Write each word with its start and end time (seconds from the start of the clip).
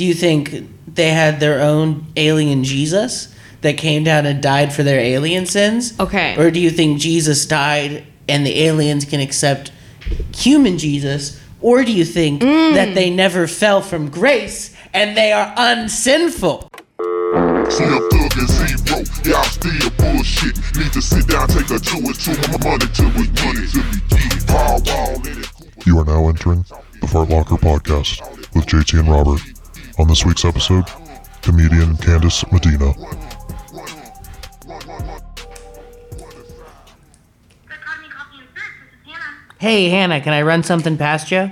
do 0.00 0.06
you 0.06 0.14
think 0.14 0.54
they 0.94 1.10
had 1.10 1.40
their 1.40 1.60
own 1.60 2.06
alien 2.16 2.64
Jesus 2.64 3.28
that 3.60 3.76
came 3.76 4.02
down 4.02 4.24
and 4.24 4.42
died 4.42 4.72
for 4.72 4.82
their 4.82 4.98
alien 4.98 5.44
sins? 5.44 5.92
Okay. 6.00 6.34
Or 6.38 6.50
do 6.50 6.58
you 6.58 6.70
think 6.70 6.98
Jesus 6.98 7.44
died 7.44 8.04
and 8.26 8.46
the 8.46 8.62
aliens 8.62 9.04
can 9.04 9.20
accept 9.20 9.72
human 10.34 10.78
Jesus? 10.78 11.38
Or 11.60 11.84
do 11.84 11.92
you 11.92 12.06
think 12.06 12.40
Mm. 12.40 12.72
that 12.76 12.94
they 12.94 13.10
never 13.10 13.46
fell 13.46 13.82
from 13.82 14.08
grace 14.08 14.70
and 14.94 15.14
they 15.18 15.32
are 15.32 15.52
unsinful? 15.54 16.70
See 17.68 17.84
a 17.84 18.00
thug 18.08 18.32
and 18.38 18.48
see 18.48 18.74
broke, 18.86 19.26
y'all 19.26 19.44
still 19.44 19.90
bullshit. 19.98 20.56
Need 20.78 20.92
to 20.94 21.02
sit 21.02 21.26
down, 21.28 21.46
take 21.48 21.68
a 21.68 21.78
chew 21.78 22.00
or 22.08 22.14
two, 22.14 22.32
my 22.48 22.56
money 22.64 22.86
till 22.94 23.10
we 23.20 23.26
get 23.36 23.54
it. 23.54 23.70
Till 23.70 23.84
we 23.84 23.98
get 24.08 24.32
it. 24.32 24.46
Pow, 24.46 24.80
wow, 24.86 25.12
let 25.22 25.36
it 25.36 25.46
You 25.86 25.98
are 25.98 26.06
now 26.06 26.26
entering 26.30 26.64
the 27.02 27.06
Fart 27.06 27.28
Locker 27.28 27.56
Podcast 27.56 28.22
with 28.54 28.64
JT 28.64 28.98
and 29.00 29.10
Robert. 29.10 29.42
On 29.98 30.06
this 30.08 30.24
week's 30.24 30.44
episode, 30.44 30.84
comedian 31.42 31.94
Kandace 31.96 32.44
Medina. 32.52 32.92
Good 32.92 32.96
Coffee, 37.80 38.08
Coffee 38.08 38.38
and 38.38 38.48
Sex. 38.54 38.66
This 38.80 38.92
is 38.92 38.98
Hannah. 39.06 39.36
Hey, 39.58 39.88
Hannah, 39.90 40.20
can 40.20 40.32
I 40.32 40.42
run 40.42 40.62
something 40.62 40.96
past 40.96 41.30
you? 41.30 41.50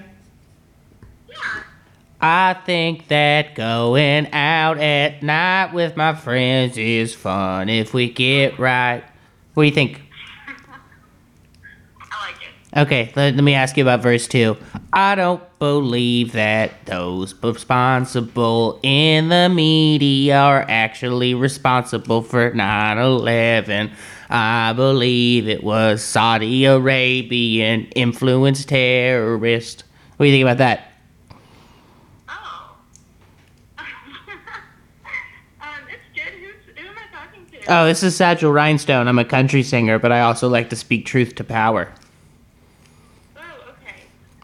Yeah. 1.29 1.63
I 2.21 2.55
think 2.65 3.09
that 3.09 3.55
going 3.55 4.33
out 4.33 4.79
at 4.79 5.23
night 5.23 5.75
with 5.75 5.97
my 5.97 6.15
friends 6.15 6.79
is 6.79 7.15
fun 7.15 7.69
if 7.69 7.93
we 7.93 8.09
get 8.11 8.59
right. 8.59 9.03
What 9.55 9.65
do 9.65 9.69
you 9.69 9.75
think? 9.75 10.03
I 12.73 12.81
like 12.81 12.89
it. 12.89 12.93
Okay, 12.93 13.13
let, 13.17 13.35
let 13.35 13.45
me 13.45 13.55
ask 13.55 13.77
you 13.77 13.85
about 13.85 14.03
verse 14.03 14.27
2. 14.29 14.57
I 14.93 15.15
don't 15.15 15.43
believe 15.59 16.33
that 16.33 16.87
those 16.87 17.35
responsible 17.43 18.81
in 18.83 19.29
the 19.29 19.49
media 19.49 20.39
are 20.39 20.65
actually 20.69 21.35
responsible 21.35 22.23
for 22.23 22.53
9 22.53 22.99
11. 22.99 23.93
I 24.31 24.73
believe 24.75 25.49
it 25.49 25.65
was 25.65 26.03
Saudi 26.03 26.67
Arabian 26.67 27.87
influenced 27.97 28.69
terrorist. 28.69 29.85
What 30.17 30.25
do 30.25 30.31
you 30.31 30.35
think 30.35 30.43
about 30.43 30.59
that? 30.59 30.93
Oh. 32.29 32.77
um, 35.63 35.69
it's 35.89 36.03
good. 36.15 36.35
Who's, 36.35 36.77
who 36.77 36.87
am 36.87 36.95
I 36.97 37.17
talking 37.17 37.47
to? 37.47 37.73
Oh, 37.73 37.87
this 37.87 38.03
is 38.03 38.15
Satchel 38.15 38.53
Rhinestone. 38.53 39.09
I'm 39.09 39.19
a 39.19 39.25
country 39.25 39.63
singer, 39.63 39.99
but 39.99 40.13
I 40.13 40.21
also 40.21 40.49
like 40.49 40.69
to 40.71 40.77
speak 40.77 41.07
truth 41.07 41.35
to 41.37 41.45
power. 41.45 41.91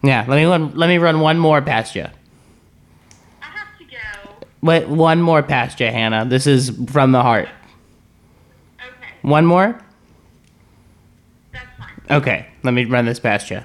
Yeah, 0.05 0.25
let 0.27 0.35
me 0.35 0.45
run, 0.45 0.75
let 0.75 0.87
me 0.87 0.97
run 0.97 1.19
one 1.19 1.39
more 1.39 1.61
past 1.61 1.95
you. 1.95 2.03
I 3.41 3.45
have 3.45 3.77
to 3.79 3.83
go. 3.85 4.45
Wait, 4.61 4.87
one 4.87 5.21
more 5.21 5.41
past 5.41 5.79
you, 5.79 5.87
Hannah. 5.87 6.25
This 6.25 6.45
is 6.47 6.71
from 6.91 7.11
the 7.11 7.21
heart. 7.21 7.49
Okay. 8.79 9.13
One 9.21 9.45
more? 9.45 9.79
That's 11.51 11.65
fine. 11.77 12.17
Okay, 12.17 12.47
let 12.63 12.73
me 12.73 12.85
run 12.85 13.05
this 13.05 13.19
past 13.19 13.49
you. 13.49 13.61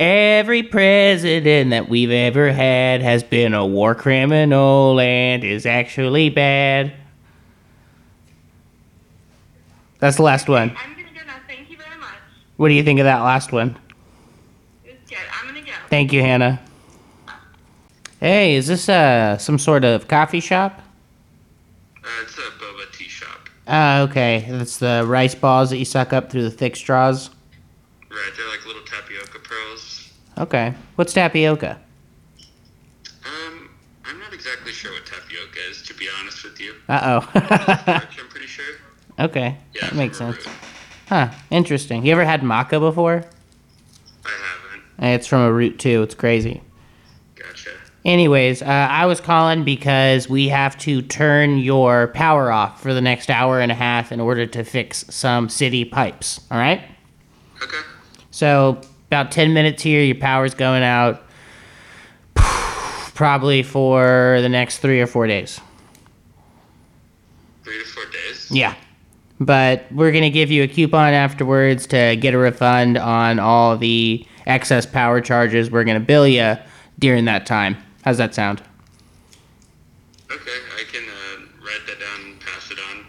Every 0.00 0.62
president 0.62 1.70
that 1.70 1.88
we've 1.88 2.10
ever 2.10 2.52
had 2.52 3.02
has 3.02 3.22
been 3.24 3.52
a 3.52 3.66
war 3.66 3.94
criminal 3.94 4.98
and 5.00 5.42
is 5.42 5.66
actually 5.66 6.30
bad. 6.30 6.92
That's 9.98 10.16
the 10.16 10.22
last 10.22 10.48
one. 10.48 10.70
I'm 10.76 10.92
gonna 10.92 11.08
go 11.08 11.26
now. 11.26 11.34
Thank 11.48 11.70
you 11.70 11.76
very 11.76 11.98
much. 11.98 12.14
What 12.56 12.68
do 12.68 12.74
you 12.74 12.84
think 12.84 13.00
of 13.00 13.04
that 13.04 13.20
last 13.22 13.50
one? 13.50 13.76
It 14.84 14.90
was 15.00 15.10
good. 15.10 15.18
I'm 15.40 15.48
gonna 15.48 15.66
go. 15.66 15.72
Thank 15.90 16.12
you, 16.12 16.20
Hannah. 16.20 16.60
Hey, 18.20 18.56
is 18.56 18.66
this 18.66 18.88
uh 18.88 19.38
some 19.38 19.58
sort 19.58 19.84
of 19.84 20.08
coffee 20.08 20.40
shop? 20.40 20.82
Uh, 22.04 22.08
it's 22.22 22.36
a 22.38 22.42
boba 22.42 22.92
tea 22.92 23.04
shop. 23.04 23.48
Ah, 23.66 24.00
okay. 24.00 24.44
That's 24.48 24.78
the 24.78 25.04
rice 25.06 25.34
balls 25.34 25.70
that 25.70 25.76
you 25.78 25.84
suck 25.84 26.12
up 26.12 26.30
through 26.30 26.42
the 26.42 26.50
thick 26.50 26.74
straws. 26.76 27.30
Right, 28.10 28.30
they're 28.36 28.48
like 28.48 28.66
little 28.66 28.82
tapioca 28.82 29.38
pearls. 29.40 30.12
Okay. 30.38 30.74
What's 30.96 31.12
tapioca? 31.12 31.78
Um, 33.24 33.70
I'm 34.04 34.18
not 34.18 34.32
exactly 34.32 34.72
sure 34.72 34.92
what 34.92 35.06
tapioca 35.06 35.58
is, 35.70 35.82
to 35.82 35.94
be 35.94 36.08
honest 36.20 36.42
with 36.44 36.60
you. 36.60 36.74
Uh 36.88 37.20
Starch, 37.20 38.18
I'm 38.20 38.28
pretty 38.28 38.46
sure. 38.46 38.64
oh. 39.18 39.24
okay. 39.26 39.56
Yeah, 39.74 39.86
That 39.86 39.94
makes 39.94 40.18
from 40.18 40.34
sense. 40.34 40.46
Huh. 41.08 41.30
Interesting. 41.50 42.04
You 42.04 42.12
ever 42.12 42.24
had 42.24 42.40
maca 42.42 42.80
before? 42.80 43.24
It's 44.98 45.26
from 45.26 45.42
a 45.42 45.52
root 45.52 45.78
too. 45.78 46.02
It's 46.02 46.14
crazy. 46.14 46.62
Gotcha. 47.34 47.70
Anyways, 48.04 48.62
uh, 48.62 48.66
I 48.66 49.06
was 49.06 49.20
calling 49.20 49.64
because 49.64 50.28
we 50.28 50.48
have 50.48 50.78
to 50.78 51.02
turn 51.02 51.58
your 51.58 52.08
power 52.08 52.50
off 52.50 52.80
for 52.80 52.94
the 52.94 53.00
next 53.00 53.30
hour 53.30 53.60
and 53.60 53.70
a 53.70 53.74
half 53.74 54.12
in 54.12 54.20
order 54.20 54.46
to 54.46 54.64
fix 54.64 55.04
some 55.10 55.48
city 55.48 55.84
pipes. 55.84 56.40
All 56.50 56.58
right? 56.58 56.82
Okay. 57.62 57.78
So, 58.30 58.80
about 59.08 59.30
10 59.32 59.52
minutes 59.52 59.82
here, 59.82 60.02
your 60.02 60.14
power's 60.14 60.54
going 60.54 60.82
out. 60.82 61.22
Probably 62.34 63.62
for 63.62 64.38
the 64.40 64.48
next 64.48 64.78
three 64.78 65.00
or 65.00 65.06
four 65.06 65.26
days. 65.26 65.60
Three 67.64 67.78
to 67.78 67.84
four 67.84 68.04
days. 68.06 68.48
Yeah. 68.50 68.74
But 69.40 69.84
we're 69.92 70.12
going 70.12 70.22
to 70.22 70.30
give 70.30 70.50
you 70.50 70.62
a 70.62 70.68
coupon 70.68 71.12
afterwards 71.12 71.86
to 71.88 72.16
get 72.16 72.34
a 72.34 72.38
refund 72.38 72.96
on 72.96 73.38
all 73.38 73.76
the 73.76 74.26
excess 74.48 74.86
power 74.86 75.20
charges 75.20 75.70
we're 75.70 75.84
going 75.84 76.00
to 76.00 76.04
bill 76.04 76.26
you 76.26 76.56
during 76.98 77.26
that 77.26 77.46
time. 77.46 77.76
How's 78.02 78.18
that 78.18 78.34
sound? 78.34 78.62
Okay, 80.32 80.58
I 80.76 80.84
can 80.90 81.04
uh, 81.08 81.64
write 81.64 81.86
that 81.86 82.00
down 82.00 82.30
and 82.30 82.40
pass 82.40 82.70
it 82.70 82.78
on. 82.90 83.06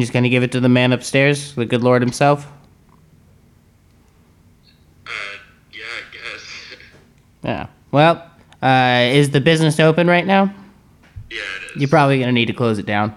Just 0.00 0.12
going 0.12 0.22
to 0.24 0.28
give 0.28 0.42
it 0.42 0.50
to 0.52 0.60
the 0.60 0.68
man 0.68 0.92
upstairs, 0.92 1.54
the 1.54 1.66
good 1.66 1.82
Lord 1.82 2.02
himself? 2.02 2.46
Uh, 5.06 5.10
yeah, 5.72 5.82
I 5.84 6.12
guess. 6.12 6.46
Yeah. 7.42 7.68
Well, 7.90 8.30
uh, 8.62 9.08
is 9.12 9.30
the 9.30 9.40
business 9.40 9.80
open 9.80 10.06
right 10.06 10.26
now? 10.26 10.54
yeah, 11.30 11.38
it 11.38 11.76
is. 11.76 11.80
You're 11.80 11.88
probably 11.88 12.18
going 12.18 12.28
to 12.28 12.32
need 12.32 12.46
to 12.46 12.52
close 12.52 12.78
it 12.78 12.84
down. 12.84 13.14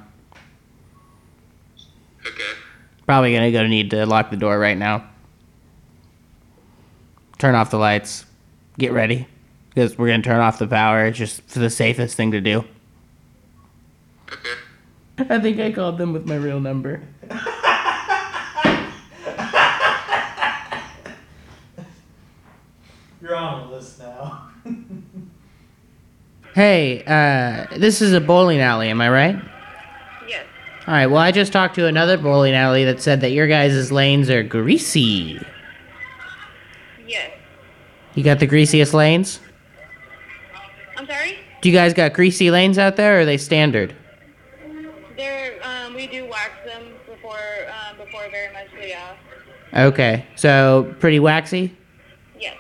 Okay. 2.26 2.58
Probably 3.06 3.32
going 3.32 3.44
to 3.44 3.52
go 3.52 3.68
need 3.68 3.92
to 3.92 4.06
lock 4.06 4.32
the 4.32 4.38
door 4.38 4.58
right 4.58 4.78
now. 4.78 5.10
Turn 7.44 7.56
off 7.56 7.72
the 7.72 7.78
lights. 7.78 8.26
Get 8.78 8.94
ready. 8.94 9.28
Because 9.68 9.98
we're 9.98 10.08
going 10.08 10.22
to 10.22 10.30
turn 10.30 10.40
off 10.40 10.60
the 10.60 10.66
power. 10.66 11.08
It's 11.08 11.18
just 11.18 11.42
for 11.42 11.60
the 11.60 11.70
safest 11.70 12.16
thing 12.16 12.32
to 12.32 12.40
do. 12.40 12.64
Okay. 14.32 14.54
I 15.30 15.40
think 15.42 15.60
I 15.60 15.74
called 15.74 15.98
them 15.98 16.14
with 16.14 16.26
my 16.26 16.38
real 16.38 16.62
number. 16.62 17.02
You're 23.22 23.36
on 23.36 23.68
the 23.68 23.76
list 23.76 24.00
now. 24.00 24.50
Hey, 26.56 27.04
uh, 27.04 27.78
this 27.78 28.02
is 28.02 28.14
a 28.14 28.22
bowling 28.22 28.62
alley, 28.62 28.88
am 28.88 29.02
I 29.02 29.10
right? 29.10 29.36
Yes. 30.30 30.46
All 30.88 30.94
right, 30.94 31.08
well, 31.08 31.18
I 31.18 31.32
just 31.32 31.52
talked 31.52 31.76
to 31.76 31.88
another 31.88 32.16
bowling 32.16 32.54
alley 32.54 32.86
that 32.86 33.02
said 33.02 33.20
that 33.22 33.32
your 33.32 33.48
guys' 33.48 33.92
lanes 33.92 34.30
are 34.30 34.44
greasy. 34.44 35.42
You 38.16 38.24
got 38.24 38.40
the 38.40 38.48
greasiest 38.48 38.94
lanes? 38.94 39.40
I'm 40.98 41.08
sorry. 41.08 41.38
Do 41.62 41.70
you 41.70 41.76
guys 41.76 41.94
got 41.94 42.14
greasy 42.14 42.52
lanes 42.52 42.78
out 42.78 42.96
there, 42.96 43.18
or 43.18 43.22
are 43.22 43.26
they 43.26 43.38
standard? 43.38 43.96
There. 45.18 45.60
Um, 45.64 45.96
we 45.96 46.08
do 46.08 46.28
wax 46.28 46.52
them 46.66 46.94
before. 47.08 47.40
Um, 47.68 47.98
before 47.98 48.30
very 48.30 48.54
much. 48.54 48.68
So 48.72 48.86
yeah. 48.86 49.16
Okay, 49.88 50.26
so 50.36 50.94
pretty 51.00 51.20
waxy? 51.20 51.76
Yes. 52.40 52.58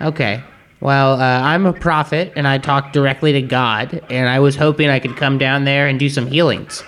Okay. 0.00 0.42
Well, 0.80 1.20
uh, 1.20 1.40
I'm 1.42 1.66
a 1.66 1.72
prophet, 1.72 2.32
and 2.36 2.46
I 2.46 2.58
talk 2.58 2.92
directly 2.92 3.32
to 3.32 3.42
God, 3.42 4.02
and 4.08 4.28
I 4.28 4.38
was 4.38 4.56
hoping 4.56 4.88
I 4.88 4.98
could 4.98 5.16
come 5.16 5.36
down 5.36 5.64
there 5.64 5.88
and 5.88 5.98
do 5.98 6.08
some 6.08 6.26
healings. 6.26 6.82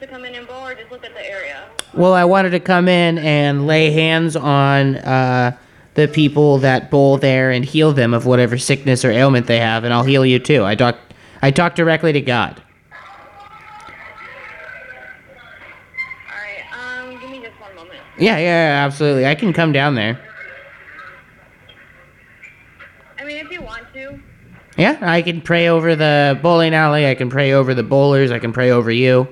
To 0.00 0.06
come 0.06 0.24
in 0.24 0.34
and 0.34 0.46
bowl, 0.46 0.66
or 0.66 0.74
just 0.74 0.90
look 0.90 1.04
at 1.04 1.14
the 1.14 1.30
area? 1.30 1.68
Well, 1.92 2.14
I 2.14 2.24
wanted 2.24 2.50
to 2.50 2.60
come 2.60 2.88
in 2.88 3.18
and 3.18 3.66
lay 3.66 3.90
hands 3.90 4.34
on 4.34 4.96
uh, 4.96 5.56
the 5.94 6.08
people 6.08 6.58
that 6.58 6.90
bowl 6.90 7.18
there 7.18 7.50
and 7.50 7.64
heal 7.64 7.92
them 7.92 8.14
of 8.14 8.26
whatever 8.26 8.56
sickness 8.56 9.04
or 9.04 9.10
ailment 9.10 9.46
they 9.46 9.58
have, 9.58 9.84
and 9.84 9.92
I'll 9.92 10.04
heal 10.04 10.24
you 10.24 10.38
too. 10.38 10.64
I 10.64 10.74
talk, 10.74 10.98
I 11.42 11.50
talk 11.50 11.74
directly 11.74 12.12
to 12.12 12.20
God. 12.20 12.62
All 16.28 16.36
right. 16.36 16.64
Um. 16.72 17.20
Give 17.20 17.30
me 17.30 17.40
just 17.42 17.60
one 17.60 17.74
moment. 17.74 17.98
Yeah, 18.18 18.38
yeah, 18.38 18.78
yeah, 18.78 18.84
absolutely. 18.86 19.26
I 19.26 19.34
can 19.34 19.52
come 19.52 19.72
down 19.72 19.94
there. 19.94 20.18
I 23.18 23.24
mean, 23.24 23.36
if 23.36 23.50
you 23.50 23.60
want 23.60 23.92
to. 23.94 24.18
Yeah, 24.78 24.96
I 25.02 25.20
can 25.20 25.42
pray 25.42 25.68
over 25.68 25.94
the 25.94 26.38
bowling 26.42 26.74
alley. 26.74 27.06
I 27.06 27.14
can 27.14 27.28
pray 27.28 27.52
over 27.52 27.74
the 27.74 27.82
bowlers. 27.82 28.30
I 28.30 28.38
can 28.38 28.52
pray 28.52 28.70
over 28.70 28.90
you. 28.90 29.28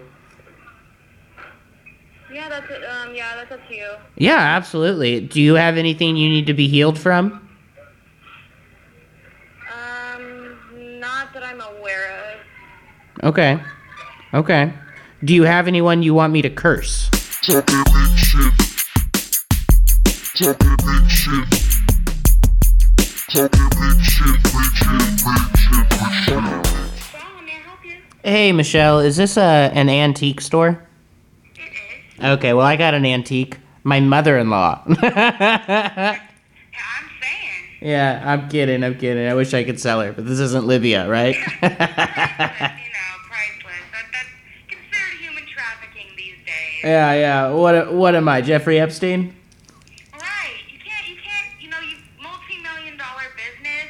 Yeah, 2.30 2.48
that's 2.48 2.70
it. 2.70 2.84
Um, 2.84 3.14
yeah, 3.14 3.36
that's 3.36 3.52
up 3.52 3.66
to 3.68 3.74
you. 3.74 3.92
Yeah, 4.18 4.36
absolutely. 4.36 5.20
Do 5.20 5.40
you 5.40 5.54
have 5.54 5.76
anything 5.76 6.16
you 6.16 6.28
need 6.28 6.46
to 6.48 6.54
be 6.54 6.66
healed 6.66 6.98
from? 6.98 7.48
Um, 9.72 10.56
not 10.98 11.32
that 11.32 11.44
I'm 11.44 11.60
aware 11.60 12.34
of. 12.34 13.24
Okay. 13.24 13.60
Okay. 14.34 14.72
Do 15.22 15.32
you 15.34 15.44
have 15.44 15.68
anyone 15.68 16.02
you 16.02 16.14
want 16.14 16.32
me 16.32 16.42
to 16.42 16.50
curse? 16.50 17.08
Talking 17.42 17.84
big 17.84 18.18
shit. 18.18 18.52
Talking 20.34 20.76
big 20.78 21.08
shit. 21.08 21.46
Talking 23.28 23.68
big 23.70 24.00
shit, 24.02 24.42
big 24.42 24.74
shit, 24.74 24.98
big 25.22 25.56
shit, 25.56 25.88
big 25.90 26.12
shit. 26.12 26.36
May 26.36 27.52
I 27.52 27.62
help 27.64 27.84
you? 27.84 27.96
Hey, 28.24 28.50
Michelle, 28.50 28.98
is 28.98 29.16
this 29.16 29.36
a 29.36 29.70
an 29.74 29.88
antique 29.88 30.40
store? 30.40 30.82
It 31.54 31.60
is. 32.18 32.24
Okay, 32.24 32.52
well, 32.52 32.66
I 32.66 32.74
got 32.74 32.94
an 32.94 33.04
antique. 33.06 33.58
My 33.88 34.00
mother-in-law. 34.00 34.82
Yeah, 34.86 36.18
I'm 36.20 37.08
saying. 37.22 37.64
yeah, 37.80 38.22
I'm 38.22 38.50
kidding. 38.50 38.84
I'm 38.84 38.98
kidding. 38.98 39.26
I 39.26 39.32
wish 39.32 39.54
I 39.54 39.64
could 39.64 39.80
sell 39.80 40.02
her, 40.02 40.12
but 40.12 40.26
this 40.26 40.38
isn't 40.40 40.66
Libya, 40.66 41.08
right? 41.08 41.34
Priceless, 41.34 41.62
you 41.62 41.68
know, 41.78 43.14
priceless. 43.30 43.84
That, 43.90 44.04
that's 44.12 44.28
considered 44.68 45.18
human 45.18 45.44
trafficking 45.46 46.08
these 46.18 46.36
days. 46.44 46.84
yeah, 46.84 47.14
yeah. 47.14 47.50
What 47.50 47.94
what 47.94 48.14
am 48.14 48.28
I, 48.28 48.42
Jeffrey 48.42 48.78
Epstein? 48.78 49.34
Right. 50.12 50.58
You 50.70 50.78
can't, 50.84 51.08
you 51.08 51.16
can't, 51.24 51.62
you 51.62 51.70
know, 51.70 51.80
you 51.80 51.96
multi-million 52.22 52.98
dollar 52.98 53.24
business, 53.36 53.88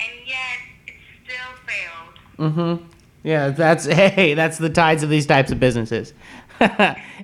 and 0.00 0.10
yet 0.26 0.58
it 0.86 0.94
still 1.24 1.56
failed. 1.66 2.78
Mm-hmm. 2.78 2.84
Yeah, 3.22 3.48
that's 3.48 3.86
hey, 4.00 4.34
that's 4.34 4.58
the 4.58 4.68
tides 4.68 5.02
of 5.02 5.08
these 5.08 5.24
types 5.24 5.50
of 5.50 5.58
businesses. 5.58 6.12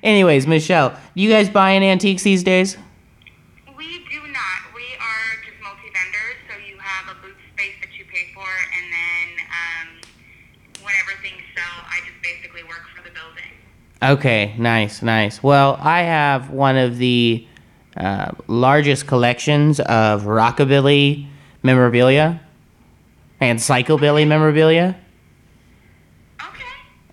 Anyways, 0.02 0.46
Michelle, 0.46 0.90
do 0.90 1.22
you 1.22 1.30
guys 1.30 1.48
buying 1.48 1.82
antiques 1.82 2.22
these 2.22 2.42
days? 2.42 2.76
We 3.76 4.04
do 4.10 4.20
not. 4.28 4.74
We 4.74 4.82
are 5.00 5.44
just 5.44 5.62
multi-vendors, 5.62 6.36
so 6.48 6.56
you 6.66 6.78
have 6.78 7.16
a 7.16 7.20
booth 7.20 7.36
space 7.54 7.74
that 7.80 7.96
you 7.98 8.04
pay 8.06 8.32
for, 8.34 8.46
and 8.46 8.92
then 8.92 9.46
um, 9.50 10.84
whenever 10.84 11.20
things 11.22 11.42
sell, 11.54 11.84
I 11.86 12.00
just 12.00 12.22
basically 12.22 12.62
work 12.64 12.82
for 12.94 13.02
the 13.02 13.10
building. 13.10 14.18
Okay, 14.18 14.54
nice, 14.58 15.02
nice. 15.02 15.42
Well, 15.42 15.78
I 15.80 16.02
have 16.02 16.50
one 16.50 16.76
of 16.76 16.98
the 16.98 17.46
uh, 17.96 18.32
largest 18.46 19.06
collections 19.06 19.80
of 19.80 20.24
rockabilly 20.24 21.26
memorabilia 21.62 22.40
and 23.40 23.58
psychobilly 23.58 24.26
memorabilia. 24.26 24.96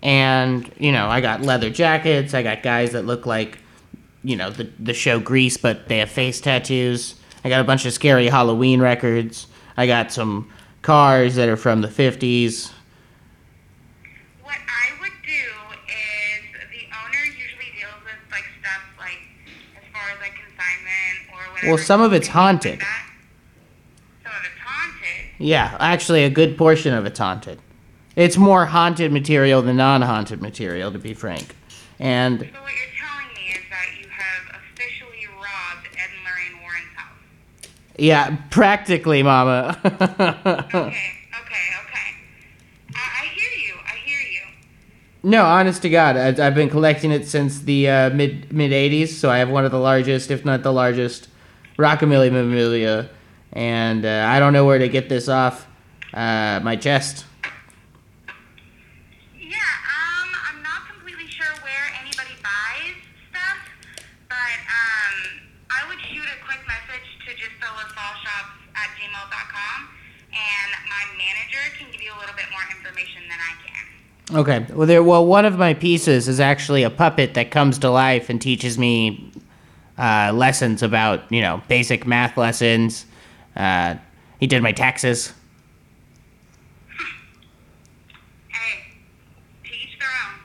And, 0.04 0.70
you 0.78 0.92
know, 0.92 1.08
I 1.08 1.22
got 1.22 1.40
leather 1.40 1.70
jackets, 1.70 2.34
I 2.34 2.42
got 2.42 2.62
guys 2.62 2.92
that 2.92 3.06
look 3.06 3.24
like, 3.24 3.58
you 4.22 4.36
know, 4.36 4.50
the, 4.50 4.70
the 4.78 4.92
show 4.92 5.18
Grease, 5.18 5.56
but 5.56 5.88
they 5.88 5.98
have 5.98 6.10
face 6.10 6.42
tattoos. 6.42 7.14
I 7.42 7.48
got 7.48 7.62
a 7.62 7.64
bunch 7.64 7.86
of 7.86 7.92
scary 7.94 8.28
Halloween 8.28 8.82
records. 8.82 9.46
I 9.78 9.86
got 9.86 10.12
some 10.12 10.50
cars 10.82 11.36
that 11.36 11.48
are 11.48 11.56
from 11.56 11.80
the 11.80 11.88
50s. 11.88 12.70
What 14.42 14.56
I 14.56 15.00
would 15.00 15.12
do 15.24 15.30
is 15.88 16.42
the 16.70 16.84
owner 17.02 17.24
usually 17.24 17.72
deals 17.74 17.94
with 18.04 18.30
like 18.30 18.44
stuff 18.60 18.82
like 18.98 19.20
as 19.74 19.82
far 19.90 20.10
as 20.12 20.20
like 20.20 20.34
consignment 20.34 21.32
or 21.32 21.52
whatever. 21.54 21.68
Well, 21.68 21.78
some 21.78 22.02
of 22.02 22.12
it's 22.12 22.28
like 22.28 22.34
haunted. 22.34 22.80
Some 24.22 24.32
of 24.32 24.42
it's 24.44 24.60
haunted. 24.62 25.30
Yeah, 25.38 25.76
actually, 25.80 26.24
a 26.24 26.30
good 26.30 26.58
portion 26.58 26.92
of 26.92 27.06
it's 27.06 27.18
haunted. 27.18 27.58
It's 28.16 28.36
more 28.36 28.66
haunted 28.66 29.12
material 29.12 29.62
than 29.62 29.76
non 29.76 30.02
haunted 30.02 30.40
material, 30.40 30.92
to 30.92 30.98
be 30.98 31.14
frank. 31.14 31.54
And 31.98 32.40
So 32.40 32.46
what 32.46 32.52
you're 32.52 32.94
telling 33.00 33.34
me 33.34 33.52
is 33.52 33.64
that 33.70 33.86
you 34.00 34.08
have 34.08 34.62
officially 34.62 35.26
robbed 35.36 35.86
Ed 35.96 36.08
and 36.14 36.24
Lorraine 36.24 36.62
Warren's 36.62 36.94
house. 36.96 37.70
yeah, 37.98 38.36
practically, 38.50 39.22
Mama. 39.22 39.78
Okay, 39.84 41.10
okay, 41.40 41.66
okay. 41.82 42.08
I, 42.94 43.22
I 43.22 43.26
hear 43.34 43.50
you. 43.66 43.74
I 43.84 43.96
hear 44.04 44.20
you. 44.20 44.40
no, 45.22 45.44
honest 45.44 45.82
to 45.82 45.90
God, 45.90 46.16
I, 46.16 46.28
I've 46.46 46.54
been 46.54 46.70
collecting 46.70 47.10
it 47.12 47.26
since 47.28 47.60
the 47.60 47.88
uh, 47.88 48.10
mid 48.10 48.52
mid 48.52 48.70
'80s, 48.72 49.08
so 49.08 49.30
I 49.30 49.38
have 49.38 49.50
one 49.50 49.64
of 49.64 49.70
the 49.72 49.78
largest, 49.80 50.30
if 50.30 50.44
not 50.44 50.62
the 50.62 50.72
largest, 50.72 51.28
rockabilly 51.78 52.30
memorabilia, 52.32 53.08
and 53.52 54.04
uh, 54.06 54.26
I 54.28 54.38
don't 54.40 54.52
know 54.52 54.64
where 54.64 54.78
to 54.78 54.88
get 54.88 55.08
this 55.08 55.28
off 55.28 55.66
uh, 56.12 56.60
my 56.62 56.76
chest. 56.76 57.24
Yeah, 59.38 59.54
um, 59.54 60.28
I'm 60.50 60.62
not 60.62 60.88
completely 60.90 61.26
sure 61.28 61.46
where 61.62 61.86
anybody 62.00 62.34
buys 62.42 62.96
stuff, 63.30 63.58
but 64.28 64.58
um, 64.66 65.16
I 65.70 65.86
would 65.88 66.00
shoot 66.10 66.24
a 66.26 66.38
quick 66.46 66.62
message 66.66 67.06
to 67.26 67.34
just 67.36 67.54
shops 67.60 68.54
at 68.76 68.88
gmail.com, 68.98 69.78
and 70.32 70.70
my 70.88 71.04
manager 71.18 71.62
can 71.78 71.90
give 71.92 72.02
you 72.02 72.12
a 72.14 72.18
little 72.18 72.34
bit 72.36 72.46
more 72.50 72.62
information 72.70 73.22
than 73.28 73.38
I 73.38 73.54
can. 73.62 73.84
Okay. 74.34 74.66
Well, 74.72 74.86
there. 74.86 75.02
Well, 75.02 75.24
one 75.24 75.44
of 75.44 75.58
my 75.58 75.74
pieces 75.74 76.26
is 76.26 76.40
actually 76.40 76.82
a 76.82 76.90
puppet 76.90 77.34
that 77.34 77.52
comes 77.52 77.78
to 77.78 77.90
life 77.90 78.28
and 78.28 78.42
teaches 78.42 78.76
me 78.76 79.30
uh, 79.96 80.32
lessons 80.34 80.82
about, 80.82 81.30
you 81.30 81.40
know, 81.40 81.62
basic 81.68 82.04
math 82.04 82.36
lessons. 82.36 83.06
Uh, 83.54 83.94
he 84.40 84.48
did 84.48 84.60
my 84.60 84.72
taxes. 84.72 85.32
Hey, 88.48 88.80
to 89.64 89.70
each 89.70 89.98
their 90.00 90.08
own. 90.08 90.40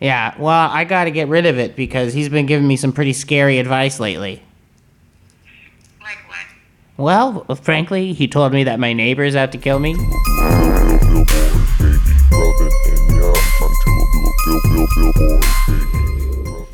Yeah. 0.00 0.34
Well, 0.38 0.70
I 0.70 0.84
got 0.84 1.04
to 1.04 1.10
get 1.10 1.26
rid 1.26 1.44
of 1.44 1.58
it 1.58 1.74
because 1.74 2.14
he's 2.14 2.28
been 2.28 2.46
giving 2.46 2.68
me 2.68 2.76
some 2.76 2.92
pretty 2.92 3.14
scary 3.14 3.58
advice 3.58 3.98
lately. 3.98 4.42
Like 6.00 6.18
what? 6.28 6.46
Well, 6.96 7.56
frankly, 7.56 8.12
he 8.12 8.28
told 8.28 8.52
me 8.52 8.62
that 8.62 8.78
my 8.78 8.92
neighbor's 8.92 9.34
out 9.34 9.50
to 9.52 9.58
kill 9.58 9.80
me. 9.80 9.96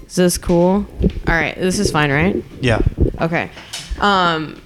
Is 0.07 0.17
this 0.17 0.39
cool? 0.39 0.87
All 1.27 1.35
right, 1.35 1.57
this 1.57 1.79
is 1.79 1.91
fine, 1.91 2.13
right? 2.13 2.43
Yeah. 2.61 2.81
Okay. 3.21 3.51
Um, 3.99 4.61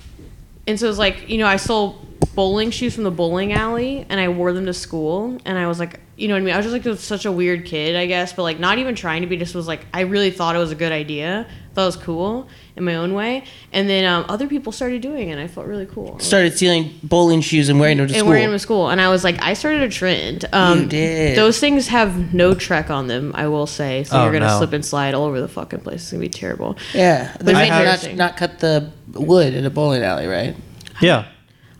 and 0.67 0.79
so 0.79 0.89
it's 0.89 0.99
like, 0.99 1.29
you 1.29 1.39
know, 1.39 1.47
I 1.47 1.57
stole 1.57 2.05
bowling 2.35 2.71
shoes 2.71 2.95
from 2.95 3.05
the 3.05 3.11
bowling 3.11 3.53
alley 3.53 4.05
and 4.09 4.21
I 4.21 4.29
wore 4.29 4.53
them 4.53 4.67
to 4.67 4.75
school. 4.75 5.39
And 5.45 5.59
I 5.59 5.67
was 5.67 5.79
like, 5.79 6.01
you 6.17 6.29
know 6.29 6.35
what 6.35 6.41
I 6.41 6.45
mean? 6.45 6.55
I 6.55 6.59
was 6.59 6.67
just 6.67 6.87
like 6.87 6.99
such 6.99 7.25
a 7.25 7.33
weird 7.33 7.65
kid, 7.65 7.97
I 7.97 8.07
guess, 8.07 8.33
but 8.33 8.43
like 8.43 8.61
not 8.61 8.79
even 8.79 8.95
trying 8.95 9.23
to 9.23 9.27
be, 9.27 9.37
just 9.37 9.55
was 9.55 9.67
like, 9.67 9.87
I 9.95 10.03
really 10.03 10.31
thought 10.31 10.55
it 10.55 10.59
was 10.59 10.71
a 10.71 10.77
good 10.77 10.93
idea. 10.93 11.49
Thought 11.79 11.85
it 11.85 11.87
was 11.87 11.97
cool 11.97 12.49
in 12.75 12.83
my 12.83 12.97
own 12.97 13.15
way. 13.15 13.45
And 13.73 13.89
then 13.89 14.05
um, 14.05 14.25
other 14.29 14.49
people 14.49 14.73
started 14.73 15.01
doing 15.01 15.29
it 15.29 15.33
and 15.35 15.41
I 15.41 15.47
felt 15.47 15.69
really 15.69 15.87
cool. 15.87 16.19
Started 16.19 16.57
stealing 16.57 16.99
bowling 17.05 17.41
shoes 17.41 17.69
and 17.69 17.79
wearing 17.79 17.99
them 17.99 18.09
to 18.09 18.15
and 18.15 18.19
school. 18.19 18.29
wearing 18.31 18.47
them 18.47 18.53
to 18.55 18.59
school. 18.59 18.89
And 18.91 19.01
I 19.01 19.09
was 19.11 19.23
like, 19.23 19.41
I 19.41 19.55
started 19.55 19.83
a 19.83 19.89
trend. 19.89 20.45
Um, 20.53 20.81
You 20.81 20.87
did. 20.87 21.39
Those 21.39 21.61
things 21.61 21.87
have 21.87 22.35
no 22.35 22.53
trek 22.53 22.91
on 22.91 23.07
them, 23.07 23.31
I 23.37 23.47
will 23.47 23.69
say. 23.69 24.03
So 24.03 24.17
Oh, 24.19 24.23
you're 24.25 24.33
going 24.33 24.43
to 24.43 24.49
no. 24.49 24.59
slip 24.59 24.73
and 24.73 24.85
slide 24.85 25.15
all 25.15 25.23
over 25.27 25.41
the 25.41 25.47
fucking 25.47 25.83
place. 25.83 26.03
It's 26.03 26.11
going 26.11 26.21
to 26.21 26.27
be 26.29 26.33
terrible. 26.33 26.77
yeah. 26.95 27.33
But 27.37 27.47
They 27.47 27.53
it's 27.53 27.59
might 27.61 27.69
not, 27.69 27.81
interesting. 27.83 28.17
not 28.17 28.37
cut 28.37 28.59
the 28.59 28.91
wood 29.13 29.55
in 29.55 29.65
a 29.65 29.71
bowling 29.71 30.03
alley, 30.03 30.27
right? 30.27 30.57
Yeah. 31.01 31.29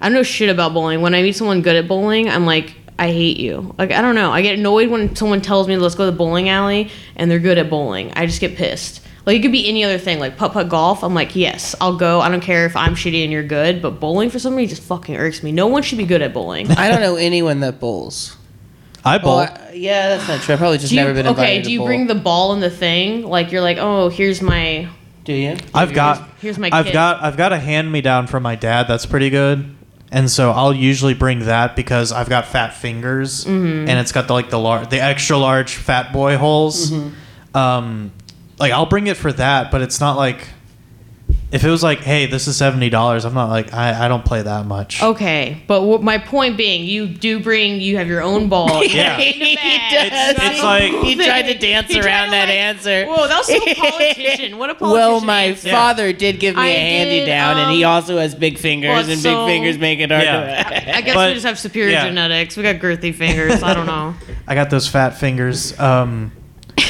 I 0.01 0.05
don't 0.09 0.15
know 0.15 0.23
shit 0.23 0.49
about 0.49 0.75
bowling. 0.75 1.01
When 1.01 1.17
I 1.17 1.23
meet 1.23 1.35
someone 1.35 1.61
good 1.61 1.75
at 1.75 1.89
bowling, 1.89 2.29
I'm 2.29 2.47
like, 2.47 2.77
I 3.01 3.09
hate 3.09 3.39
you. 3.39 3.75
Like, 3.79 3.91
I 3.91 4.01
don't 4.01 4.15
know. 4.15 4.31
I 4.31 4.43
get 4.43 4.61
annoyed 4.61 4.91
when 4.91 5.17
someone 5.17 5.41
tells 5.41 5.67
me, 5.67 5.77
let's 5.77 5.97
go 5.97 6.05
to 6.05 6.11
the 6.13 6.17
bowling 6.17 6.49
alley, 6.49 6.93
and 7.17 7.29
they're 7.29 7.41
good 7.41 7.59
at 7.59 7.69
bowling. 7.69 8.13
I 8.15 8.27
just 8.27 8.41
get 8.41 8.55
pissed. 8.57 9.01
Like, 9.29 9.37
it 9.37 9.43
could 9.43 9.53
be 9.53 9.69
any 9.69 9.85
other 9.85 9.99
thing, 9.99 10.19
like 10.19 10.39
putt 10.39 10.55
putt 10.55 10.71
golf. 10.71 11.05
I'm 11.05 11.13
like, 11.13 11.37
yes, 11.37 11.75
I'll 11.83 11.97
go. 11.99 12.21
I 12.23 12.31
don't 12.31 12.41
care 12.41 12.65
if 12.65 12.75
I'm 12.75 12.95
shitty 12.95 13.23
and 13.25 13.31
you're 13.31 13.43
good, 13.43 13.83
but 13.83 14.01
bowling 14.01 14.31
for 14.31 14.39
some 14.39 14.57
reason 14.57 14.75
just 14.75 14.89
fucking 14.89 15.17
irks 15.17 15.43
me. 15.43 15.53
No 15.53 15.67
one 15.67 15.83
should 15.83 15.99
be 15.99 16.07
good 16.07 16.23
at 16.23 16.33
bowling. 16.33 16.71
I 16.71 16.89
don't 16.91 17.03
know 17.03 17.17
anyone 17.17 17.61
that 17.61 17.79
bowls. 17.79 18.35
I 19.05 19.19
bowl. 19.19 19.35
Oh, 19.35 19.39
I- 19.41 19.73
yeah, 19.75 20.09
that's 20.17 20.27
not 20.29 20.41
true. 20.41 20.55
I've 20.55 20.59
probably 20.59 20.79
just 20.79 20.89
Do 20.91 20.97
you, 20.97 21.03
never 21.03 21.13
been 21.13 21.27
invited 21.27 21.43
okay, 21.51 21.59
to 21.59 21.65
do 21.65 21.71
you 21.73 21.79
bowl. 21.81 21.87
bring 21.89 22.07
the 22.07 22.15
ball 22.15 22.55
in 22.55 22.61
the 22.61 22.71
thing? 22.71 23.23
Like, 23.23 23.53
you're 23.53 23.61
like, 23.61 23.77
oh, 23.79 24.09
here's 24.09 24.41
my. 24.41 24.89
Do 25.25 25.35
you? 25.35 25.59
I've 25.75 25.93
got 25.93 26.27
here's 26.41 26.59
my 26.59 26.71
I've 26.73 26.87
kit. 26.87 26.95
got 26.95 27.23
I've 27.23 27.37
got 27.37 27.53
a 27.53 27.59
hand 27.59 27.93
me 27.93 28.01
down 28.01 28.29
from 28.29 28.43
my 28.43 28.55
dad 28.57 28.89
that's 28.89 29.05
pretty 29.05 29.29
good. 29.29 29.77
And 30.11 30.31
so 30.31 30.53
I'll 30.53 30.73
usually 30.73 31.13
bring 31.13 31.41
that 31.41 31.77
because 31.77 32.13
I've 32.13 32.31
got 32.31 32.47
fat 32.47 32.73
fingers 32.73 33.45
Mm-hmm. 33.45 33.91
and 33.91 33.99
it's 34.01 34.11
got 34.11 34.27
the 34.27 34.33
like 34.33 34.49
the 34.49 34.59
large 34.59 34.89
the 34.89 35.03
extra 35.03 35.37
large 35.37 35.75
fat 35.75 36.15
boy 36.15 36.39
holes. 36.39 36.91
Mm-hmm. 36.93 37.57
Um 37.59 38.13
like 38.59 38.73
I'll 38.73 38.87
bring 38.87 39.07
it 39.07 39.17
for 39.17 39.33
that, 39.33 39.71
but 39.71 39.81
it's 39.83 40.01
not 40.01 40.17
like 40.17 40.47
if 41.51 41.65
it 41.65 41.71
was 41.71 41.83
like, 41.83 42.01
hey, 42.01 42.27
this 42.27 42.47
is 42.47 42.57
seventy 42.57 42.91
dollars, 42.91 43.25
I'm 43.25 43.33
not 43.35 43.49
like 43.49 43.73
I, 43.73 44.05
I 44.05 44.09
don't 44.09 44.25
play 44.25 44.43
that 44.43 44.67
much. 44.67 45.03
Okay, 45.03 45.63
but 45.67 45.81
w- 45.81 45.99
my 45.99 46.19
point 46.19 46.57
being, 46.59 46.85
you 46.87 47.07
do 47.07 47.41
bring, 47.41 47.81
you 47.81 47.97
have 47.97 48.07
your 48.07 48.23
own 48.23 48.49
ball. 48.51 48.85
Yeah. 48.85 49.17
he 49.19 49.53
It's- 49.55 50.37
does. 50.37 50.51
it's 50.51 50.63
like- 50.63 50.93
he 51.05 51.15
tried 51.17 51.43
to 51.43 51.55
dance 51.59 51.89
He 51.89 51.95
tried 52.01 52.07
around 52.07 52.25
to, 52.27 52.31
that 52.33 52.49
like- 52.49 52.55
answer. 52.57 53.07
Whoa, 53.07 53.29
that 53.29 53.39
was 53.39 53.47
so 53.47 53.59
politician. 53.75 54.59
What 54.59 54.71
a 54.71 54.75
politician. 54.75 54.93
Well, 55.11 55.21
my 55.23 55.41
answer. 55.45 55.71
father 55.71 56.13
did 56.13 56.39
give 56.39 56.55
me 56.57 56.63
I 56.63 56.67
a 56.67 56.79
handy 56.79 57.21
did, 57.21 57.27
down, 57.27 57.57
and 57.59 57.73
he 57.73 57.85
um, 57.85 57.93
also 57.93 58.19
has 58.19 58.35
big 58.35 58.59
fingers, 58.59 58.89
well, 58.91 59.11
and 59.11 59.19
so- 59.21 59.47
big 59.47 59.55
fingers 59.55 59.79
make 59.79 60.01
it 60.01 60.11
hard 60.11 60.25
Yeah. 60.25 60.63
to. 60.65 60.97
I 60.97 61.01
guess 61.01 61.15
But- 61.15 61.29
we 61.29 61.35
just 61.35 61.47
have 61.47 61.59
superior 61.59 61.93
yeah. 61.93 62.09
genetics. 62.09 62.57
We 62.59 62.63
got 62.63 62.77
girthy 62.77 63.15
fingers. 63.15 63.63
I 63.63 63.73
don't 63.75 63.87
know. 63.87 64.15
I 64.47 64.55
got 64.55 64.69
those 64.71 64.87
fat 64.89 65.11
fingers. 65.19 65.79
Um 65.81 66.33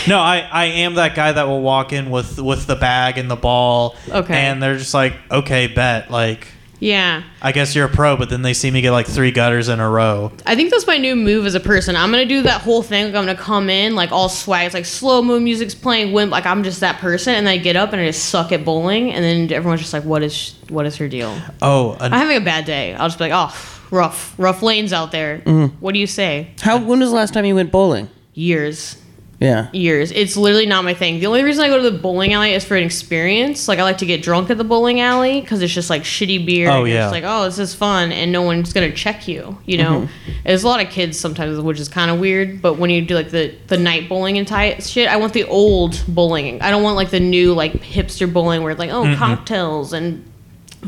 No, 0.07 0.19
I, 0.19 0.39
I 0.51 0.65
am 0.67 0.95
that 0.95 1.15
guy 1.15 1.33
that 1.33 1.47
will 1.47 1.61
walk 1.63 1.93
in 1.93 2.11
with 2.11 2.39
with 2.41 2.67
the 2.67 2.77
bag 2.77 3.19
and 3.19 3.31
the 3.31 3.37
ball. 3.37 3.97
Okay. 4.11 4.35
And 4.35 4.63
they're 4.63 4.77
just 4.79 4.95
like, 4.95 5.15
okay, 5.31 5.67
bet. 5.67 6.11
Like, 6.11 6.47
Yeah. 6.81 7.23
I 7.43 7.53
guess 7.53 7.75
you're 7.75 7.87
a 7.87 7.91
pro, 7.91 8.17
but 8.17 8.31
then 8.31 8.43
they 8.43 8.55
see 8.55 8.71
me 8.71 8.81
get 8.81 8.93
like 8.93 9.07
three 9.07 9.31
gutters 9.33 9.69
in 9.69 9.81
a 9.81 9.89
row. 9.89 10.33
I 10.47 10.55
think 10.57 10.71
that's 10.71 10.87
my 10.87 10.97
new 10.97 11.15
move 11.17 11.45
as 11.47 11.55
a 11.55 11.61
person. 11.61 11.95
I'm 11.97 12.11
gonna 12.11 12.25
do 12.25 12.43
that 12.43 12.61
whole 12.63 12.83
thing. 12.83 13.05
Like 13.07 13.15
I'm 13.15 13.27
gonna 13.27 13.37
come 13.39 13.69
in 13.69 13.95
like 13.95 14.13
all 14.13 14.29
swag. 14.29 14.67
It's 14.67 14.75
like 14.75 14.85
slow 14.87 15.21
mo 15.23 15.39
music's 15.41 15.75
playing. 15.75 16.13
Wimp. 16.13 16.33
Like 16.33 16.47
I'm 16.47 16.63
just 16.65 16.81
that 16.81 16.99
person, 17.01 17.35
and 17.35 17.47
then 17.47 17.53
I 17.55 17.59
get 17.59 17.77
up 17.77 17.93
and 17.93 18.01
I 18.01 18.07
just 18.07 18.27
suck 18.31 18.53
at 18.53 18.65
bowling, 18.65 19.13
and 19.13 19.23
then 19.25 19.53
everyone's 19.53 19.81
just 19.81 19.93
like, 19.93 20.05
"What 20.05 20.23
is 20.23 20.35
sh- 20.35 20.53
what 20.69 20.87
is 20.87 20.97
her 20.97 21.09
deal?" 21.09 21.37
Oh, 21.63 21.93
an- 22.01 22.13
I'm 22.13 22.21
having 22.21 22.37
a 22.37 22.45
bad 22.45 22.65
day. 22.65 22.95
I'll 22.95 23.09
just 23.09 23.19
be 23.19 23.29
like, 23.29 23.33
"Oh, 23.35 23.55
rough, 23.91 24.35
rough 24.39 24.63
lanes 24.63 24.93
out 24.93 25.11
there." 25.13 25.39
Mm. 25.45 25.73
What 25.81 25.93
do 25.95 25.99
you 26.01 26.07
say? 26.07 26.53
How? 26.61 26.79
When 26.79 27.01
was 27.01 27.11
the 27.11 27.17
last 27.17 27.35
time 27.35 27.45
you 27.45 27.55
went 27.57 27.71
bowling? 27.73 28.09
Years. 28.35 28.97
Yeah. 29.41 29.69
years. 29.73 30.11
It's 30.11 30.37
literally 30.37 30.67
not 30.67 30.83
my 30.83 30.95
thing. 30.95 31.21
The 31.21 31.27
only 31.27 31.45
reason 31.45 31.63
I 31.65 31.69
go 31.69 31.81
to 31.81 31.89
the 31.91 31.97
bowling 31.97 32.33
alley 32.33 32.55
is 32.55 32.65
for 32.65 32.77
an 32.77 32.83
experience. 32.83 33.69
Like 33.69 33.79
I 33.79 33.85
like 33.85 33.99
to 33.99 34.07
get 34.07 34.21
drunk 34.21 34.51
at 34.51 34.59
the 34.59 34.65
bowling 34.65 35.01
alley 35.01 35.41
because 35.41 35.63
it's 35.63 35.73
just 35.73 35.89
like 35.91 36.03
shitty 36.03 36.45
beer. 36.45 36.69
Oh, 36.69 36.81
and 36.85 36.89
yeah. 36.93 37.03
just 37.03 37.13
like 37.13 37.23
oh, 37.25 37.45
this 37.45 37.59
is 37.61 37.73
fun, 37.73 38.11
and 38.11 38.33
no 38.33 38.43
one's 38.43 38.73
gonna 38.73 38.91
check 38.93 39.29
you. 39.29 39.57
You 39.65 39.79
know, 39.79 39.91
Mm-hmm. 40.01 40.33
there's 40.45 40.65
a 40.65 40.67
lot 40.67 40.83
of 40.85 40.91
kids 40.91 41.19
sometimes, 41.21 41.61
which 41.61 41.79
is 41.79 41.89
kind 41.89 42.11
of 42.11 42.19
weird. 42.19 42.61
But 42.61 42.79
when 42.79 42.91
you 42.91 43.01
do 43.01 43.15
like 43.15 43.31
the 43.31 43.55
the 43.69 43.77
night 43.79 44.09
bowling 44.09 44.39
and 44.39 44.49
type 44.49 44.83
shit, 44.83 45.09
I 45.09 45.17
want 45.19 45.35
the 45.35 45.45
old 45.45 46.03
bowling. 46.09 46.61
I 46.61 46.71
don't 46.73 46.83
want 46.83 46.97
like 46.97 47.11
the 47.11 47.21
new 47.21 47.55
like 47.55 47.75
hipster 47.75 48.31
bowling 48.33 48.63
where 48.63 48.73
it's 48.73 48.79
like 48.81 48.91
oh 48.91 49.15
cocktails 49.17 49.93
and 49.93 50.25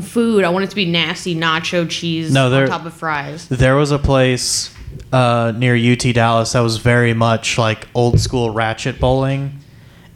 food. 0.01 0.43
I 0.43 0.49
want 0.49 0.65
it 0.65 0.69
to 0.71 0.75
be 0.75 0.85
nasty 0.85 1.35
nacho 1.35 1.89
cheese 1.89 2.33
No, 2.33 2.45
on 2.47 2.51
they're- 2.51 2.67
top 2.67 2.85
of 2.85 2.93
fries. 2.93 3.47
there 3.47 3.75
was 3.77 3.91
a 3.91 3.99
place 3.99 4.73
uh, 5.11 5.53
near 5.55 5.75
UT 5.75 6.13
Dallas 6.13 6.53
that 6.53 6.59
was 6.61 6.77
very 6.77 7.13
much 7.13 7.57
like 7.57 7.87
old 7.93 8.19
school 8.19 8.49
ratchet 8.51 8.99
bowling. 8.99 9.59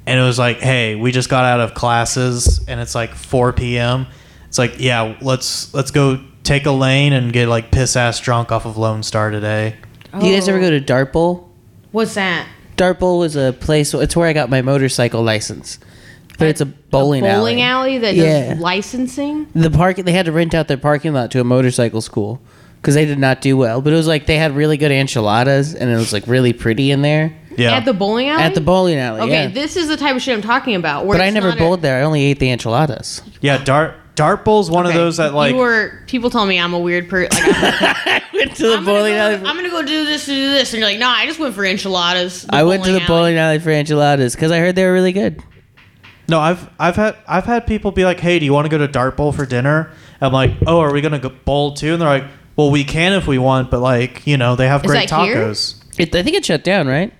And 0.08 0.20
it 0.20 0.24
was 0.24 0.38
like, 0.38 0.60
hey, 0.60 0.96
we 0.96 1.12
just 1.12 1.30
got 1.30 1.46
out 1.46 1.60
of 1.60 1.74
classes 1.74 2.64
and 2.68 2.80
it's 2.80 2.94
like 2.94 3.16
4 3.16 3.54
p.m. 3.54 4.06
It's 4.48 4.58
like, 4.58 4.76
yeah, 4.80 5.18
let's 5.22 5.74
let's 5.74 5.92
go 5.92 6.20
take 6.44 6.66
a 6.68 6.72
lane 6.72 7.12
and 7.12 7.34
get 7.34 7.48
like 7.48 7.72
piss 7.72 7.96
ass 7.96 8.20
drunk 8.20 8.52
off 8.52 8.66
of 8.66 8.78
Lone 8.78 9.02
Star 9.04 9.32
today. 9.32 9.76
Do 10.20 10.26
you 10.28 10.34
guys 10.36 10.48
ever 10.48 10.60
go 10.60 10.70
to 10.70 10.80
Dart 10.80 11.12
Bowl? 11.12 11.50
What's 11.92 12.14
that? 12.14 12.48
Dart 12.78 13.00
Bowl 13.00 13.24
is 13.24 13.36
a 13.36 13.52
place. 13.54 13.94
It's 13.94 14.16
where 14.16 14.28
I 14.28 14.34
got 14.34 14.50
my 14.50 14.62
motorcycle 14.62 15.24
license. 15.24 15.80
But 16.38 16.50
it's 16.50 16.62
a 16.62 16.66
bowling, 16.66 17.24
bowling 17.24 17.62
alley. 17.62 17.94
alley, 17.94 17.98
that 18.00 18.14
Yeah. 18.16 18.50
does 18.54 18.60
licensing. 18.60 19.48
The 19.56 19.72
park 19.72 19.96
they 19.98 20.12
had 20.12 20.26
to 20.26 20.32
rent 20.34 20.54
out 20.54 20.68
their 20.68 20.78
parking 20.78 21.14
lot 21.14 21.32
to 21.32 21.40
a 21.40 21.44
motorcycle 21.46 22.02
school 22.02 22.42
because 22.86 22.94
they 22.94 23.06
did 23.06 23.18
not 23.18 23.42
do 23.42 23.58
well. 23.58 23.82
But 23.82 23.94
it 23.94 23.96
was 23.96 24.06
like 24.06 24.28
they 24.28 24.38
had 24.38 24.56
really 24.56 24.78
good 24.78 24.92
enchiladas 24.92 25.74
and 25.74 25.90
it 25.90 25.96
was 25.96 26.14
like 26.14 26.28
really 26.28 26.54
pretty 26.54 26.92
in 26.92 27.02
there 27.02 27.36
Yeah. 27.58 27.72
At 27.72 27.86
the 27.86 27.94
bowling 27.96 28.30
alley? 28.30 28.44
at 28.44 28.54
the 28.54 28.62
bowling 28.62 29.00
alley. 29.00 29.22
Okay, 29.22 29.44
yeah. 29.46 29.48
this 29.48 29.76
is 29.76 29.88
the 29.88 29.98
type 29.98 30.16
of 30.16 30.22
shit 30.22 30.36
I'm 30.36 30.44
talking 30.44 30.76
about. 30.76 31.08
Where 31.08 31.18
but 31.18 31.24
I 31.24 31.32
never 31.32 31.48
not 31.50 31.58
a- 31.58 31.60
bowled 31.62 31.82
there. 31.82 31.98
I 32.00 32.04
only 32.04 32.24
ate 32.24 32.38
the 32.38 32.52
enchiladas. 32.52 33.24
yeah, 33.42 33.58
Dart 33.64 33.96
Dart 34.14 34.46
Bowl's 34.46 34.70
one 34.70 34.86
of 34.86 34.94
those 34.94 35.18
that 35.18 35.34
like 35.34 35.52
you 35.54 35.58
were 35.58 36.00
people 36.06 36.30
tell 36.30 36.46
me 36.46 36.60
I'm 36.60 36.74
a 36.74 36.80
weird 36.80 37.10
person. 37.10 37.30
Like, 37.34 37.52
I'm, 38.06 38.22
went 38.34 38.56
to 38.56 38.68
the 38.68 38.78
I'm, 38.78 38.86
bowling 38.86 39.14
gonna 39.14 39.18
alley. 39.34 39.38
go, 39.40 39.46
I'm 39.50 39.56
gonna 39.58 39.70
go 39.70 39.82
do 39.82 40.06
this, 40.06 40.28
and 40.30 40.38
do 40.38 40.52
this, 40.54 40.74
and 40.74 40.80
you're 40.80 40.90
like, 40.90 41.00
nah, 41.00 41.10
I 41.10 41.26
just 41.26 41.40
went 41.40 41.54
for 41.56 41.66
enchiladas. 41.66 42.46
I 42.50 42.64
went 42.64 42.84
to 42.86 42.92
the 42.92 43.00
alley. 43.00 43.08
bowling 43.08 43.38
alley 43.38 43.60
for 43.60 43.72
enchiladas 43.72 44.36
because 44.36 44.52
I 44.52 44.60
heard 44.60 44.76
they 44.76 44.86
were 44.86 44.94
really 44.94 45.12
good. 45.12 45.42
No, 46.30 46.40
I've 46.40 46.70
I've 46.80 46.96
had 46.96 47.18
I've 47.28 47.46
had 47.46 47.68
people 47.68 47.92
be 47.92 48.06
like, 48.06 48.20
"Hey, 48.20 48.40
do 48.40 48.46
you 48.46 48.54
want 48.54 48.66
to 48.66 48.70
go 48.70 48.78
to 48.78 48.88
Dart 48.88 49.18
Bowl 49.18 49.32
for 49.32 49.46
dinner?" 49.46 49.92
I'm 50.22 50.32
like, 50.34 50.52
"Oh, 50.66 50.80
are 50.80 50.94
we 50.94 51.02
gonna 51.02 51.20
go 51.20 51.30
bowl 51.30 51.74
too?" 51.74 51.92
And 51.94 52.02
they're 52.02 52.08
like, 52.10 52.24
"Well, 52.56 52.72
we 52.72 52.84
can 52.84 53.14
if 53.14 53.28
we 53.28 53.38
want, 53.38 53.70
but 53.72 53.80
like, 53.80 54.26
you 54.26 54.38
know, 54.38 54.56
they 54.56 54.68
have 54.68 54.84
Is 54.86 54.92
great 54.92 55.10
that 55.10 55.26
here? 55.26 55.38
tacos." 55.38 55.76
It, 55.98 56.14
I 56.16 56.24
think 56.24 56.36
it 56.36 56.46
shut 56.46 56.64
down, 56.64 56.88
right? 56.88 57.12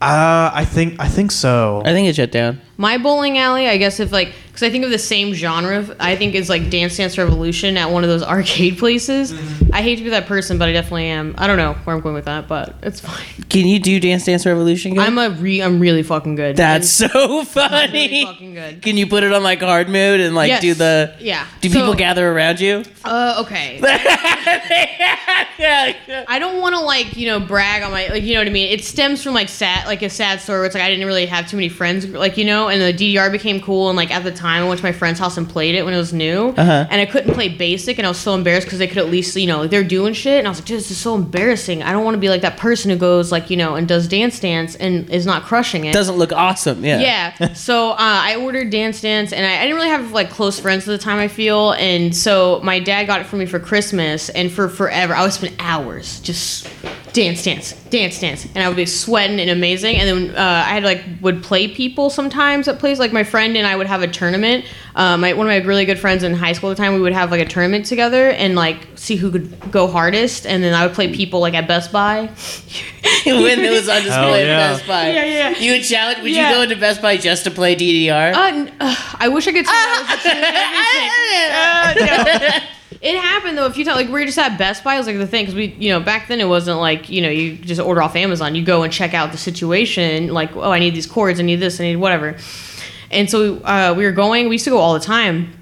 Uh, 0.00 0.50
I 0.54 0.64
think 0.64 0.96
I 0.98 1.08
think 1.08 1.30
so. 1.30 1.82
I 1.84 1.92
think 1.92 2.08
it 2.08 2.16
shut 2.16 2.32
down. 2.32 2.60
My 2.80 2.96
bowling 2.96 3.36
alley, 3.36 3.68
I 3.68 3.76
guess, 3.76 4.00
if 4.00 4.10
like, 4.10 4.32
because 4.46 4.62
I 4.62 4.70
think 4.70 4.86
of 4.86 4.90
the 4.90 4.98
same 4.98 5.34
genre, 5.34 5.86
I 6.00 6.16
think 6.16 6.34
is 6.34 6.48
like 6.48 6.70
Dance 6.70 6.96
Dance 6.96 7.18
Revolution 7.18 7.76
at 7.76 7.90
one 7.90 8.04
of 8.04 8.08
those 8.08 8.22
arcade 8.36 8.78
places. 8.78 9.32
Mm-hmm. 9.34 9.74
I 9.74 9.82
hate 9.82 9.96
to 9.96 10.02
be 10.02 10.08
that 10.08 10.24
person, 10.24 10.56
but 10.56 10.66
I 10.66 10.72
definitely 10.72 11.04
am. 11.04 11.34
I 11.36 11.46
don't 11.46 11.58
know 11.58 11.74
where 11.84 11.94
I'm 11.94 12.00
going 12.00 12.14
with 12.14 12.24
that, 12.24 12.48
but 12.48 12.74
it's 12.82 12.98
fine. 13.00 13.44
Can 13.50 13.66
you 13.66 13.78
do 13.80 14.00
Dance 14.00 14.24
Dance 14.24 14.46
Revolution? 14.46 14.94
Good? 14.94 15.02
I'm 15.02 15.18
a 15.18 15.28
re, 15.28 15.60
I'm 15.62 15.78
really 15.78 16.02
fucking 16.02 16.36
good. 16.36 16.56
That's 16.56 16.88
so 16.88 17.06
I'm 17.12 17.28
really 17.30 17.44
funny. 17.44 18.24
fucking 18.24 18.54
good. 18.54 18.80
Can 18.80 18.96
you 18.96 19.06
put 19.06 19.24
it 19.24 19.32
on 19.34 19.42
like 19.42 19.60
hard 19.60 19.90
mode 19.90 20.20
and 20.20 20.34
like 20.34 20.48
Yes. 20.48 20.62
do 20.62 20.72
the? 20.72 21.14
Yeah. 21.20 21.46
Do 21.60 21.68
So- 21.68 21.80
people 21.80 21.92
gather 21.94 22.32
around 22.32 22.60
you? 22.60 22.82
Uh, 23.04 23.42
okay. 23.44 23.78
I 25.62 26.38
don't 26.38 26.60
want 26.60 26.74
to 26.74 26.80
like 26.80 27.16
you 27.16 27.26
know 27.26 27.40
brag 27.40 27.82
on 27.82 27.90
my 27.90 28.08
like 28.08 28.22
you 28.22 28.34
know 28.34 28.40
what 28.40 28.46
I 28.48 28.50
mean. 28.50 28.70
It 28.70 28.84
stems 28.84 29.22
from 29.22 29.34
like 29.34 29.48
sad 29.48 29.86
like 29.86 30.02
a 30.02 30.10
sad 30.10 30.40
story 30.40 30.60
where 30.60 30.66
it's 30.66 30.74
like 30.74 30.84
I 30.84 30.88
didn't 30.90 31.06
really 31.06 31.26
have 31.26 31.48
too 31.48 31.56
many 31.56 31.68
friends 31.68 32.06
like 32.06 32.36
you 32.36 32.44
know, 32.44 32.68
and 32.70 32.80
the 32.80 32.92
DDR 33.16 33.30
became 33.30 33.60
cool 33.60 33.88
and 33.90 33.96
like 33.96 34.10
at 34.10 34.24
the 34.24 34.32
time 34.32 34.62
I 34.64 34.68
went 34.68 34.78
to 34.80 34.84
my 34.86 34.92
friend's 34.92 35.18
house 35.20 35.36
and 35.36 35.48
played 35.48 35.74
it 35.74 35.84
when 35.84 35.92
it 35.94 35.98
was 35.98 36.12
new, 36.12 36.48
Uh-huh. 36.56 36.86
and 36.90 37.00
I 37.00 37.06
couldn't 37.06 37.34
play 37.34 37.48
basic 37.48 37.98
and 37.98 38.06
I 38.06 38.10
was 38.10 38.18
so 38.18 38.34
embarrassed 38.34 38.66
because 38.66 38.78
they 38.78 38.86
could 38.86 38.98
at 38.98 39.08
least 39.10 39.36
you 39.36 39.46
know 39.46 39.60
like, 39.62 39.70
they're 39.70 39.84
doing 39.84 40.14
shit 40.14 40.38
and 40.38 40.46
I 40.46 40.50
was 40.50 40.58
like, 40.60 40.66
dude, 40.66 40.78
this 40.78 40.90
is 40.90 40.98
so 40.98 41.14
embarrassing. 41.14 41.82
I 41.82 41.92
don't 41.92 42.04
want 42.04 42.14
to 42.14 42.20
be 42.20 42.28
like 42.28 42.42
that 42.42 42.56
person 42.56 42.90
who 42.90 42.96
goes 42.96 43.30
like 43.32 43.50
you 43.50 43.56
know 43.56 43.74
and 43.74 43.86
does 43.88 44.08
dance 44.08 44.40
dance 44.40 44.74
and 44.76 45.08
is 45.10 45.26
not 45.26 45.42
crushing 45.44 45.84
it. 45.84 45.92
Doesn't 45.92 46.16
look 46.16 46.32
awesome. 46.32 46.84
Yeah. 46.84 47.00
Yeah. 47.00 47.52
so 47.54 47.90
uh, 47.90 47.96
I 47.98 48.36
ordered 48.36 48.70
Dance 48.70 49.00
Dance, 49.00 49.32
and 49.32 49.44
I, 49.44 49.58
I 49.58 49.62
didn't 49.62 49.76
really 49.76 49.88
have 49.88 50.12
like 50.12 50.30
close 50.30 50.58
friends 50.60 50.88
at 50.88 50.92
the 50.92 50.98
time. 50.98 51.18
I 51.18 51.28
feel, 51.28 51.72
and 51.72 52.14
so 52.14 52.60
my 52.62 52.78
dad 52.80 53.04
got 53.04 53.20
it 53.20 53.26
for 53.26 53.36
me 53.36 53.46
for 53.46 53.58
Christmas, 53.58 54.28
and 54.30 54.50
for 54.50 54.68
forever 54.68 55.14
I 55.14 55.22
would 55.22 55.32
spend 55.32 55.54
hours 55.58 56.20
just 56.20 56.68
dance, 57.12 57.42
dance, 57.42 57.72
dance, 57.90 58.20
dance, 58.20 58.44
and 58.54 58.58
I 58.62 58.68
would 58.68 58.76
be 58.76 58.86
sweating 58.86 59.40
and 59.40 59.50
amazing. 59.50 59.96
And 59.96 60.08
then 60.30 60.36
uh, 60.36 60.40
I 60.66 60.70
had 60.74 60.84
like 60.84 61.02
would 61.20 61.42
play 61.42 61.66
people 61.68 62.08
sometimes 62.10 62.59
at 62.68 62.78
places. 62.78 62.98
Like 63.00 63.12
my 63.12 63.24
friend 63.24 63.56
and 63.56 63.66
I 63.66 63.76
would 63.76 63.86
have 63.86 64.02
a 64.02 64.08
tournament. 64.08 64.64
Um, 64.94 65.20
my, 65.20 65.32
one 65.34 65.46
of 65.46 65.50
my 65.50 65.66
really 65.66 65.84
good 65.84 65.98
friends 65.98 66.22
in 66.22 66.34
high 66.34 66.52
school 66.52 66.70
at 66.70 66.76
the 66.76 66.82
time, 66.82 66.94
we 66.94 67.00
would 67.00 67.12
have 67.12 67.30
like 67.30 67.40
a 67.40 67.44
tournament 67.48 67.86
together 67.86 68.30
and 68.30 68.54
like 68.54 68.86
see 68.96 69.16
who 69.16 69.30
could 69.30 69.70
go 69.70 69.86
hardest. 69.86 70.46
And 70.46 70.62
then 70.62 70.74
I 70.74 70.86
would 70.86 70.94
play 70.94 71.12
people 71.14 71.40
like 71.40 71.54
at 71.54 71.68
Best 71.68 71.92
Buy. 71.92 72.26
when 73.26 73.60
it 73.60 73.70
was 73.70 73.88
on 73.88 74.02
display 74.02 74.46
Hell 74.46 74.60
at. 74.60 74.76
Best 74.76 74.86
Buy. 74.86 75.10
Yeah, 75.12 75.24
yeah. 75.24 75.58
You 75.58 75.72
would 75.72 75.84
challenge. 75.84 76.22
Would 76.22 76.32
Yeah. 76.32 76.50
you 76.50 76.56
go 76.56 76.62
into 76.62 76.76
Best 76.76 77.00
Buy 77.02 77.16
just 77.16 77.44
to 77.44 77.50
play 77.50 77.74
DDR? 77.76 78.34
Uh, 78.34 78.46
n- 78.48 78.72
uh, 78.80 78.94
I 79.18 79.28
wish 79.28 79.46
I 79.48 79.52
could 79.52 79.66
say 79.66 79.72
that 79.72 80.34
was 81.94 81.96
the 82.02 82.04
Uh, 82.04 82.60
no. 82.60 82.66
It 83.00 83.18
happened 83.18 83.56
though 83.56 83.66
a 83.66 83.70
few 83.72 83.84
times. 83.84 83.96
Like 83.96 84.06
we 84.08 84.12
were 84.12 84.24
just 84.26 84.38
at 84.38 84.58
Best 84.58 84.84
Buy 84.84 84.94
It 84.94 84.98
was 84.98 85.06
like 85.06 85.16
the 85.16 85.26
thing 85.26 85.44
because 85.44 85.54
we, 85.54 85.66
you 85.78 85.88
know, 85.90 86.00
back 86.00 86.28
then 86.28 86.38
it 86.40 86.48
wasn't 86.48 86.78
like 86.78 87.08
you 87.08 87.22
know 87.22 87.30
you 87.30 87.56
just 87.56 87.80
order 87.80 88.02
off 88.02 88.14
Amazon. 88.14 88.54
You 88.54 88.64
go 88.64 88.82
and 88.82 88.92
check 88.92 89.14
out 89.14 89.32
the 89.32 89.38
situation. 89.38 90.28
Like 90.34 90.54
oh, 90.54 90.70
I 90.70 90.78
need 90.78 90.94
these 90.94 91.06
cords. 91.06 91.40
I 91.40 91.42
need 91.42 91.56
this. 91.56 91.80
I 91.80 91.84
need 91.84 91.96
whatever. 91.96 92.36
And 93.10 93.28
so 93.30 93.56
uh, 93.60 93.94
we 93.96 94.04
were 94.04 94.12
going. 94.12 94.48
We 94.48 94.56
used 94.56 94.64
to 94.64 94.70
go 94.70 94.78
all 94.78 94.94
the 94.94 95.00
time. 95.00 95.52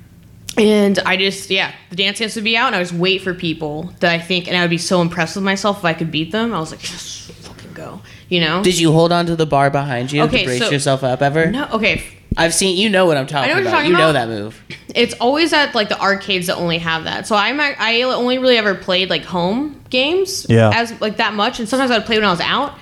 And 0.57 0.99
I 0.99 1.17
just, 1.17 1.51
yeah, 1.51 1.73
the 1.91 1.95
dance 1.95 2.19
dance 2.19 2.35
would 2.35 2.43
be 2.43 2.57
out, 2.57 2.67
and 2.67 2.75
I 2.75 2.79
would 2.81 2.89
just 2.89 2.99
wait 2.99 3.23
for 3.23 3.33
people 3.33 3.93
that 4.01 4.11
I 4.13 4.19
think, 4.19 4.49
and 4.49 4.57
I 4.57 4.63
would 4.63 4.71
be 4.71 4.79
so 4.79 5.01
impressed 5.01 5.37
with 5.37 5.45
myself 5.45 5.79
if 5.79 5.85
I 5.85 5.95
could 5.95 6.11
beat 6.11 6.33
them. 6.33 6.53
I 6.53 6.59
was 6.59 6.73
like, 6.73 6.81
just 6.81 7.31
fucking 7.31 7.75
go, 7.75 8.01
you 8.29 8.41
know? 8.41 8.61
Did 8.65 8.77
you 8.77 8.91
hold 8.91 9.13
on 9.13 9.27
to 9.27 9.37
the 9.37 9.47
bar 9.47 9.71
behind 9.71 10.11
you 10.11 10.23
Okay, 10.23 10.39
to 10.41 10.45
brace 10.47 10.59
so- 10.59 10.71
yourself 10.71 11.05
up 11.05 11.23
ever? 11.23 11.49
no, 11.49 11.69
okay, 11.75 12.03
I've 12.39 12.55
seen. 12.55 12.79
You 12.79 12.89
know 12.89 13.05
what 13.07 13.17
I'm 13.17 13.27
talking 13.27 13.51
I 13.51 13.55
know 13.55 13.55
what 13.57 13.61
you're 13.63 13.69
about. 13.69 13.77
talking 13.79 13.91
you 13.91 13.97
know 13.99 14.11
about. 14.11 14.27
that 14.27 14.29
move. 14.29 14.63
it's 14.95 15.15
always 15.15 15.53
at 15.53 15.75
like 15.75 15.89
the 15.91 16.01
arcades 16.01 16.47
that 16.47 16.57
only 16.57 16.79
have 16.79 17.05
that. 17.05 17.27
So 17.27 17.37
I'm 17.37 17.61
ac- 17.61 17.77
I 17.79 18.03
only 18.03 18.39
really 18.39 18.57
ever 18.57 18.75
played 18.75 19.11
like 19.11 19.25
home 19.25 19.81
games 19.91 20.47
Yeah. 20.49 20.71
as 20.73 20.99
like 21.01 21.17
that 21.19 21.35
much, 21.35 21.59
and 21.59 21.69
sometimes 21.69 21.91
I'd 21.91 22.07
play 22.07 22.17
when 22.17 22.25
I 22.25 22.31
was 22.31 22.41
out. 22.41 22.75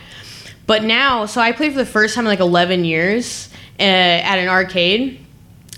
But 0.66 0.82
now, 0.84 1.26
so 1.26 1.40
I 1.40 1.52
played 1.52 1.72
for 1.72 1.78
the 1.78 1.86
first 1.86 2.14
time 2.14 2.24
in 2.24 2.28
like 2.28 2.40
11 2.40 2.84
years 2.84 3.48
uh, 3.78 3.82
at 3.82 4.38
an 4.38 4.48
arcade. 4.48 5.20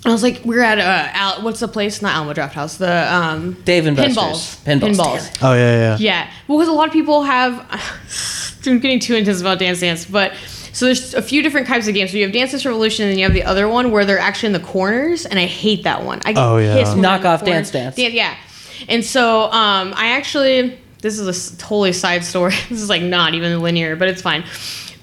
I 0.05 0.09
was 0.11 0.23
like, 0.23 0.41
we 0.45 0.57
are 0.57 0.61
at 0.61 0.79
uh, 0.79 1.09
Al- 1.13 1.41
what's 1.43 1.59
the 1.59 1.67
place? 1.67 2.01
Not 2.01 2.15
Alamo 2.15 2.33
Draft 2.33 2.55
House. 2.55 2.77
The 2.77 3.13
um, 3.13 3.53
Dave 3.65 3.85
and 3.85 3.97
pinballs. 3.97 4.15
Buster's. 4.15 4.65
Pinballs, 4.65 4.95
Pinballs. 4.95 5.39
damn 5.39 5.49
Oh 5.51 5.53
yeah, 5.53 5.75
yeah. 5.75 5.97
Yeah, 5.99 6.31
well, 6.47 6.57
because 6.57 6.69
a 6.69 6.73
lot 6.73 6.87
of 6.87 6.93
people 6.93 7.23
have. 7.23 7.53
I'm 8.65 8.79
getting 8.79 8.99
too 8.99 9.15
intense 9.15 9.41
about 9.41 9.59
Dance 9.59 9.79
Dance, 9.81 10.05
but 10.05 10.33
so 10.73 10.85
there's 10.85 11.13
a 11.13 11.21
few 11.21 11.41
different 11.41 11.67
types 11.67 11.87
of 11.87 11.93
games. 11.93 12.11
So 12.11 12.17
you 12.17 12.23
have 12.23 12.33
Dance 12.33 12.51
Dance 12.51 12.65
Revolution, 12.65 13.05
and 13.05 13.11
then 13.11 13.19
you 13.19 13.25
have 13.25 13.33
the 13.33 13.43
other 13.43 13.67
one 13.67 13.91
where 13.91 14.05
they're 14.05 14.19
actually 14.19 14.47
in 14.47 14.53
the 14.53 14.59
corners, 14.67 15.25
and 15.25 15.37
I 15.39 15.45
hate 15.45 15.83
that 15.83 16.03
one. 16.03 16.21
I 16.25 16.33
get 16.33 16.41
Oh, 16.43 16.57
yeah. 16.57 16.75
pissed 16.75 16.93
when 16.93 17.01
Knock 17.01 17.25
off 17.25 17.41
corners. 17.41 17.71
Dance 17.71 17.95
Dance. 17.95 17.97
Yeah, 17.97 18.07
yeah. 18.09 18.35
And 18.87 19.03
so 19.03 19.43
um, 19.51 19.93
I 19.95 20.09
actually 20.11 20.77
this 21.01 21.17
is 21.17 21.53
a 21.53 21.57
totally 21.57 21.93
side 21.93 22.23
story. 22.23 22.51
this 22.69 22.81
is 22.81 22.89
like 22.89 23.01
not 23.01 23.33
even 23.33 23.59
linear, 23.61 23.95
but 23.95 24.07
it's 24.07 24.21
fine. 24.21 24.43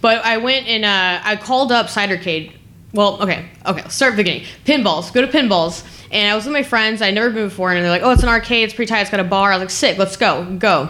But 0.00 0.25
I 0.25 0.37
went 0.38 0.66
and 0.66 0.85
uh, 0.85 1.20
I 1.25 1.37
called 1.37 1.73
up 1.73 1.87
Cidercade. 1.87 2.52
Well, 2.92 3.20
okay, 3.23 3.46
okay. 3.66 3.82
Let's 3.82 3.94
start 3.94 4.12
at 4.12 4.16
the 4.16 4.23
beginning. 4.23 4.46
Pinballs. 4.64 5.12
Go 5.12 5.20
to 5.20 5.26
pinballs. 5.28 5.85
And 6.11 6.30
I 6.30 6.35
was 6.37 6.44
with 6.44 6.52
my 6.52 6.62
friends. 6.62 7.02
I'd 7.02 7.14
never 7.14 7.30
been 7.30 7.49
before, 7.49 7.73
and 7.73 7.82
they're 7.82 7.90
like, 7.90 8.02
"Oh, 8.02 8.11
it's 8.12 8.23
an 8.23 8.28
arcade. 8.28 8.64
It's 8.64 8.75
pretty 8.75 8.88
tight. 8.88 9.00
It's 9.00 9.11
got 9.11 9.20
a 9.20 9.25
bar." 9.25 9.52
I 9.52 9.56
was 9.56 9.62
like, 9.62 9.70
"Sick. 9.70 9.99
Let's 9.99 10.16
go. 10.16 10.44
Go." 10.58 10.88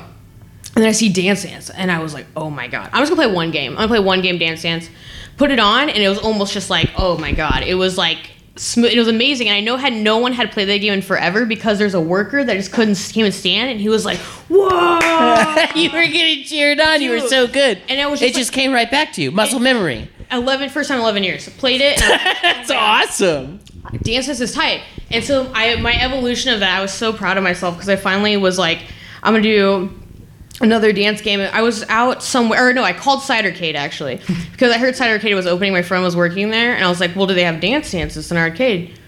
And 0.76 0.83
then 0.83 0.90
I 0.90 0.92
see 0.92 1.09
Dance 1.09 1.42
Dance, 1.42 1.71
and 1.71 1.90
I 1.90 2.00
was 2.00 2.12
like, 2.12 2.26
"Oh 2.37 2.50
my 2.50 2.68
god!" 2.68 2.90
I'm 2.92 3.00
just 3.00 3.11
gonna 3.11 3.26
play 3.26 3.35
one 3.35 3.50
game. 3.50 3.73
I'm 3.73 3.76
gonna 3.76 3.88
play 3.88 3.99
one 3.99 4.21
game 4.21 4.37
Dance 4.37 4.61
Dance. 4.61 4.90
Put 5.38 5.50
it 5.50 5.59
on, 5.59 5.88
and 5.88 6.02
it 6.02 6.09
was 6.09 6.18
almost 6.18 6.52
just 6.52 6.68
like, 6.68 6.90
"Oh 6.99 7.16
my 7.16 7.33
god!" 7.33 7.62
It 7.66 7.76
was 7.76 7.97
like 7.97 8.30
smooth. 8.56 8.92
It 8.92 8.99
was 8.99 9.09
amazing, 9.09 9.49
and 9.49 9.56
I 9.56 9.61
know 9.61 9.78
had 9.78 9.95
no 9.95 10.18
one 10.18 10.35
had 10.35 10.52
played 10.52 10.66
that 10.66 10.78
game 10.78 10.92
in 10.92 11.00
forever 11.00 11.47
because 11.47 11.78
there's 11.78 11.95
a 11.95 12.00
worker 12.00 12.45
that 12.45 12.54
just 12.54 12.73
couldn't 12.73 13.16
and 13.16 13.33
stand, 13.35 13.71
and 13.71 13.80
he 13.80 13.88
was 13.88 14.04
like, 14.04 14.18
"Whoa!" 14.50 14.99
you 15.75 15.90
were 15.90 16.04
getting 16.04 16.45
cheered 16.45 16.78
on. 16.78 17.00
You 17.00 17.12
were 17.12 17.21
so 17.21 17.47
good. 17.47 17.80
And 17.88 17.99
it 17.99 18.11
was 18.11 18.21
just 18.21 18.30
it 18.30 18.35
just 18.37 18.50
just 18.50 18.52
came 18.52 18.73
right 18.73 18.90
back 18.90 19.14
to 19.14 19.23
you. 19.23 19.30
Muscle 19.30 19.61
memory. 19.61 20.11
11 20.30 20.68
first 20.71 20.88
time 20.88 20.97
in 20.99 21.02
11 21.02 21.23
years 21.23 21.49
played 21.50 21.80
it 21.80 22.02
and 22.02 22.12
I 22.12 22.16
was 22.16 22.21
like, 22.21 22.37
oh 22.42 22.42
That's 22.42 22.71
awesome. 23.21 23.61
dance 24.02 24.26
dance 24.26 24.40
is 24.40 24.52
tight 24.52 24.83
and 25.09 25.23
so 25.23 25.49
i 25.54 25.76
my 25.76 25.92
evolution 26.02 26.52
of 26.52 26.59
that 26.59 26.76
i 26.76 26.83
was 26.83 26.92
so 26.92 27.12
proud 27.12 27.37
of 27.37 27.45
myself 27.45 27.76
because 27.76 27.88
i 27.88 27.95
finally 27.95 28.37
was 28.37 28.59
like 28.59 28.80
i'm 29.23 29.35
gonna 29.35 29.45
do 29.45 29.88
another 30.61 30.93
dance 30.93 31.21
game 31.21 31.41
i 31.41 31.61
was 31.61 31.85
out 31.89 32.23
somewhere 32.23 32.69
or 32.69 32.73
no 32.73 32.83
i 32.83 32.93
called 32.93 33.21
cidercade 33.21 33.75
actually 33.75 34.17
because 34.53 34.73
i 34.73 34.79
heard 34.79 34.95
cidercade 34.95 35.35
was 35.35 35.47
opening 35.47 35.73
my 35.73 35.83
friend 35.83 36.03
was 36.03 36.17
working 36.17 36.51
there 36.51 36.75
and 36.75 36.85
i 36.85 36.89
was 36.89 37.01
like 37.01 37.15
well 37.15 37.27
do 37.27 37.35
they 37.35 37.45
have 37.45 37.61
dance 37.61 37.91
dances 37.91 38.31
in 38.31 38.37
arcade 38.37 38.99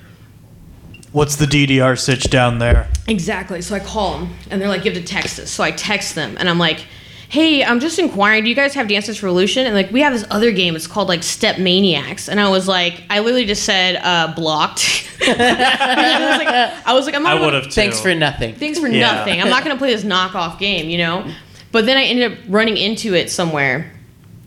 What's 1.10 1.36
the 1.36 1.46
DDR 1.46 1.98
sitch 1.98 2.24
down 2.24 2.58
there? 2.58 2.86
Exactly. 3.06 3.62
So 3.62 3.74
I 3.74 3.80
call 3.80 4.18
them, 4.18 4.34
and 4.50 4.60
they're 4.60 4.68
like, 4.68 4.84
"You 4.84 4.92
have 4.92 5.00
to 5.02 5.06
text 5.06 5.38
us." 5.38 5.50
So 5.50 5.64
I 5.64 5.70
text 5.70 6.14
them, 6.14 6.36
and 6.38 6.50
I'm 6.50 6.58
like, 6.58 6.84
"Hey, 7.28 7.62
I'm 7.64 7.80
just 7.80 7.98
inquiring. 7.98 8.44
Do 8.44 8.50
you 8.50 8.56
guys 8.56 8.74
have 8.74 8.88
Dances 8.88 9.22
Revolution?" 9.22 9.66
And 9.66 9.74
like, 9.74 9.90
we 9.90 10.00
have 10.00 10.12
this 10.12 10.24
other 10.30 10.50
game. 10.52 10.74
It's 10.76 10.86
called 10.86 11.08
like 11.08 11.20
StepManiaX, 11.20 12.28
and 12.28 12.40
I 12.40 12.48
was 12.48 12.66
like, 12.68 13.02
I 13.10 13.20
literally 13.20 13.44
just 13.46 13.64
said 13.64 13.96
uh, 14.02 14.32
blocked. 14.34 15.06
I 15.20 16.28
was 16.30 16.38
like, 16.38 16.48
I 16.86 16.92
was 16.94 17.06
like, 17.06 17.14
I'm 17.14 17.22
not. 17.22 17.32
I 17.32 17.34
gonna- 17.38 17.44
would 17.46 17.64
have. 17.64 17.72
Thanks 17.72 18.00
for 18.00 18.14
nothing. 18.14 18.54
Thanks 18.54 18.78
for 18.78 18.88
Yeah. 18.88 19.12
nothing. 19.12 19.40
I'm 19.40 19.50
not 19.50 19.62
gonna 19.64 19.76
play 19.78 19.92
this 19.94 20.04
knockoff 20.04 20.58
game, 20.58 20.88
you 20.88 20.98
know. 20.98 21.30
But 21.72 21.84
then 21.86 21.96
I 21.98 22.04
ended 22.04 22.32
up 22.32 22.38
running 22.48 22.76
into 22.76 23.14
it 23.14 23.30
somewhere. 23.30 23.92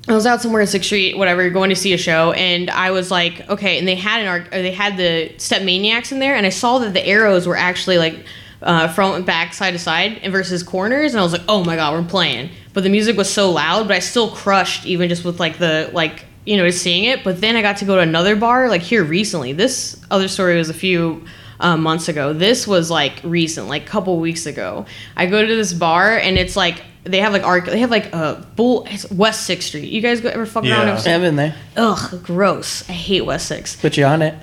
I 0.07 0.13
was 0.15 0.25
out 0.25 0.41
somewhere 0.41 0.61
in 0.61 0.67
Sixth 0.67 0.87
Street, 0.87 1.15
whatever, 1.15 1.47
going 1.51 1.69
to 1.69 1.75
see 1.75 1.93
a 1.93 1.97
show, 1.97 2.31
and 2.31 2.71
I 2.71 2.89
was 2.89 3.11
like, 3.11 3.47
okay. 3.47 3.77
And 3.77 3.87
they 3.87 3.93
had 3.93 4.21
an 4.21 4.27
arc, 4.27 4.49
they 4.49 4.71
had 4.71 4.97
the 4.97 5.31
StepManiaX 5.37 6.11
in 6.11 6.17
there, 6.17 6.35
and 6.35 6.43
I 6.45 6.49
saw 6.49 6.79
that 6.79 6.93
the 6.95 7.05
arrows 7.05 7.45
were 7.45 7.55
actually 7.55 7.99
like 7.99 8.25
uh, 8.61 8.87
front, 8.87 9.25
back, 9.25 9.53
side 9.53 9.71
to 9.71 9.79
side, 9.79 10.19
and 10.23 10.31
versus 10.31 10.63
corners, 10.63 11.13
and 11.13 11.19
I 11.19 11.23
was 11.23 11.33
like, 11.33 11.43
oh 11.47 11.63
my 11.63 11.75
god, 11.75 11.93
we're 11.93 12.07
playing. 12.09 12.49
But 12.73 12.83
the 12.83 12.89
music 12.89 13.17
was 13.17 13.29
so 13.31 13.51
loud, 13.51 13.87
but 13.87 13.95
I 13.95 13.99
still 13.99 14.29
crushed 14.31 14.85
even 14.85 15.09
just 15.09 15.25
with 15.25 15.39
like 15.39 15.57
the 15.57 15.89
like 15.93 16.25
you 16.45 16.57
know 16.57 16.65
just 16.67 16.81
seeing 16.81 17.05
it. 17.05 17.23
But 17.23 17.41
then 17.41 17.55
I 17.55 17.61
got 17.61 17.77
to 17.77 17.85
go 17.85 17.95
to 17.95 18.01
another 18.01 18.35
bar 18.35 18.69
like 18.69 18.81
here 18.81 19.03
recently. 19.03 19.53
This 19.53 19.99
other 20.09 20.27
story 20.27 20.57
was 20.57 20.69
a 20.69 20.73
few 20.73 21.25
uh, 21.59 21.77
months 21.77 22.07
ago. 22.07 22.33
This 22.33 22.67
was 22.67 22.89
like 22.89 23.19
recent, 23.23 23.67
like 23.67 23.83
a 23.83 23.87
couple 23.87 24.19
weeks 24.19 24.45
ago. 24.45 24.85
I 25.17 25.25
go 25.25 25.45
to 25.45 25.55
this 25.55 25.73
bar 25.73 26.17
and 26.17 26.37
it's 26.37 26.55
like 26.55 26.81
they 27.03 27.19
have 27.19 27.33
like 27.33 27.43
arc. 27.43 27.65
They 27.65 27.79
have 27.79 27.91
like 27.91 28.13
a 28.13 28.47
bull. 28.55 28.85
It's 28.89 29.09
West 29.11 29.45
Sixth 29.45 29.67
Street. 29.69 29.89
You 29.89 30.01
guys 30.01 30.21
go 30.21 30.29
ever 30.29 30.45
fuck 30.45 30.63
around? 30.63 30.87
Yeah. 30.87 30.93
Ever- 30.93 31.09
I've 31.09 31.21
been 31.21 31.35
there. 31.35 31.55
Ugh, 31.77 32.23
gross. 32.23 32.87
I 32.89 32.93
hate 32.93 33.21
West 33.25 33.47
Sixth. 33.47 33.81
Put 33.81 33.97
you 33.97 34.05
on 34.05 34.21
it. 34.21 34.35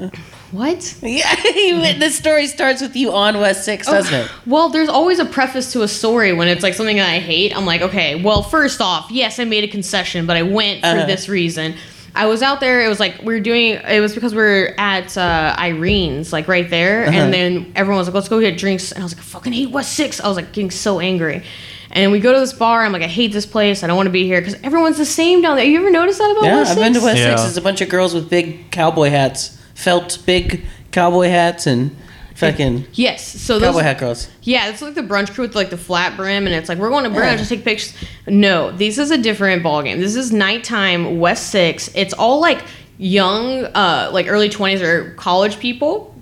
What? 0.51 0.97
Yeah, 1.03 1.35
the 1.99 2.11
story 2.11 2.47
starts 2.47 2.81
with 2.81 2.97
you 2.97 3.13
on 3.13 3.39
West 3.39 3.65
Six, 3.65 3.87
doesn't 3.87 4.15
it? 4.15 4.31
Well, 4.47 4.71
there's 4.71 4.89
always 4.89 5.19
a 5.19 5.25
preface 5.25 5.73
to 5.73 5.83
a 5.83 5.89
story 5.89 6.33
when 6.33 6.49
it's 6.49 6.63
like 6.63 6.75
something 6.75 6.97
that 6.97 7.09
I 7.09 7.19
hate. 7.19 7.55
I'm 7.57 7.67
like, 7.67 7.83
okay, 7.83 8.23
well, 8.23 8.43
first 8.43 8.81
off, 8.81 9.11
yes, 9.11 9.39
I 9.39 9.45
made 9.45 9.65
a 9.65 9.69
concession, 9.69 10.25
but 10.27 10.37
I 10.37 10.43
went 10.43 10.81
for 10.81 10.87
Uh-huh. 10.87 11.07
this 11.07 11.29
reason. 11.29 11.75
I 12.15 12.27
was 12.27 12.43
out 12.43 12.61
there. 12.61 12.85
It 12.85 12.89
was 12.89 12.99
like 12.99 13.19
we 13.23 13.35
were 13.35 13.41
doing. 13.41 13.75
It 13.75 14.01
was 14.01 14.15
because 14.15 14.33
we 14.35 14.39
were 14.41 14.75
at 14.79 15.17
uh, 15.19 15.55
Irene's, 15.59 16.33
like 16.33 16.49
right 16.49 16.69
there, 16.69 17.07
Uh-huh. 17.07 17.17
and 17.17 17.33
then 17.33 17.73
everyone 17.77 17.99
was 17.99 18.09
like, 18.09 18.15
"Let's 18.15 18.29
go 18.29 18.41
get 18.41 18.57
drinks." 18.59 18.91
And 18.91 19.03
I 19.03 19.05
was 19.05 19.13
like, 19.15 19.21
"I 19.23 19.25
fucking 19.27 19.53
hate 19.53 19.71
West 19.71 19.93
Six. 19.93 20.19
I 20.21 20.27
was 20.29 20.37
like 20.37 20.53
getting 20.53 20.71
so 20.71 20.99
angry. 21.01 21.43
And 21.91 22.11
we 22.13 22.21
go 22.21 22.33
to 22.35 22.41
this 22.41 22.53
bar. 22.53 22.85
I'm 22.85 22.93
like, 22.93 23.03
I 23.03 23.07
hate 23.07 23.33
this 23.33 23.47
place. 23.47 23.83
I 23.83 23.87
don't 23.87 23.97
want 23.97 24.09
to 24.09 24.13
be 24.13 24.25
here 24.25 24.41
because 24.41 24.57
everyone's 24.63 24.99
the 24.99 25.07
same 25.07 25.41
down 25.43 25.57
there. 25.57 25.65
You 25.65 25.79
ever 25.81 25.91
noticed 25.91 26.19
that 26.19 26.31
about 26.31 26.45
Yeah, 26.45 26.57
West 26.57 26.73
I've 26.73 26.77
been 26.79 26.93
to 26.95 27.01
Six? 27.01 27.05
West 27.15 27.23
Six. 27.23 27.49
It's 27.49 27.57
a 27.57 27.63
bunch 27.63 27.81
of 27.81 27.89
girls 27.89 28.15
with 28.15 28.29
big 28.29 28.71
cowboy 28.71 29.09
hats, 29.11 29.58
felt 29.79 30.19
big 30.27 30.65
cowboy 30.91 31.29
hats, 31.29 31.67
and 31.67 31.97
fucking 32.35 32.85
Yes. 32.95 33.25
So 33.25 33.59
those 33.59 33.69
cowboy 33.69 33.83
hat 33.83 33.99
girls. 33.99 34.29
Yeah, 34.43 34.69
it's 34.69 34.83
like 34.83 34.95
the 34.95 35.03
brunch 35.03 35.33
crew 35.33 35.47
with 35.47 35.55
like 35.55 35.71
the 35.71 35.77
flat 35.79 36.17
brim, 36.17 36.47
and 36.47 36.55
it's 36.55 36.69
like 36.69 36.79
we're 36.79 36.91
going 36.91 37.05
to 37.05 37.11
brunch 37.11 37.39
to 37.39 37.49
take 37.49 37.65
pictures. 37.65 37.95
No, 38.27 38.73
this 38.73 38.99
is 38.99 39.11
a 39.13 39.19
different 39.19 39.63
ball 39.63 39.83
game. 39.83 40.01
This 40.01 40.17
is 40.17 40.33
nighttime 40.33 41.21
West 41.21 41.51
Six. 41.51 41.91
It's 41.95 42.13
all 42.13 42.41
like 42.41 42.63
young, 42.99 43.65
uh, 43.67 44.11
like 44.13 44.27
early 44.27 44.49
twenties 44.49 44.83
or 44.83 45.15
college 45.15 45.61
people. 45.61 46.15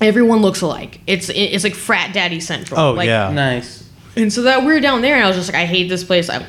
Everyone 0.00 0.40
looks 0.40 0.60
alike. 0.60 1.00
It's 1.08 1.28
it's 1.28 1.64
like 1.64 1.74
frat 1.74 2.14
daddy 2.14 2.38
central. 2.38 2.78
Oh 2.78 2.92
like, 2.92 3.08
yeah. 3.08 3.32
Nice. 3.32 3.84
and 4.14 4.32
so 4.32 4.42
that 4.42 4.60
we 4.60 4.66
were 4.66 4.80
down 4.80 5.02
there, 5.02 5.16
and 5.16 5.24
I 5.24 5.26
was 5.26 5.36
just 5.36 5.52
like, 5.52 5.60
I 5.60 5.66
hate 5.66 5.88
this 5.88 6.04
place. 6.04 6.30
I 6.30 6.46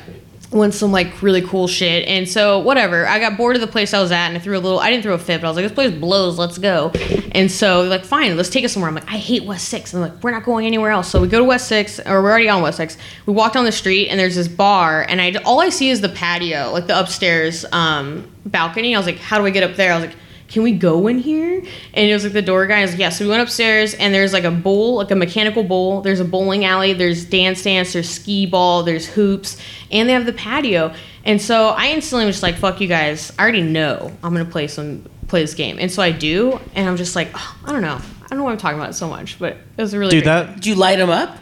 want 0.52 0.74
some 0.74 0.90
like 0.90 1.22
really 1.22 1.42
cool 1.42 1.68
shit. 1.68 2.06
And 2.08 2.28
so 2.28 2.58
whatever, 2.58 3.06
I 3.06 3.20
got 3.20 3.36
bored 3.36 3.56
of 3.56 3.60
the 3.60 3.68
place 3.68 3.94
I 3.94 4.00
was 4.00 4.10
at, 4.10 4.28
and 4.28 4.36
I 4.36 4.40
threw 4.40 4.58
a 4.58 4.60
little. 4.60 4.80
I 4.80 4.90
didn't 4.90 5.04
throw 5.04 5.14
a 5.14 5.18
fit, 5.18 5.40
but 5.40 5.46
I 5.46 5.50
was 5.50 5.56
like, 5.56 5.64
this 5.64 5.72
place 5.72 5.92
blows. 5.92 6.38
Let's 6.38 6.58
go. 6.58 6.90
And 7.32 7.50
so 7.50 7.82
like, 7.82 8.04
fine, 8.04 8.36
let's 8.36 8.48
take 8.48 8.64
us 8.64 8.72
somewhere. 8.72 8.88
I'm 8.88 8.94
like, 8.94 9.08
I 9.08 9.16
hate 9.16 9.44
West 9.44 9.68
Six. 9.68 9.92
And 9.92 10.02
they're 10.02 10.10
like, 10.10 10.22
we're 10.22 10.32
not 10.32 10.44
going 10.44 10.66
anywhere 10.66 10.90
else. 10.90 11.08
So 11.08 11.20
we 11.20 11.28
go 11.28 11.38
to 11.38 11.44
West 11.44 11.68
Six, 11.68 12.00
or 12.00 12.22
we're 12.22 12.30
already 12.30 12.48
on 12.48 12.62
West 12.62 12.78
Six. 12.78 12.98
We 13.26 13.32
walk 13.32 13.52
down 13.52 13.64
the 13.64 13.72
street, 13.72 14.08
and 14.08 14.18
there's 14.18 14.34
this 14.34 14.48
bar, 14.48 15.06
and 15.08 15.20
I 15.20 15.34
all 15.44 15.60
I 15.60 15.68
see 15.68 15.90
is 15.90 16.00
the 16.00 16.08
patio, 16.08 16.72
like 16.72 16.86
the 16.86 16.98
upstairs 16.98 17.64
um, 17.72 18.30
balcony. 18.46 18.94
I 18.94 18.98
was 18.98 19.06
like, 19.06 19.18
how 19.18 19.38
do 19.38 19.46
I 19.46 19.50
get 19.50 19.62
up 19.62 19.76
there? 19.76 19.92
I 19.92 19.98
was 19.98 20.06
like 20.06 20.16
can 20.50 20.62
we 20.64 20.72
go 20.72 21.06
in 21.06 21.18
here? 21.18 21.58
And 21.94 22.10
it 22.10 22.12
was 22.12 22.24
like 22.24 22.32
the 22.32 22.42
door 22.42 22.66
guy 22.66 22.82
was 22.82 22.90
like, 22.90 23.00
yeah. 23.00 23.08
So 23.08 23.24
we 23.24 23.30
went 23.30 23.40
upstairs 23.42 23.94
and 23.94 24.12
there's 24.12 24.32
like 24.32 24.44
a 24.44 24.50
bowl, 24.50 24.96
like 24.96 25.10
a 25.10 25.16
mechanical 25.16 25.62
bowl. 25.62 26.02
There's 26.02 26.20
a 26.20 26.24
bowling 26.24 26.64
alley. 26.64 26.92
There's 26.92 27.24
dance 27.24 27.62
dance. 27.62 27.92
There's 27.92 28.10
skee 28.10 28.46
ball. 28.46 28.82
There's 28.82 29.06
hoops, 29.06 29.56
and 29.90 30.08
they 30.08 30.12
have 30.12 30.26
the 30.26 30.32
patio. 30.32 30.92
And 31.24 31.40
so 31.40 31.68
I 31.68 31.88
instantly 31.90 32.26
was 32.26 32.34
just 32.36 32.42
like, 32.42 32.56
fuck 32.56 32.80
you 32.80 32.88
guys. 32.88 33.32
I 33.38 33.42
already 33.42 33.62
know 33.62 34.12
I'm 34.22 34.32
gonna 34.32 34.44
play 34.44 34.66
some 34.66 35.08
play 35.28 35.42
this 35.42 35.54
game, 35.54 35.78
and 35.78 35.90
so 35.90 36.02
I 36.02 36.10
do. 36.10 36.58
And 36.74 36.88
I'm 36.88 36.96
just 36.96 37.14
like, 37.14 37.28
oh, 37.34 37.56
I 37.64 37.72
don't 37.72 37.82
know. 37.82 38.00
I 38.24 38.28
don't 38.30 38.38
know 38.38 38.44
why 38.44 38.52
I'm 38.52 38.58
talking 38.58 38.78
about 38.78 38.90
it 38.90 38.94
so 38.94 39.08
much, 39.08 39.38
but 39.38 39.52
it 39.52 39.82
was 39.82 39.94
really 39.94 40.10
Dude, 40.10 40.24
great- 40.24 40.32
that 40.32 40.54
Did 40.56 40.66
you 40.66 40.74
light 40.74 40.98
them 40.98 41.10
up? 41.10 41.36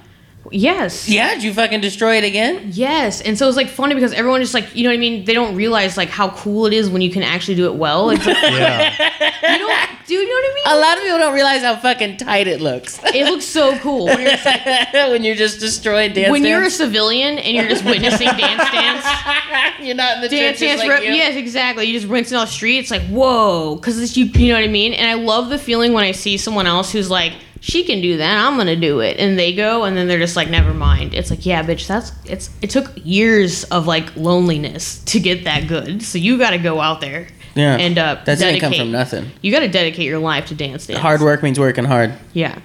Yes 0.52 1.08
Yeah. 1.08 1.34
Did 1.34 1.42
you 1.42 1.52
fucking 1.54 1.80
destroy 1.80 2.16
it 2.18 2.24
again? 2.24 2.70
Yes, 2.72 3.20
and 3.20 3.37
so 3.38 3.46
it 3.46 3.48
was 3.48 3.56
like 3.56 3.68
funny 3.68 3.94
because 3.94 4.12
everyone 4.12 4.40
just 4.40 4.54
like 4.54 4.74
you 4.74 4.82
know 4.84 4.90
what 4.90 4.94
I 4.94 4.98
mean. 4.98 5.24
They 5.24 5.34
don't 5.34 5.54
realize 5.54 5.96
like 5.96 6.08
how 6.08 6.30
cool 6.30 6.66
it 6.66 6.72
is 6.72 6.88
when 6.90 7.02
you 7.02 7.11
can 7.11 7.22
actually 7.22 7.54
do 7.56 7.66
it 7.66 7.74
well. 7.74 8.11
It's 8.11 8.24
like, 8.26 8.37
yeah. 8.42 9.52
you 9.52 9.58
don't, 9.58 9.88
dude. 10.06 10.20
You 10.20 10.28
know 10.28 10.34
what 10.34 10.44
I 10.50 10.54
mean? 10.54 10.64
A 10.66 10.80
lot 10.80 10.96
of 10.98 11.02
people 11.04 11.18
don't 11.18 11.34
realize 11.34 11.62
how 11.62 11.76
fucking 11.76 12.16
tight 12.18 12.46
it 12.46 12.61
looks 12.61 12.98
it 13.14 13.24
looks 13.24 13.44
so 13.44 13.76
cool 13.78 14.06
when 14.06 14.20
you're, 14.92 15.11
when 15.11 15.24
you're 15.24 15.34
just 15.34 15.61
destroying 15.61 16.12
dance. 16.12 16.30
when 16.30 16.44
you're 16.44 16.62
a 16.62 16.70
civilian 16.70 17.38
and 17.38 17.56
you're 17.56 17.68
just 17.68 17.84
witnessing 17.84 18.26
dance 18.28 18.70
dance 18.70 19.04
you're 19.80 19.94
not 19.94 20.16
in 20.16 20.22
the 20.22 20.28
dance 20.28 20.61
dance 20.61 20.80
like 20.80 20.88
rep- 20.88 21.02
you. 21.02 21.12
yes 21.12 21.37
exactly 21.37 21.84
you 21.87 21.92
just 21.98 22.11
rinsing 22.11 22.37
off 22.37 22.48
the 22.48 22.52
street 22.54 22.78
it's 22.78 22.90
like 22.90 23.02
whoa 23.02 23.76
because 23.76 24.16
you 24.16 24.26
you 24.26 24.48
know 24.48 24.54
what 24.54 24.64
i 24.64 24.68
mean 24.68 24.92
and 24.92 25.08
i 25.08 25.14
love 25.14 25.48
the 25.48 25.58
feeling 25.58 25.92
when 25.92 26.04
i 26.04 26.12
see 26.12 26.37
someone 26.37 26.66
else 26.66 26.92
who's 26.92 27.11
like 27.11 27.32
she 27.60 27.82
can 27.84 28.00
do 28.00 28.16
that 28.18 28.46
i'm 28.46 28.56
gonna 28.56 28.76
do 28.76 29.00
it 29.00 29.16
and 29.18 29.38
they 29.38 29.52
go 29.54 29.84
and 29.84 29.96
then 29.96 30.06
they're 30.08 30.18
just 30.18 30.36
like 30.36 30.48
never 30.50 30.72
mind 30.72 31.12
it's 31.14 31.30
like 31.30 31.44
yeah 31.44 31.62
bitch 31.62 31.86
that's 31.86 32.12
it's 32.24 32.50
it 32.62 32.70
took 32.70 32.92
years 33.04 33.64
of 33.64 33.86
like 33.86 34.14
loneliness 34.16 35.02
to 35.04 35.18
get 35.20 35.44
that 35.44 35.66
good 35.68 36.02
so 36.02 36.18
you 36.18 36.38
gotta 36.38 36.58
go 36.58 36.80
out 36.80 37.00
there 37.00 37.26
Yeah. 37.54 37.76
and 37.76 37.98
uh 37.98 38.16
That 38.24 38.38
didn't 38.38 38.60
come 38.60 38.72
from 38.72 38.92
nothing. 38.92 39.30
you 39.42 39.50
gotta 39.52 39.68
dedicate 39.68 40.06
your 40.06 40.18
life 40.20 40.46
to 40.46 40.54
dance 40.54 40.86
dance 40.86 41.00
Hard 41.00 41.20
work 41.20 41.42
means 41.42 41.58
working 41.58 41.84
hard. 41.84 42.14
yeah. 42.32 42.58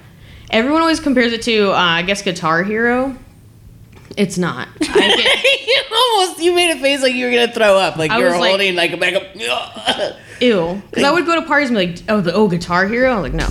Everyone 0.50 0.82
always 0.82 1.00
compares 1.00 1.32
it 1.32 1.42
to, 1.42 1.70
uh, 1.72 1.74
I 1.74 2.02
guess, 2.02 2.22
Guitar 2.22 2.62
Hero. 2.62 3.16
It's 4.16 4.38
not. 4.38 4.68
I 4.80 5.64
you 5.66 5.82
almost 5.96 6.40
you 6.40 6.54
made 6.54 6.70
a 6.70 6.78
face 6.80 7.02
like 7.02 7.14
you 7.14 7.24
were 7.24 7.32
gonna 7.32 7.50
throw 7.50 7.76
up, 7.76 7.96
like 7.96 8.12
I 8.12 8.18
you 8.18 8.24
were 8.24 8.30
like- 8.38 8.50
holding 8.50 8.76
like 8.76 8.92
a 8.92 8.96
bag 8.96 9.14
of. 9.16 9.22
ew. 10.40 10.80
Because 10.90 11.02
I 11.02 11.10
would 11.10 11.26
go 11.26 11.34
to 11.40 11.46
parties 11.46 11.70
and 11.70 11.78
be 11.78 11.86
like, 11.88 12.02
oh, 12.08 12.20
the 12.20 12.32
oh 12.34 12.46
Guitar 12.46 12.86
Hero. 12.86 13.10
I'm 13.16 13.22
like, 13.22 13.32
no. 13.34 13.48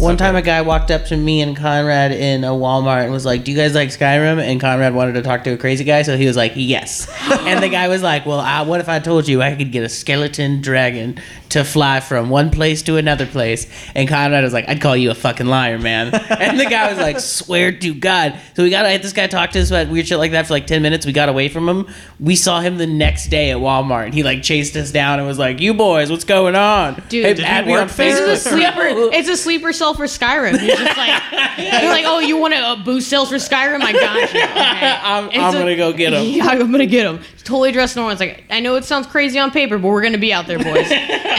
One 0.00 0.16
time, 0.16 0.34
a 0.34 0.40
guy 0.40 0.62
walked 0.62 0.90
up 0.90 1.04
to 1.06 1.16
me 1.16 1.42
and 1.42 1.54
Conrad 1.54 2.12
in 2.12 2.42
a 2.42 2.52
Walmart 2.52 3.02
and 3.02 3.12
was 3.12 3.26
like, 3.26 3.44
"Do 3.44 3.52
you 3.52 3.56
guys 3.58 3.74
like 3.74 3.90
Skyrim?" 3.90 4.42
And 4.42 4.58
Conrad 4.58 4.94
wanted 4.94 5.12
to 5.12 5.22
talk 5.22 5.44
to 5.44 5.50
a 5.50 5.58
crazy 5.58 5.84
guy, 5.84 6.00
so 6.00 6.16
he 6.16 6.26
was 6.26 6.38
like, 6.38 6.52
"Yes." 6.54 7.06
and 7.30 7.62
the 7.62 7.68
guy 7.68 7.86
was 7.86 8.02
like, 8.02 8.24
"Well, 8.24 8.40
I, 8.40 8.62
what 8.62 8.80
if 8.80 8.88
I 8.88 8.98
told 8.98 9.28
you 9.28 9.42
I 9.42 9.54
could 9.54 9.70
get 9.70 9.84
a 9.84 9.90
skeleton 9.90 10.62
dragon 10.62 11.18
to 11.50 11.64
fly 11.64 12.00
from 12.00 12.30
one 12.30 12.50
place 12.50 12.82
to 12.82 12.96
another 12.96 13.26
place?" 13.26 13.66
And 13.94 14.08
Conrad 14.08 14.42
was 14.44 14.52
like, 14.52 14.68
"I'd 14.68 14.80
call 14.80 14.96
you 14.96 15.10
a 15.10 15.14
fucking 15.14 15.46
liar, 15.46 15.78
man." 15.78 16.14
and 16.30 16.58
the 16.58 16.66
guy 16.66 16.90
was 16.90 16.98
like, 16.98 17.20
"Swear 17.20 17.72
to 17.72 17.94
God." 17.94 18.38
So 18.54 18.62
we 18.62 18.70
got 18.70 18.82
to 18.82 18.88
let 18.88 19.02
this 19.02 19.12
guy 19.12 19.26
talk 19.26 19.50
to 19.52 19.60
us 19.60 19.70
about 19.70 19.88
weird 19.88 20.08
shit 20.08 20.18
like 20.18 20.32
that 20.32 20.46
for 20.46 20.52
like 20.54 20.66
ten 20.66 20.82
minutes. 20.82 21.06
We 21.06 21.12
got 21.12 21.28
away 21.28 21.48
from 21.48 21.68
him. 21.68 21.86
We 22.18 22.36
saw 22.36 22.60
him 22.60 22.78
the 22.78 22.86
next 22.86 23.28
day 23.28 23.50
at 23.50 23.58
Walmart, 23.58 24.06
and 24.06 24.14
he 24.14 24.22
like 24.22 24.42
chased 24.42 24.76
us 24.76 24.90
down 24.90 25.18
and 25.18 25.28
was 25.28 25.38
like, 25.38 25.60
"You 25.60 25.74
boys, 25.74 26.10
what's 26.10 26.24
going 26.24 26.54
on?" 26.56 27.02
Dude, 27.08 27.24
Hey, 27.24 27.34
did 27.34 27.44
add 27.44 27.64
he 27.64 27.70
me 27.70 27.76
on 27.76 27.86
work 27.86 27.96
there? 27.96 28.26
This 28.26 28.40
is 28.40 28.46
a 28.46 28.50
sleeper. 28.50 29.10
It's 29.14 29.28
a 29.28 29.36
sleeper 29.36 29.72
cell 29.72 29.94
for 29.94 30.04
Skyrim. 30.04 30.52
You're 30.64 30.76
just 30.76 30.96
like, 30.96 31.22
you're 31.82 31.90
like, 31.90 32.04
oh, 32.06 32.18
you 32.20 32.36
want 32.36 32.54
to 32.54 32.60
uh, 32.60 32.76
boost 32.84 33.08
sales 33.08 33.28
for 33.28 33.36
Skyrim? 33.36 33.80
I 33.82 33.92
got 33.92 34.34
you. 34.34 34.40
Okay. 34.60 34.98
I'm, 35.02 35.30
I'm 35.32 35.52
gonna 35.52 35.76
go 35.76 35.92
get 35.92 36.12
him. 36.12 36.24
Yeah, 36.24 36.46
I'm 36.46 36.70
gonna 36.70 36.86
get 36.86 37.06
him. 37.06 37.20
Totally 37.44 37.72
dressed 37.72 37.96
normal. 37.96 38.12
It's 38.12 38.20
like, 38.20 38.44
I 38.50 38.60
know 38.60 38.76
it 38.76 38.84
sounds 38.84 39.06
crazy 39.06 39.38
on 39.38 39.50
paper, 39.50 39.78
but 39.78 39.88
we're 39.88 40.02
gonna 40.02 40.18
be 40.18 40.32
out 40.32 40.46
there, 40.46 40.58
boys. 40.58 40.90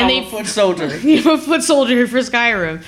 And 0.02 0.12
I'm 0.12 0.24
they 0.24 0.28
a 0.28 0.30
foot 0.30 0.48
soldier. 0.48 0.98
you 1.02 1.22
have 1.22 1.40
a 1.40 1.42
foot 1.42 1.64
soldier 1.64 2.08
for 2.08 2.18
Skyrim. 2.18 2.84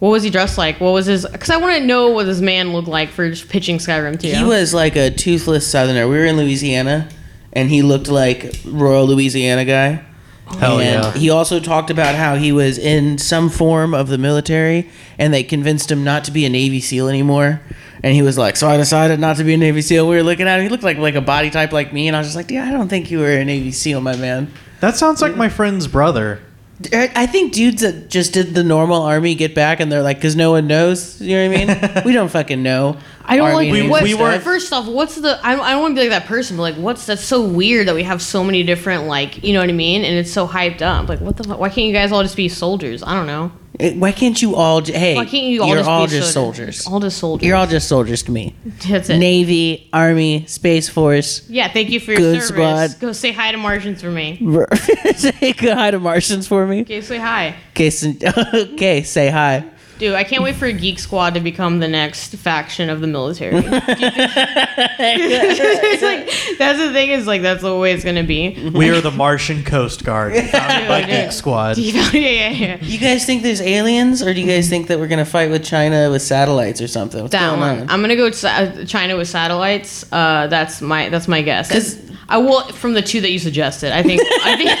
What 0.00 0.10
was 0.10 0.22
he 0.22 0.30
dressed 0.30 0.58
like? 0.58 0.80
What 0.80 0.90
was 0.90 1.06
his? 1.06 1.26
Because 1.26 1.50
I 1.50 1.56
want 1.56 1.78
to 1.78 1.86
know 1.86 2.10
what 2.10 2.24
this 2.24 2.40
man 2.40 2.72
looked 2.72 2.88
like 2.88 3.08
for 3.10 3.28
just 3.30 3.48
pitching 3.48 3.78
Skyrim 3.78 4.18
to 4.20 4.26
you. 4.26 4.36
He 4.36 4.44
was 4.44 4.74
like 4.74 4.96
a 4.96 5.10
toothless 5.10 5.66
Southerner. 5.66 6.08
We 6.08 6.16
were 6.16 6.26
in 6.26 6.36
Louisiana, 6.36 7.08
and 7.52 7.70
he 7.70 7.82
looked 7.82 8.08
like 8.08 8.54
Royal 8.66 9.06
Louisiana 9.06 9.64
guy. 9.64 10.04
Oh, 10.46 10.58
hell 10.58 10.78
and 10.80 11.04
yeah. 11.04 11.12
He 11.12 11.30
also 11.30 11.58
talked 11.58 11.90
about 11.90 12.14
how 12.16 12.36
he 12.36 12.52
was 12.52 12.76
in 12.76 13.16
some 13.16 13.48
form 13.48 13.94
of 13.94 14.08
the 14.08 14.18
military, 14.18 14.90
and 15.18 15.32
they 15.32 15.42
convinced 15.42 15.90
him 15.90 16.04
not 16.04 16.24
to 16.24 16.30
be 16.30 16.44
a 16.44 16.50
Navy 16.50 16.80
SEAL 16.80 17.08
anymore. 17.08 17.62
And 18.02 18.14
he 18.14 18.20
was 18.20 18.36
like, 18.36 18.56
"So 18.56 18.68
I 18.68 18.76
decided 18.76 19.20
not 19.20 19.38
to 19.38 19.44
be 19.44 19.54
a 19.54 19.56
Navy 19.56 19.80
SEAL." 19.80 20.06
We 20.06 20.16
were 20.16 20.22
looking 20.22 20.46
at 20.46 20.58
him. 20.58 20.64
He 20.64 20.68
looked 20.68 20.82
like 20.82 20.98
like 20.98 21.14
a 21.14 21.22
body 21.22 21.48
type 21.48 21.72
like 21.72 21.92
me, 21.94 22.08
and 22.08 22.16
I 22.16 22.20
was 22.20 22.26
just 22.26 22.36
like, 22.36 22.50
"Yeah, 22.50 22.68
I 22.68 22.72
don't 22.72 22.88
think 22.88 23.10
you 23.10 23.20
were 23.20 23.30
a 23.30 23.44
Navy 23.44 23.70
SEAL, 23.72 24.02
my 24.02 24.16
man." 24.16 24.52
That 24.80 24.96
sounds 24.96 25.22
like 25.22 25.36
my 25.36 25.48
friend's 25.48 25.86
brother. 25.86 26.40
I 26.92 27.10
I 27.14 27.26
think 27.26 27.52
dudes 27.52 27.82
that 27.82 28.10
just 28.10 28.32
did 28.32 28.54
the 28.54 28.64
normal 28.64 29.02
army 29.02 29.34
get 29.34 29.54
back, 29.54 29.80
and 29.80 29.90
they're 29.90 30.02
like, 30.02 30.20
"Cause 30.20 30.34
no 30.34 30.50
one 30.50 30.66
knows." 30.66 31.20
You 31.20 31.36
know 31.36 31.48
what 31.48 31.70
I 31.70 31.92
mean? 31.92 32.02
we 32.04 32.12
don't 32.12 32.30
fucking 32.30 32.62
know. 32.62 32.96
I 33.24 33.36
don't 33.36 33.50
Army 33.52 33.70
like 33.70 33.80
and 33.80 33.90
what. 33.90 34.02
we 34.02 34.14
were- 34.14 34.38
first 34.40 34.72
off, 34.72 34.86
what's 34.86 35.14
the? 35.16 35.38
I, 35.42 35.52
I 35.52 35.70
don't 35.72 35.82
want 35.82 35.96
to 35.96 36.02
be 36.02 36.08
like 36.08 36.22
that 36.22 36.28
person, 36.28 36.56
but 36.56 36.62
like, 36.62 36.74
what's 36.74 37.06
that's 37.06 37.24
so 37.24 37.46
weird 37.46 37.88
that 37.88 37.94
we 37.94 38.02
have 38.02 38.20
so 38.20 38.44
many 38.44 38.62
different 38.64 39.04
like, 39.04 39.42
you 39.42 39.52
know 39.54 39.60
what 39.60 39.68
I 39.68 39.72
mean? 39.72 40.04
And 40.04 40.16
it's 40.18 40.32
so 40.32 40.46
hyped 40.46 40.82
up. 40.82 41.08
Like, 41.08 41.20
what 41.20 41.36
the? 41.36 41.44
fuck? 41.44 41.58
Why 41.58 41.68
can't 41.68 41.86
you 41.86 41.92
guys 41.92 42.12
all 42.12 42.22
just 42.22 42.36
be 42.36 42.48
soldiers? 42.48 43.02
I 43.02 43.14
don't 43.14 43.26
know. 43.26 43.52
It- 43.80 43.96
Why 43.96 44.12
can't 44.12 44.40
you 44.40 44.54
all? 44.54 44.80
j- 44.80 44.92
Hey, 44.96 45.16
Why 45.16 45.24
can't 45.24 45.44
you 45.44 45.62
all 45.62 45.68
you're 45.68 45.78
just 45.78 45.88
all 45.88 46.06
be 46.06 46.10
just 46.12 46.32
soldiers? 46.32 46.76
soldiers. 46.82 46.86
All 46.86 47.00
just 47.00 47.18
soldiers. 47.18 47.46
You're 47.46 47.56
all 47.56 47.66
just 47.66 47.88
soldiers 47.88 48.22
to 48.24 48.30
me. 48.32 48.54
That's 48.88 49.10
it. 49.10 49.18
Navy, 49.18 49.88
Army, 49.92 50.44
Space 50.46 50.88
Force. 50.88 51.42
yeah, 51.48 51.66
thank 51.72 51.90
you 51.90 51.98
for 51.98 52.12
your 52.12 52.20
Good 52.20 52.42
service. 52.42 52.92
squad. 52.92 53.00
Go 53.00 53.12
say 53.12 53.32
hi 53.32 53.50
to 53.52 53.58
Martians 53.58 54.00
for 54.00 54.10
me. 54.10 54.38
say 55.16 55.52
hi 55.58 55.90
to 55.90 55.98
Martians 55.98 56.46
for 56.46 56.66
me. 56.66 56.82
Okay, 56.82 57.00
say 57.00 57.18
hi. 57.18 57.56
Okay, 57.70 57.90
so, 57.90 58.12
okay, 58.54 59.02
say 59.02 59.28
hi. 59.30 59.64
Dude, 59.98 60.14
I 60.14 60.24
can't 60.24 60.42
wait 60.42 60.56
for 60.56 60.70
Geek 60.72 60.98
Squad 60.98 61.34
to 61.34 61.40
become 61.40 61.78
the 61.80 61.86
next 61.88 62.34
faction 62.34 62.90
of 62.90 63.00
the 63.00 63.06
military. 63.06 63.54
it's 64.98 66.02
like 66.02 66.58
that's 66.58 66.78
the 66.78 66.92
thing 66.92 67.10
is 67.10 67.26
like 67.26 67.42
that's 67.42 67.62
the 67.62 67.76
way 67.76 67.92
it's 67.92 68.04
gonna 68.04 68.24
be. 68.24 68.70
We 68.74 68.90
are 68.90 69.00
the 69.00 69.10
Martian 69.10 69.62
Coast 69.64 70.04
Guard, 70.04 70.34
founded 70.50 70.88
by 70.88 71.02
Geek 71.02 71.32
Squad. 71.32 71.78
yeah, 71.78 72.10
yeah, 72.12 72.50
yeah. 72.50 72.76
You 72.80 72.98
guys 72.98 73.24
think 73.24 73.42
there's 73.42 73.60
aliens, 73.60 74.22
or 74.22 74.34
do 74.34 74.40
you 74.40 74.46
guys 74.46 74.68
think 74.68 74.88
that 74.88 74.98
we're 74.98 75.08
gonna 75.08 75.24
fight 75.24 75.50
with 75.50 75.64
China 75.64 76.10
with 76.10 76.22
satellites 76.22 76.80
or 76.80 76.88
something? 76.88 77.22
What's 77.22 77.32
That 77.32 77.48
going 77.50 77.60
one. 77.60 77.80
on? 77.82 77.90
I'm 77.90 78.00
gonna 78.00 78.16
go 78.16 78.30
to 78.30 78.36
Sa- 78.36 78.84
China 78.86 79.16
with 79.16 79.28
satellites. 79.28 80.04
Uh, 80.12 80.48
that's 80.48 80.80
my 80.80 81.08
that's 81.08 81.28
my 81.28 81.42
guess. 81.42 81.70
'Cause- 81.70 82.00
I 82.28 82.38
will 82.38 82.62
from 82.72 82.94
the 82.94 83.02
two 83.02 83.20
that 83.20 83.30
you 83.30 83.38
suggested. 83.38 83.92
I 83.92 84.02
think 84.02 84.20
I 84.42 84.56
think 84.56 84.70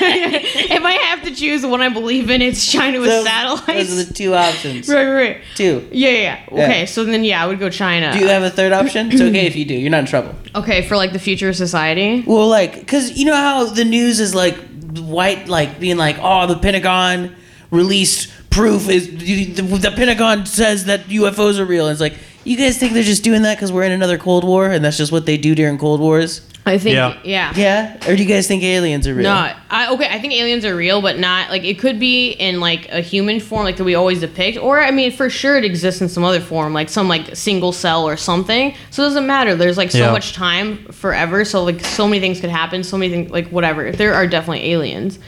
if 0.70 0.82
I 0.82 0.92
have 0.92 1.22
to 1.24 1.34
choose 1.34 1.62
the 1.62 1.68
one 1.68 1.80
I 1.80 1.88
believe 1.88 2.30
in, 2.30 2.42
it's 2.42 2.70
China 2.70 3.00
with 3.00 3.10
Those- 3.10 3.24
satellites. 3.24 3.66
Those 3.66 4.00
are 4.00 4.04
the 4.04 4.14
two 4.14 4.34
options. 4.34 4.88
right, 4.88 5.04
right, 5.04 5.14
right. 5.14 5.40
Two. 5.54 5.88
Yeah, 5.92 6.10
yeah, 6.10 6.18
yeah. 6.18 6.44
Yeah. 6.52 6.64
Okay, 6.64 6.86
so 6.86 7.04
then 7.04 7.24
yeah, 7.24 7.42
I 7.42 7.46
would 7.46 7.58
go 7.58 7.70
China. 7.70 8.12
Do 8.12 8.18
you 8.18 8.28
have 8.28 8.42
a 8.42 8.50
third 8.50 8.72
option? 8.72 9.12
It's 9.12 9.20
okay 9.20 9.46
if 9.46 9.56
you 9.56 9.64
do. 9.64 9.74
You're 9.74 9.90
not 9.90 10.00
in 10.00 10.06
trouble. 10.06 10.34
okay, 10.54 10.86
for 10.86 10.96
like 10.96 11.12
the 11.12 11.18
future 11.18 11.48
of 11.48 11.56
society. 11.56 12.24
Well, 12.26 12.48
like, 12.48 12.86
cause 12.86 13.12
you 13.12 13.24
know 13.26 13.36
how 13.36 13.64
the 13.66 13.84
news 13.84 14.20
is 14.20 14.34
like 14.34 14.56
white, 14.98 15.48
like 15.48 15.80
being 15.80 15.96
like, 15.96 16.16
oh, 16.20 16.46
the 16.46 16.58
Pentagon 16.58 17.34
released 17.70 18.32
proof 18.50 18.88
is 18.88 19.08
the, 19.08 19.62
the 19.62 19.90
Pentagon 19.90 20.46
says 20.46 20.84
that 20.84 21.04
UFOs 21.06 21.58
are 21.58 21.64
real. 21.64 21.86
And 21.86 21.92
it's 21.92 22.00
like, 22.00 22.14
you 22.44 22.56
guys 22.56 22.78
think 22.78 22.92
they're 22.92 23.02
just 23.02 23.24
doing 23.24 23.42
that 23.42 23.56
because 23.56 23.72
we're 23.72 23.82
in 23.82 23.92
another 23.92 24.16
Cold 24.18 24.44
War 24.44 24.70
and 24.70 24.84
that's 24.84 24.96
just 24.96 25.10
what 25.10 25.26
they 25.26 25.36
do 25.36 25.54
during 25.54 25.76
Cold 25.78 26.00
Wars? 26.00 26.40
I 26.66 26.78
think 26.78 26.94
Yeah. 26.94 27.18
yeah. 27.24 27.52
Yeah, 27.54 27.96
or 28.10 28.16
do 28.16 28.22
you 28.22 28.28
guys 28.28 28.48
think 28.48 28.62
aliens 28.62 29.06
are 29.06 29.14
real? 29.14 29.24
No, 29.24 29.52
I 29.70 29.92
okay. 29.92 30.08
I 30.10 30.18
think 30.18 30.32
aliens 30.32 30.64
are 30.64 30.74
real, 30.74 31.02
but 31.02 31.18
not 31.18 31.50
like 31.50 31.62
it 31.64 31.78
could 31.78 32.00
be 32.00 32.30
in 32.30 32.58
like 32.60 32.88
a 32.90 33.00
human 33.02 33.38
form, 33.38 33.64
like 33.64 33.76
that 33.76 33.84
we 33.84 33.94
always 33.94 34.20
depict, 34.20 34.56
or 34.56 34.80
I 34.82 34.90
mean, 34.90 35.12
for 35.12 35.28
sure 35.28 35.56
it 35.58 35.64
exists 35.64 36.00
in 36.00 36.08
some 36.08 36.24
other 36.24 36.40
form, 36.40 36.72
like 36.72 36.88
some 36.88 37.06
like 37.06 37.36
single 37.36 37.72
cell 37.72 38.08
or 38.08 38.16
something. 38.16 38.74
So 38.90 39.02
it 39.02 39.06
doesn't 39.08 39.26
matter. 39.26 39.54
There's 39.54 39.76
like 39.76 39.90
so 39.90 39.98
Yeah. 39.98 40.12
much 40.12 40.32
time 40.32 40.86
forever, 40.86 41.44
so 41.44 41.64
like 41.64 41.84
so 41.84 42.08
many 42.08 42.20
things 42.20 42.40
could 42.40 42.50
happen. 42.50 42.82
So 42.82 42.96
many 42.96 43.12
things, 43.12 43.30
like 43.30 43.48
whatever. 43.50 43.92
There 43.92 44.14
are 44.14 44.26
definitely 44.26 44.70
aliens. 44.72 45.18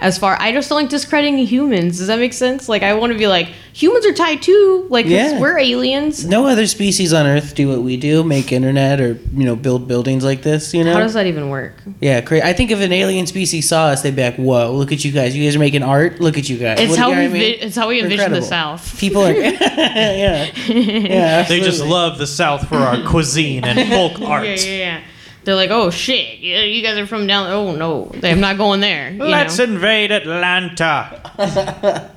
As 0.00 0.16
far 0.16 0.36
I 0.40 0.52
just 0.52 0.68
don't 0.68 0.80
like 0.80 0.88
discrediting 0.90 1.38
humans. 1.38 1.98
Does 1.98 2.06
that 2.06 2.20
make 2.20 2.32
sense? 2.32 2.68
Like 2.68 2.84
I 2.84 2.94
want 2.94 3.12
to 3.12 3.18
be 3.18 3.26
like 3.26 3.48
humans 3.72 4.06
are 4.06 4.12
tied 4.12 4.40
too. 4.42 4.86
Like 4.90 5.06
Yeah. 5.06 5.40
we're 5.40 5.58
aliens. 5.58 6.24
No 6.24 6.46
other 6.46 6.68
species 6.68 7.12
on 7.12 7.26
Earth 7.26 7.56
do 7.56 7.68
what 7.68 7.82
we 7.82 7.96
do, 7.96 8.22
make 8.22 8.52
internet 8.52 9.00
or 9.00 9.18
you 9.34 9.44
know 9.44 9.56
build 9.56 9.88
buildings 9.88 10.22
like 10.22 10.42
this. 10.42 10.72
You 10.72 10.84
know? 10.84 10.92
How 10.92 11.00
does 11.00 11.14
that 11.14 11.26
even 11.26 11.48
work? 11.50 11.74
yeah, 12.00 12.20
cra- 12.20 12.46
I 12.46 12.52
think 12.52 12.70
if 12.70 12.80
an 12.80 12.92
alien 12.92 13.26
species 13.26 13.68
saw 13.68 13.86
us, 13.86 14.02
they'd 14.02 14.14
be 14.14 14.22
like, 14.22 14.36
"Whoa, 14.36 14.72
look 14.72 14.92
at 14.92 15.04
you 15.04 15.10
guys! 15.10 15.36
You 15.36 15.44
guys 15.44 15.56
are 15.56 15.58
making 15.58 15.82
art. 15.82 16.20
Look 16.20 16.38
at 16.38 16.48
you 16.48 16.58
guys." 16.58 16.78
It's 16.78 16.90
What- 16.90 16.98
how 17.00 17.08
you 17.10 17.16
we 17.16 17.24
I 17.24 17.28
mean? 17.28 17.32
vi- 17.42 17.58
it's 17.66 17.74
how 17.76 17.88
we 17.88 17.96
We're 17.96 18.04
envision 18.04 18.32
the. 18.32 18.42
South. 18.42 18.98
People 19.00 19.22
are, 19.26 19.32
yeah, 19.32 20.48
yeah. 20.68 21.42
They 21.42 21.58
just 21.60 21.84
love 21.84 22.18
the 22.18 22.26
South 22.28 22.68
for 22.68 22.76
our 22.76 23.02
cuisine 23.02 23.64
and 23.64 23.88
folk 23.92 24.20
art. 24.22 24.46
Yeah, 24.46 24.54
yeah, 24.54 24.76
yeah. 24.76 25.00
They're 25.44 25.54
like, 25.54 25.70
oh 25.70 25.90
shit, 25.90 26.38
you 26.40 26.56
you 26.56 26.82
guys 26.82 26.98
are 26.98 27.06
from 27.06 27.26
down. 27.26 27.46
Oh 27.50 27.74
no, 27.74 28.10
I'm 28.22 28.40
not 28.40 28.56
going 28.58 28.80
there. 28.80 29.12
Let's 29.12 29.58
know? 29.58 29.64
invade 29.64 30.10
Atlanta. 30.12 32.10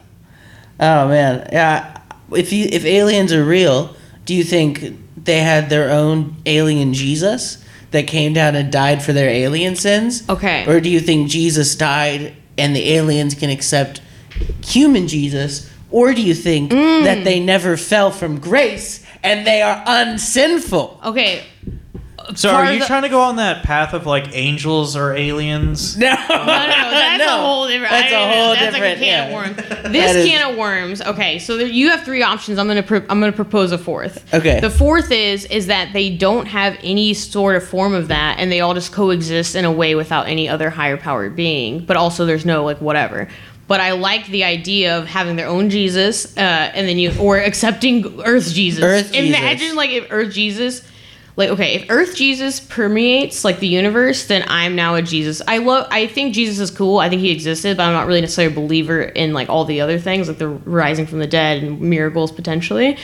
Oh 0.84 1.08
man, 1.08 1.48
yeah. 1.52 2.02
If 2.32 2.52
you 2.52 2.68
if 2.72 2.86
aliens 2.86 3.32
are 3.34 3.44
real, 3.46 3.96
do 4.26 4.34
you 4.34 4.44
think 4.44 4.98
they 5.24 5.40
had 5.40 5.70
their 5.70 5.92
own 5.92 6.36
alien 6.48 6.94
Jesus 6.96 7.64
that 7.92 8.08
came 8.08 8.34
down 8.34 8.56
and 8.56 8.72
died 8.72 9.04
for 9.04 9.14
their 9.14 9.30
alien 9.30 9.76
sins? 9.76 10.28
Okay. 10.28 10.66
Or 10.68 10.80
do 10.82 10.90
you 10.90 11.00
think 11.00 11.30
Jesus 11.30 11.76
died 11.76 12.34
and 12.58 12.76
the 12.76 12.94
aliens 12.94 13.36
can 13.36 13.52
accept 13.52 14.02
human 14.66 15.08
Jesus? 15.08 15.70
Or 15.92 16.14
do 16.16 16.22
you 16.24 16.34
think 16.34 16.72
Mm. 16.72 17.04
that 17.04 17.26
they 17.26 17.40
never 17.40 17.78
fell 17.78 18.10
from 18.10 18.40
grace 18.40 19.06
and 19.22 19.46
they 19.46 19.62
are 19.62 19.84
unsinful? 19.86 21.00
Okay. 21.06 21.44
So 22.36 22.50
are 22.52 22.72
you 22.74 22.80
the- 22.80 22.86
trying 22.86 23.04
to 23.04 23.10
go 23.10 23.22
on 23.22 23.36
that 23.38 23.64
path 23.64 23.94
of 23.94 24.06
like 24.06 24.30
angels 24.34 24.96
or 24.96 25.14
aliens? 25.14 25.98
No, 26.02 26.08
No, 26.08 26.16
no, 26.38 26.38
no, 26.38 26.46
that's 26.46 27.18
No. 27.26 27.38
a 27.38 27.42
whole 27.42 27.68
different. 27.68 27.92
That's 27.92 28.14
I- 28.14 28.18
a 28.18 28.34
whole 28.34 28.54
that's 28.54 28.76
different. 28.76 28.84
Like 28.84 28.98
a 28.98 29.00
can 29.00 29.04
yeah. 29.04 29.26
of 29.28 29.34
worms. 29.34 29.58
That 29.82 29.92
This 29.92 30.16
is- 30.16 30.26
can 30.30 30.52
of 30.52 30.58
worms. 30.58 31.02
Okay, 31.02 31.40
so 31.40 31.58
there, 31.58 31.68
you 31.68 31.90
have 31.90 32.04
three 32.04 32.22
options. 32.24 32.58
I'm 32.60 32.68
gonna 32.68 32.84
pro- 32.84 33.04
I'm 33.10 33.20
gonna 33.20 33.32
propose 33.32 33.72
a 33.72 33.78
fourth. 33.78 34.34
Okay. 34.34 34.60
The 34.60 34.70
fourth 34.70 35.12
is 35.12 35.46
is 35.46 35.68
that 35.68 35.94
they 35.94 36.10
don't 36.16 36.46
have 36.48 36.78
any 36.84 37.14
sort 37.14 37.56
of 37.56 37.64
form 37.64 37.94
of 37.94 38.08
that, 38.10 38.38
and 38.40 38.52
they 38.52 38.60
all 38.62 38.74
just 38.74 38.92
coexist 38.92 39.56
in 39.56 39.66
a 39.66 39.72
way 39.72 39.96
without 39.96 40.28
any 40.28 40.48
other 40.48 40.70
higher 40.70 40.98
powered 40.98 41.36
being. 41.36 41.86
But 41.86 41.98
also, 41.98 42.26
there's 42.26 42.46
no 42.46 42.64
like 42.64 42.80
whatever. 42.80 43.28
But 43.68 43.80
I 43.80 43.92
like 43.94 44.28
the 44.28 44.44
idea 44.44 44.98
of 44.98 45.08
having 45.08 45.38
their 45.38 45.48
own 45.48 45.70
Jesus, 45.70 46.36
uh, 46.36 46.40
and 46.40 46.88
then 46.88 47.00
you 47.00 47.14
or 47.20 47.38
accepting 47.38 48.22
Earth 48.22 48.52
Jesus. 48.54 48.84
Earth 48.84 49.14
Jesus. 49.14 49.38
Imagine 49.38 49.76
like 49.76 49.92
if 49.92 50.08
Earth 50.10 50.34
Jesus 50.34 50.82
like 51.38 51.50
okay 51.50 51.76
if 51.76 51.86
earth 51.90 52.16
jesus 52.16 52.60
permeates 52.60 53.44
like 53.46 53.60
the 53.60 53.68
universe 53.68 54.26
then 54.28 54.44
i'm 54.48 54.76
now 54.76 54.96
a 54.96 55.02
jesus 55.02 55.42
i 55.48 55.58
love 55.60 55.88
i 55.90 56.06
think 56.08 56.34
jesus 56.34 56.60
is 56.60 56.70
cool 56.76 57.00
i 57.00 57.08
think 57.10 57.22
he 57.22 57.32
existed 57.32 57.78
but 57.78 57.84
i'm 57.84 57.94
not 57.94 58.06
really 58.06 58.22
necessarily 58.22 58.54
a 58.54 58.56
believer 58.56 59.02
in 59.02 59.32
like 59.34 59.48
all 59.50 59.64
the 59.66 59.80
other 59.82 59.98
things 59.98 60.28
like 60.28 60.38
the 60.38 60.48
rising 60.48 61.06
from 61.08 61.20
the 61.20 61.28
dead 61.28 61.64
and 61.64 61.80
miracles 61.80 62.32
potentially 62.32 62.98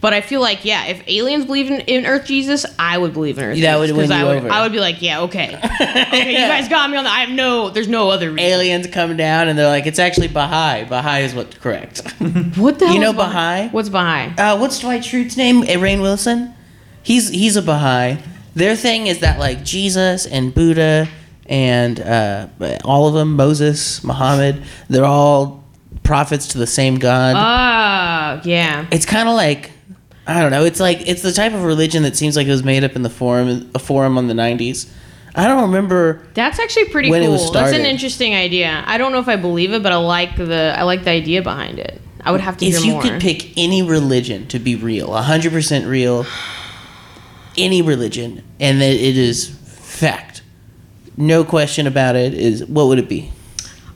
but 0.00 0.12
i 0.14 0.20
feel 0.20 0.40
like 0.40 0.64
yeah 0.64 0.86
if 0.86 1.02
aliens 1.08 1.44
believe 1.44 1.70
in, 1.70 1.80
in 1.82 2.06
earth 2.06 2.24
jesus 2.26 2.64
i 2.78 2.96
would 2.96 3.12
believe 3.12 3.38
in 3.38 3.44
earth 3.44 3.60
That 3.60 3.78
would 3.78 3.88
jesus, 3.88 3.96
win 3.98 4.08
'cause 4.08 4.18
you 4.18 4.24
I 4.24 4.28
would, 4.28 4.36
over. 4.38 4.50
I 4.50 4.62
would 4.62 4.72
be 4.72 4.80
like 4.80 5.02
yeah 5.02 5.20
okay 5.22 5.54
okay 5.80 6.30
you 6.32 6.38
guys 6.38 6.68
got 6.68 6.90
me 6.90 6.96
on 6.96 7.04
the 7.04 7.10
i 7.10 7.20
have 7.20 7.30
no 7.30 7.70
there's 7.70 7.88
no 7.88 8.08
other 8.10 8.30
reason. 8.30 8.40
Aliens 8.50 8.86
come 8.86 9.16
down 9.16 9.48
and 9.48 9.58
they're 9.58 9.68
like, 9.68 9.86
it's 9.86 9.98
actually 9.98 10.28
Baha'i. 10.28 10.84
Baha'i 10.84 11.20
is 11.22 11.34
what's 11.34 11.56
correct. 11.58 12.02
what 12.56 12.78
the 12.78 12.86
hell 12.86 12.94
You 12.94 13.00
know 13.00 13.10
is 13.10 13.16
Baha'i? 13.16 13.68
what's 13.68 13.88
baha'i 13.88 14.28
uh, 14.38 14.58
what's 14.58 14.78
Dwight 14.80 15.02
Schrute's 15.02 15.36
name? 15.36 15.62
Rainn 15.62 16.00
Wilson. 16.00 16.54
He's 17.04 17.28
he's 17.28 17.56
a 17.56 17.62
Baha'i. 17.62 18.16
Their 18.56 18.74
thing 18.76 19.06
is 19.06 19.20
that 19.20 19.38
like 19.38 19.64
Jesus 19.64 20.26
and 20.26 20.52
Buddha 20.54 21.08
and 21.46 22.00
uh, 22.00 22.48
all 22.84 23.06
of 23.08 23.14
them, 23.14 23.36
Moses, 23.36 24.02
Muhammad, 24.02 24.62
they're 24.88 25.04
all 25.04 25.62
prophets 26.02 26.48
to 26.48 26.58
the 26.58 26.66
same 26.66 26.96
God. 26.96 27.34
ah 27.36 28.40
yeah 28.44 28.86
it's 28.90 29.06
kind 29.06 29.28
of 29.28 29.34
like 29.34 29.70
I 30.26 30.40
don't 30.40 30.50
know. 30.50 30.64
It's 30.64 30.80
like 30.80 31.06
it's 31.06 31.20
the 31.22 31.32
type 31.32 31.52
of 31.52 31.64
religion 31.64 32.02
that 32.04 32.16
seems 32.16 32.34
like 32.36 32.46
it 32.46 32.50
was 32.50 32.64
made 32.64 32.82
up 32.82 32.96
in 32.96 33.02
the 33.02 33.10
forum 33.10 33.70
a 33.74 33.78
forum 33.78 34.16
on 34.16 34.26
the 34.26 34.32
'90s. 34.34 34.88
I 35.34 35.46
don't 35.46 35.62
remember. 35.62 36.22
That's 36.32 36.58
actually 36.58 36.86
pretty 36.86 37.10
when 37.10 37.22
it 37.22 37.26
cool. 37.26 37.50
That's 37.52 37.72
an 37.76 37.84
interesting 37.84 38.34
idea. 38.34 38.82
I 38.86 38.96
don't 38.96 39.12
know 39.12 39.18
if 39.18 39.28
I 39.28 39.36
believe 39.36 39.72
it, 39.74 39.82
but 39.82 39.92
I 39.92 39.96
like 39.96 40.36
the 40.36 40.74
I 40.78 40.84
like 40.84 41.04
the 41.04 41.10
idea 41.10 41.42
behind 41.42 41.78
it. 41.78 42.00
I 42.22 42.30
would 42.32 42.40
have 42.40 42.56
to 42.58 42.64
If 42.64 42.76
hear 42.78 42.86
you 42.86 42.92
more. 42.92 43.02
could 43.02 43.20
pick 43.20 43.52
any 43.58 43.82
religion 43.82 44.46
to 44.48 44.58
be 44.58 44.76
real, 44.76 45.08
100% 45.08 45.86
real, 45.86 46.24
any 47.56 47.82
religion, 47.82 48.42
and 48.60 48.80
that 48.80 48.92
it 48.92 49.16
is 49.16 49.48
fact, 49.48 50.42
no 51.16 51.44
question 51.44 51.86
about 51.86 52.16
it, 52.16 52.34
is 52.34 52.64
what 52.66 52.86
would 52.86 52.98
it 52.98 53.08
be? 53.08 53.30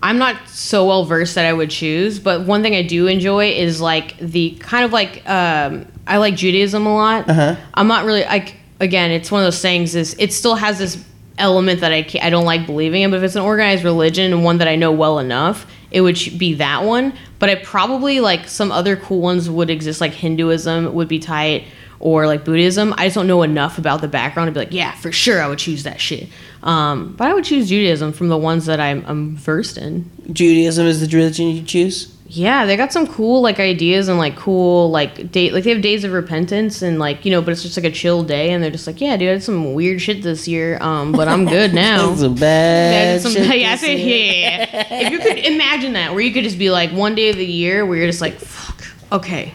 I'm 0.03 0.19
not 0.19 0.49
so 0.49 0.87
well 0.87 1.05
versed 1.05 1.35
that 1.35 1.45
I 1.45 1.53
would 1.53 1.71
choose, 1.71 2.19
but 2.21 2.47
one 2.47 2.63
thing 2.63 2.75
I 2.75 2.83
do 2.83 3.09
enjoy 3.09 3.51
is 3.51 3.81
like 3.81 4.17
the 4.19 4.51
kind 4.61 4.85
of 4.85 4.93
like 4.93 5.29
um, 5.29 5.87
I 6.07 6.19
like 6.19 6.37
Judaism 6.37 6.87
a 6.87 6.95
lot. 6.95 7.29
Uh-huh. 7.29 7.57
I'm 7.75 7.89
not 7.89 8.05
really 8.05 8.23
like 8.23 8.57
again, 8.81 9.11
it's 9.11 9.31
one 9.31 9.41
of 9.41 9.47
those 9.47 9.61
things. 9.61 9.95
Is 9.95 10.15
it 10.19 10.33
still 10.33 10.55
has 10.55 10.79
this 10.79 11.05
element 11.37 11.81
that 11.81 11.93
I 11.93 12.03
can't, 12.03 12.25
I 12.25 12.31
don't 12.31 12.45
like 12.45 12.67
believing 12.67 13.03
in, 13.03 13.11
but 13.11 13.19
if 13.19 13.23
it's 13.23 13.37
an 13.37 13.43
organized 13.43 13.85
religion 13.85 14.33
and 14.33 14.45
one 14.45 14.59
that 14.59 14.69
I 14.69 14.77
know 14.77 14.93
well 14.93 15.19
enough, 15.19 15.67
it 15.91 16.01
would 16.01 16.19
be 16.37 16.55
that 16.55 16.85
one. 16.85 17.13
But 17.39 17.51
I 17.51 17.57
probably 17.57 18.21
like 18.21 18.49
some 18.49 18.71
other 18.71 18.97
cool 18.97 19.21
ones 19.21 19.49
would 19.49 19.71
exist, 19.71 20.01
like 20.01 20.13
Hinduism 20.13 20.95
would 20.95 21.09
be 21.09 21.19
tight. 21.19 21.65
Or 22.01 22.27
like 22.27 22.45
Buddhism, 22.45 22.95
I 22.97 23.07
just 23.07 23.15
don't 23.17 23.27
know 23.27 23.43
enough 23.43 23.77
about 23.79 24.01
the 24.01 24.09
background 24.09 24.49
to 24.49 24.53
be 24.53 24.61
like, 24.61 24.73
yeah, 24.73 24.93
for 24.93 25.11
sure, 25.11 25.43
I 25.43 25.49
would 25.49 25.59
choose 25.59 25.83
that 25.83 26.01
shit. 26.01 26.29
Um, 26.63 27.15
but 27.17 27.27
I 27.27 27.35
would 27.35 27.45
choose 27.45 27.69
Judaism 27.69 28.13
from 28.13 28.29
the 28.29 28.37
ones 28.37 28.67
that 28.67 28.79
I'm, 28.79 29.05
I'm 29.07 29.37
versed 29.37 29.77
in. 29.79 30.09
Judaism 30.33 30.87
is 30.87 31.01
the 31.01 31.17
religion 31.17 31.49
you 31.49 31.63
choose? 31.63 32.15
Yeah, 32.31 32.67
they 32.67 32.77
got 32.77 32.93
some 32.93 33.07
cool 33.07 33.41
like 33.41 33.59
ideas 33.59 34.09
and 34.09 34.19
like 34.19 34.37
cool 34.37 34.91
like 34.91 35.33
date 35.33 35.55
like 35.55 35.65
they 35.65 35.71
have 35.73 35.81
days 35.81 36.05
of 36.05 36.13
repentance 36.13 36.83
and 36.83 36.99
like 36.99 37.25
you 37.25 37.31
know, 37.31 37.41
but 37.41 37.53
it's 37.53 37.63
just 37.63 37.75
like 37.79 37.87
a 37.87 37.91
chill 37.91 38.23
day 38.23 38.51
and 38.51 38.63
they're 38.63 38.71
just 38.71 38.87
like, 38.87 39.01
yeah, 39.01 39.17
dude, 39.17 39.31
I 39.31 39.33
did 39.33 39.43
some 39.43 39.73
weird 39.73 40.03
shit 40.03 40.23
this 40.23 40.47
year, 40.47 40.77
um, 40.83 41.13
but 41.13 41.27
I'm 41.27 41.47
good 41.47 41.73
now. 41.87 42.15
Some 42.15 42.35
bad 42.35 43.23
some- 43.23 43.33
shit 43.33 43.45
yeah, 43.59 43.69
I 43.69 43.73
this 43.73 43.81
said, 43.81 43.99
year. 43.99 44.09
yeah, 44.41 44.59
yeah, 44.59 44.87
yeah. 44.91 45.07
If 45.07 45.13
you 45.13 45.19
could 45.21 45.39
imagine 45.53 45.95
that, 45.95 46.13
where 46.13 46.21
you 46.21 46.33
could 46.35 46.45
just 46.45 46.59
be 46.59 46.71
like 46.71 46.91
one 46.91 47.15
day 47.15 47.31
of 47.31 47.37
the 47.37 47.47
year 47.47 47.87
where 47.87 47.97
you're 47.97 48.07
just 48.07 48.21
like, 48.21 48.35
fuck, 48.35 48.85
okay, 49.11 49.55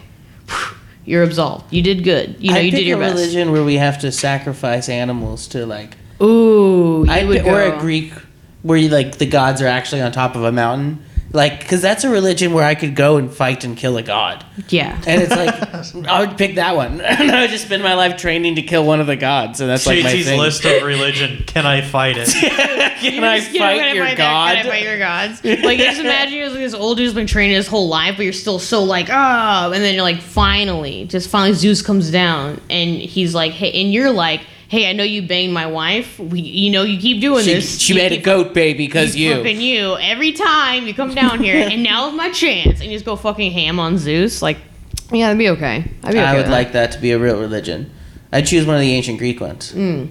you're 1.05 1.23
absolved. 1.23 1.71
You 1.73 1.81
did 1.81 2.03
good. 2.03 2.35
You 2.39 2.51
know, 2.51 2.57
I 2.57 2.61
you 2.61 2.71
did 2.71 2.85
your 2.85 2.97
a 2.97 3.01
best. 3.01 3.15
religion 3.15 3.51
where 3.51 3.63
we 3.63 3.75
have 3.75 3.99
to 3.99 4.11
sacrifice 4.11 4.89
animals 4.89 5.47
to 5.49 5.65
like, 5.65 5.97
Ooh, 6.21 7.05
I 7.09 7.23
would 7.25 7.41
or 7.41 7.69
go. 7.69 7.75
a 7.77 7.79
Greek 7.79 8.13
where 8.61 8.77
you 8.77 8.89
like 8.89 9.17
the 9.17 9.25
gods 9.25 9.61
are 9.61 9.67
actually 9.67 10.01
on 10.01 10.11
top 10.11 10.35
of 10.35 10.43
a 10.43 10.51
mountain, 10.51 11.03
like 11.33 11.59
because 11.59 11.81
that's 11.81 12.03
a 12.03 12.09
religion 12.09 12.53
where 12.53 12.63
I 12.63 12.75
could 12.75 12.95
go 12.95 13.17
and 13.17 13.31
fight 13.31 13.63
and 13.63 13.75
kill 13.75 13.97
a 13.97 14.03
god, 14.03 14.45
Yeah. 14.69 14.95
and 15.05 15.21
it's 15.21 15.31
like 15.35 16.07
I 16.07 16.19
would 16.25 16.37
pick 16.37 16.55
that 16.55 16.75
one, 16.75 17.01
and 17.01 17.31
I 17.31 17.41
would 17.41 17.49
just 17.49 17.65
spend 17.65 17.81
my 17.83 17.95
life 17.95 18.17
training 18.17 18.55
to 18.55 18.61
kill 18.61 18.85
one 18.85 19.01
of 19.01 19.07
the 19.07 19.15
gods, 19.15 19.59
and 19.59 19.69
that's 19.69 19.85
like 19.87 20.03
my 20.03 20.13
JT's 20.13 20.25
thing. 20.27 20.39
list 20.39 20.63
of 20.65 20.83
religion. 20.83 21.43
Can 21.47 21.65
I 21.65 21.81
fight 21.81 22.15
it? 22.17 22.29
Can 22.33 22.51
I 22.51 23.01
You 23.03 23.19
know, 23.21 23.27
fight 23.37 23.51
can 23.51 23.61
I 23.61 23.93
your 23.93 24.05
fight 24.05 24.17
that- 24.17 24.17
god? 24.17 24.55
Can 24.57 24.65
I 24.65 24.69
fight 24.69 24.83
your 24.83 24.97
gods? 24.99 25.43
Like, 25.63 25.77
just 25.79 25.99
imagine 25.99 26.33
you're 26.37 26.49
like 26.49 26.59
this 26.59 26.73
old 26.73 26.97
dude 26.97 27.05
who's 27.05 27.13
been 27.13 27.27
training 27.27 27.55
his 27.55 27.67
whole 27.67 27.87
life, 27.89 28.15
but 28.15 28.23
you're 28.23 28.31
still 28.33 28.59
so 28.59 28.83
like, 28.83 29.09
oh, 29.09 29.71
and 29.73 29.83
then 29.83 29.93
you're 29.93 30.03
like, 30.03 30.21
finally, 30.21 31.05
just 31.05 31.29
finally 31.29 31.53
Zeus 31.53 31.81
comes 31.81 32.11
down, 32.11 32.61
and 32.69 32.95
he's 32.95 33.33
like, 33.35 33.51
hey, 33.53 33.71
and 33.81 33.91
you're 33.91 34.11
like, 34.11 34.41
hey, 34.73 34.89
I 34.89 34.93
know 34.93 35.03
you 35.03 35.21
banged 35.21 35.53
my 35.53 35.67
wife. 35.67 36.17
We, 36.17 36.41
you 36.41 36.71
know, 36.71 36.81
you 36.81 36.99
keep 36.99 37.21
doing 37.21 37.43
She, 37.45 37.53
this. 37.53 37.79
she 37.79 37.93
You 37.93 37.99
made 37.99 38.11
a 38.11 38.17
goat 38.17 38.55
baby 38.55 38.87
because 38.87 39.15
you. 39.15 39.35
fucking 39.35 39.61
you 39.61 39.95
every 39.99 40.31
time 40.31 40.87
you 40.87 40.95
come 40.95 41.13
down 41.13 41.43
here, 41.43 41.55
and 41.55 41.83
now 41.83 42.05
now's 42.07 42.15
my 42.15 42.31
chance, 42.31 42.81
and 42.81 42.89
you 42.89 42.95
just 42.95 43.05
go 43.05 43.15
fucking 43.15 43.51
ham 43.51 43.79
on 43.79 43.99
Zeus. 43.99 44.41
Like, 44.41 44.57
yeah, 45.11 45.27
that'd 45.27 45.37
be 45.37 45.49
okay. 45.49 45.75
I'd 46.03 46.13
be 46.13 46.17
okay 46.17 46.19
I 46.25 46.35
would 46.35 46.45
that. 46.47 46.51
like 46.51 46.71
that 46.71 46.91
to 46.93 46.99
be 46.99 47.11
a 47.11 47.19
real 47.19 47.39
religion. 47.39 47.91
I'd 48.31 48.47
choose 48.47 48.65
one 48.65 48.75
of 48.75 48.81
the 48.81 48.91
ancient 48.93 49.19
Greek 49.19 49.39
ones. 49.39 49.71
Mm. 49.73 50.09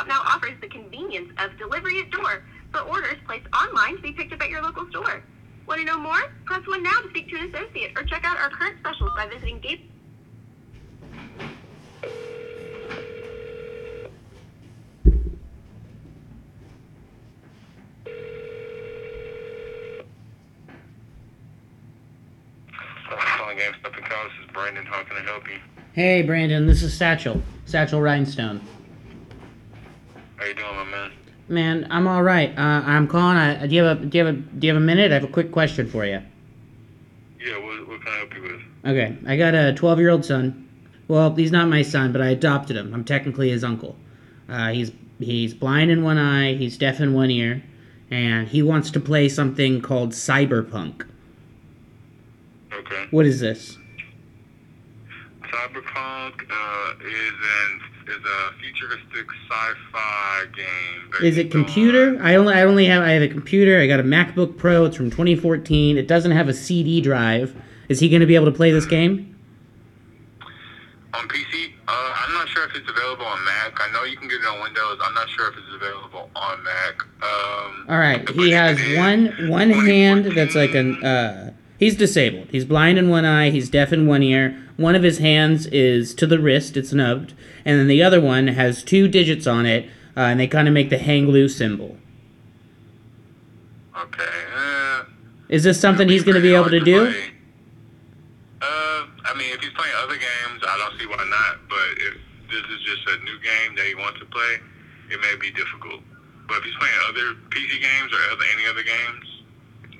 GameStop 0.00 0.08
now 0.08 0.20
offers 0.24 0.58
the 0.60 0.68
convenience 0.68 1.30
of 1.38 1.56
delivery 1.58 2.00
at 2.00 2.10
door 2.10 2.42
for 2.72 2.80
orders 2.80 3.16
placed 3.26 3.46
online 3.54 3.96
to 3.96 4.02
be 4.02 4.12
picked 4.12 4.32
up 4.32 4.40
at 4.40 4.48
your 4.48 4.62
local 4.62 4.88
store. 4.90 5.22
Want 5.66 5.80
to 5.80 5.86
know 5.86 5.98
more? 5.98 6.32
Press 6.44 6.66
1 6.66 6.82
now 6.82 7.00
to 7.02 7.08
speak 7.10 7.28
to 7.30 7.36
an 7.36 7.54
associate 7.54 7.92
or 7.96 8.04
check 8.04 8.24
out 8.24 8.38
our 8.38 8.50
current 8.50 8.78
specials 8.80 9.10
by 9.16 9.26
visiting 9.26 9.60
Game. 9.60 9.86
GameStop 23.50 23.96
and 23.96 24.04
Call. 24.04 24.26
Is 24.26 24.52
Brandon. 24.54 24.86
How 24.86 25.02
can 25.02 25.16
I 25.16 25.22
help 25.22 25.46
you? 25.48 25.58
Hey, 25.92 26.22
Brandon, 26.22 26.66
this 26.66 26.82
is 26.82 26.96
Satchel. 26.96 27.42
Satchel 27.66 28.00
Rhinestone. 28.00 28.60
How 30.40 30.46
you 30.46 30.54
doing, 30.54 30.74
my 30.74 30.84
man? 30.84 31.12
Man, 31.48 31.86
I'm 31.90 32.06
all 32.06 32.22
right. 32.22 32.56
Uh, 32.56 32.82
I'm 32.86 33.06
calling. 33.06 33.36
I, 33.36 33.66
do 33.66 33.74
you 33.74 33.82
have 33.84 34.00
a 34.00 34.06
do 34.06 34.16
you 34.16 34.24
have 34.24 34.34
a 34.34 34.38
do 34.38 34.66
you 34.66 34.72
have 34.72 34.82
a 34.82 34.84
minute? 34.84 35.10
I 35.10 35.14
have 35.14 35.24
a 35.24 35.28
quick 35.28 35.52
question 35.52 35.86
for 35.86 36.06
you. 36.06 36.22
Yeah, 37.38 37.58
what, 37.58 37.86
what 37.86 38.00
can 38.00 38.08
I 38.08 38.16
help 38.16 38.34
you 38.34 38.42
with? 38.42 38.60
Okay, 38.86 39.18
I 39.26 39.36
got 39.36 39.54
a 39.54 39.74
12 39.74 39.98
year 39.98 40.08
old 40.08 40.24
son. 40.24 40.66
Well, 41.08 41.34
he's 41.34 41.52
not 41.52 41.68
my 41.68 41.82
son, 41.82 42.10
but 42.12 42.22
I 42.22 42.28
adopted 42.28 42.76
him. 42.76 42.94
I'm 42.94 43.04
technically 43.04 43.50
his 43.50 43.62
uncle. 43.62 43.96
Uh, 44.48 44.70
he's 44.70 44.92
he's 45.18 45.52
blind 45.52 45.90
in 45.90 46.02
one 46.02 46.16
eye. 46.16 46.54
He's 46.54 46.78
deaf 46.78 47.00
in 47.00 47.12
one 47.12 47.30
ear, 47.30 47.62
and 48.10 48.48
he 48.48 48.62
wants 48.62 48.90
to 48.92 49.00
play 49.00 49.28
something 49.28 49.82
called 49.82 50.12
Cyberpunk. 50.12 51.06
Okay. 52.72 53.08
What 53.10 53.26
is 53.26 53.40
this? 53.40 53.76
Cyberpunk 55.50 56.42
uh, 56.50 56.94
is 57.06 57.32
an 57.32 57.80
is 58.08 58.24
a 58.24 58.52
futuristic 58.60 59.26
sci-fi 59.48 60.44
game. 60.56 61.10
Is 61.24 61.38
it 61.38 61.50
computer? 61.50 62.10
on- 62.16 62.22
I 62.22 62.34
only 62.36 62.54
I 62.54 62.62
only 62.62 62.86
have 62.86 63.02
I 63.02 63.10
have 63.10 63.22
a 63.22 63.28
computer. 63.28 63.80
I 63.80 63.86
got 63.86 64.00
a 64.00 64.04
MacBook 64.04 64.56
Pro. 64.56 64.84
It's 64.84 64.96
from 64.96 65.10
2014. 65.10 65.96
It 65.98 66.06
doesn't 66.08 66.32
have 66.32 66.48
a 66.48 66.54
CD 66.54 67.00
drive. 67.00 67.54
Is 67.88 68.00
he 68.00 68.08
going 68.08 68.20
to 68.20 68.26
be 68.26 68.34
able 68.36 68.46
to 68.46 68.52
play 68.52 68.70
this 68.70 68.86
game? 68.86 69.26
on 71.12 71.26
PC. 71.26 71.72
Uh, 71.88 71.92
I'm 72.16 72.32
not 72.34 72.48
sure 72.48 72.64
if 72.66 72.76
it's 72.76 72.88
available 72.88 73.26
on 73.26 73.44
Mac. 73.44 73.72
I 73.80 73.92
know 73.92 74.04
you 74.04 74.16
can 74.16 74.28
get 74.28 74.40
it 74.40 74.46
on 74.46 74.60
Windows. 74.62 74.98
I'm 75.02 75.12
not 75.12 75.28
sure 75.28 75.48
if 75.50 75.56
it's 75.58 75.74
available 75.74 76.30
on 76.36 76.62
Mac. 76.62 77.02
Um, 77.20 77.86
All 77.88 77.98
right. 77.98 78.28
He 78.30 78.52
has 78.52 78.78
one 78.96 79.48
one 79.48 79.70
hand 79.70 80.26
that's 80.26 80.54
like 80.54 80.74
an 80.74 81.02
uh 81.04 81.52
he's 81.80 81.96
disabled. 81.96 82.46
He's 82.52 82.64
blind 82.64 82.98
in 82.98 83.08
one 83.08 83.24
eye, 83.24 83.50
he's 83.50 83.68
deaf 83.68 83.92
in 83.92 84.06
one 84.06 84.22
ear. 84.22 84.56
One 84.76 84.94
of 84.94 85.02
his 85.02 85.18
hands 85.18 85.66
is 85.66 86.14
to 86.14 86.26
the 86.26 86.38
wrist, 86.38 86.76
it's 86.76 86.92
nubbed, 86.92 87.34
and 87.64 87.80
then 87.80 87.88
the 87.88 88.02
other 88.02 88.20
one 88.20 88.46
has 88.48 88.84
two 88.84 89.08
digits 89.08 89.48
on 89.48 89.66
it, 89.66 89.86
uh, 90.16 90.20
and 90.20 90.38
they 90.38 90.46
kind 90.46 90.68
of 90.68 90.74
make 90.74 90.90
the 90.90 90.98
hang 90.98 91.26
loose 91.26 91.56
symbol. 91.56 91.96
Okay. 93.96 94.24
Uh, 94.56 95.04
Is 95.48 95.64
this 95.64 95.80
something 95.80 96.08
he's 96.08 96.22
going 96.22 96.36
to 96.36 96.40
be 96.40 96.54
able 96.54 96.70
to 96.70 96.78
hard 96.78 96.84
do? 96.84 97.08
Uh, 98.62 99.04
I 99.24 99.34
mean, 99.36 99.52
if 99.52 99.60
he's 99.60 99.72
playing 99.76 99.94
other 99.98 100.14
games, 100.16 100.62
I 100.62 100.78
don't 100.78 100.98
see 100.98 101.06
why 101.06 101.16
not. 101.28 101.68
But 101.68 101.98
if 101.98 102.14
this 102.48 102.64
is 102.70 102.80
just 102.84 103.08
a 103.08 103.24
new 103.24 103.36
game 103.40 103.76
that 103.76 103.86
he 103.86 103.94
wants 103.94 104.20
to 104.20 104.26
play, 104.26 104.58
it 105.10 105.20
may 105.20 105.34
be 105.40 105.50
difficult. 105.50 106.00
But 106.48 106.58
if 106.58 106.64
he's 106.64 106.76
playing 106.76 106.94
other 107.08 107.34
PC 107.50 107.80
games 107.80 108.12
or 108.12 108.20
other 108.32 108.44
any 108.56 108.66
other 108.66 108.82
games, 108.82 109.39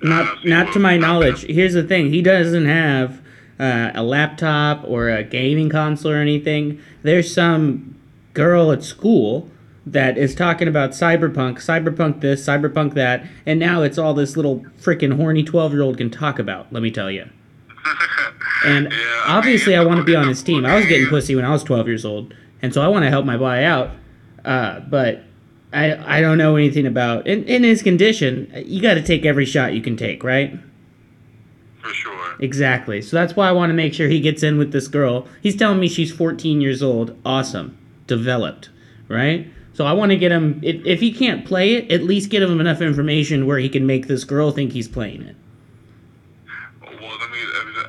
Not 0.02 0.44
not 0.44 0.72
to 0.72 0.78
my 0.78 0.96
knowledge. 0.96 1.42
Here's 1.42 1.74
the 1.74 1.82
thing. 1.82 2.10
He 2.10 2.22
doesn't 2.22 2.66
have 2.66 3.20
uh, 3.58 3.90
a 3.94 4.02
laptop 4.02 4.82
or 4.84 5.10
a 5.10 5.22
gaming 5.22 5.68
console 5.68 6.12
or 6.12 6.16
anything. 6.16 6.80
There's 7.02 7.32
some 7.32 7.96
girl 8.32 8.72
at 8.72 8.82
school 8.82 9.50
that 9.86 10.16
is 10.16 10.34
talking 10.34 10.68
about 10.68 10.90
cyberpunk, 10.90 11.56
cyberpunk 11.56 12.20
this, 12.20 12.46
cyberpunk 12.46 12.94
that, 12.94 13.26
and 13.44 13.58
now 13.58 13.82
it's 13.82 13.98
all 13.98 14.14
this 14.14 14.36
little 14.36 14.64
freaking 14.78 15.16
horny 15.16 15.42
12-year-old 15.42 15.98
can 15.98 16.10
talk 16.10 16.38
about, 16.38 16.72
let 16.72 16.82
me 16.82 16.90
tell 16.90 17.10
you. 17.10 17.28
And 18.62 18.92
Yeah, 18.92 19.24
obviously 19.26 19.72
mean, 19.72 19.80
I 19.80 19.86
want 19.86 20.00
to 20.00 20.04
be 20.04 20.14
on 20.14 20.28
his 20.28 20.42
team. 20.42 20.66
I 20.66 20.76
was 20.76 20.84
getting 20.84 21.06
pussy 21.06 21.34
when 21.34 21.46
I 21.46 21.50
was 21.50 21.64
12 21.64 21.86
years 21.86 22.04
old, 22.04 22.34
and 22.60 22.74
so 22.74 22.82
I 22.82 22.88
want 22.88 23.04
to 23.04 23.08
help 23.08 23.24
my 23.24 23.38
boy 23.38 23.64
out. 23.64 23.92
Uh, 24.44 24.80
but 24.80 25.22
I 25.72 26.18
I 26.18 26.20
don't 26.20 26.38
know 26.38 26.56
anything 26.56 26.86
about 26.86 27.26
in, 27.26 27.44
in 27.44 27.62
his 27.62 27.82
condition. 27.82 28.52
You 28.66 28.82
got 28.82 28.94
to 28.94 29.02
take 29.02 29.24
every 29.24 29.46
shot 29.46 29.74
you 29.74 29.80
can 29.80 29.96
take, 29.96 30.24
right? 30.24 30.58
For 31.82 31.94
sure. 31.94 32.36
Exactly. 32.40 33.00
So 33.02 33.16
that's 33.16 33.36
why 33.36 33.48
I 33.48 33.52
want 33.52 33.70
to 33.70 33.74
make 33.74 33.94
sure 33.94 34.08
he 34.08 34.20
gets 34.20 34.42
in 34.42 34.58
with 34.58 34.72
this 34.72 34.88
girl. 34.88 35.26
He's 35.40 35.56
telling 35.56 35.80
me 35.80 35.88
she's 35.88 36.12
14 36.12 36.60
years 36.60 36.82
old. 36.82 37.16
Awesome. 37.24 37.76
Developed, 38.06 38.70
right? 39.08 39.48
So 39.72 39.86
I 39.86 39.92
want 39.92 40.10
to 40.10 40.16
get 40.16 40.32
him 40.32 40.60
if, 40.62 40.84
if 40.84 41.00
he 41.00 41.12
can't 41.12 41.44
play 41.44 41.74
it, 41.74 41.90
at 41.90 42.02
least 42.02 42.30
get 42.30 42.42
him 42.42 42.60
enough 42.60 42.80
information 42.80 43.46
where 43.46 43.58
he 43.58 43.68
can 43.68 43.86
make 43.86 44.08
this 44.08 44.24
girl 44.24 44.50
think 44.50 44.72
he's 44.72 44.88
playing 44.88 45.22
it. 45.22 45.36
Well, 46.82 46.92
let 46.92 47.30
me 47.30 47.38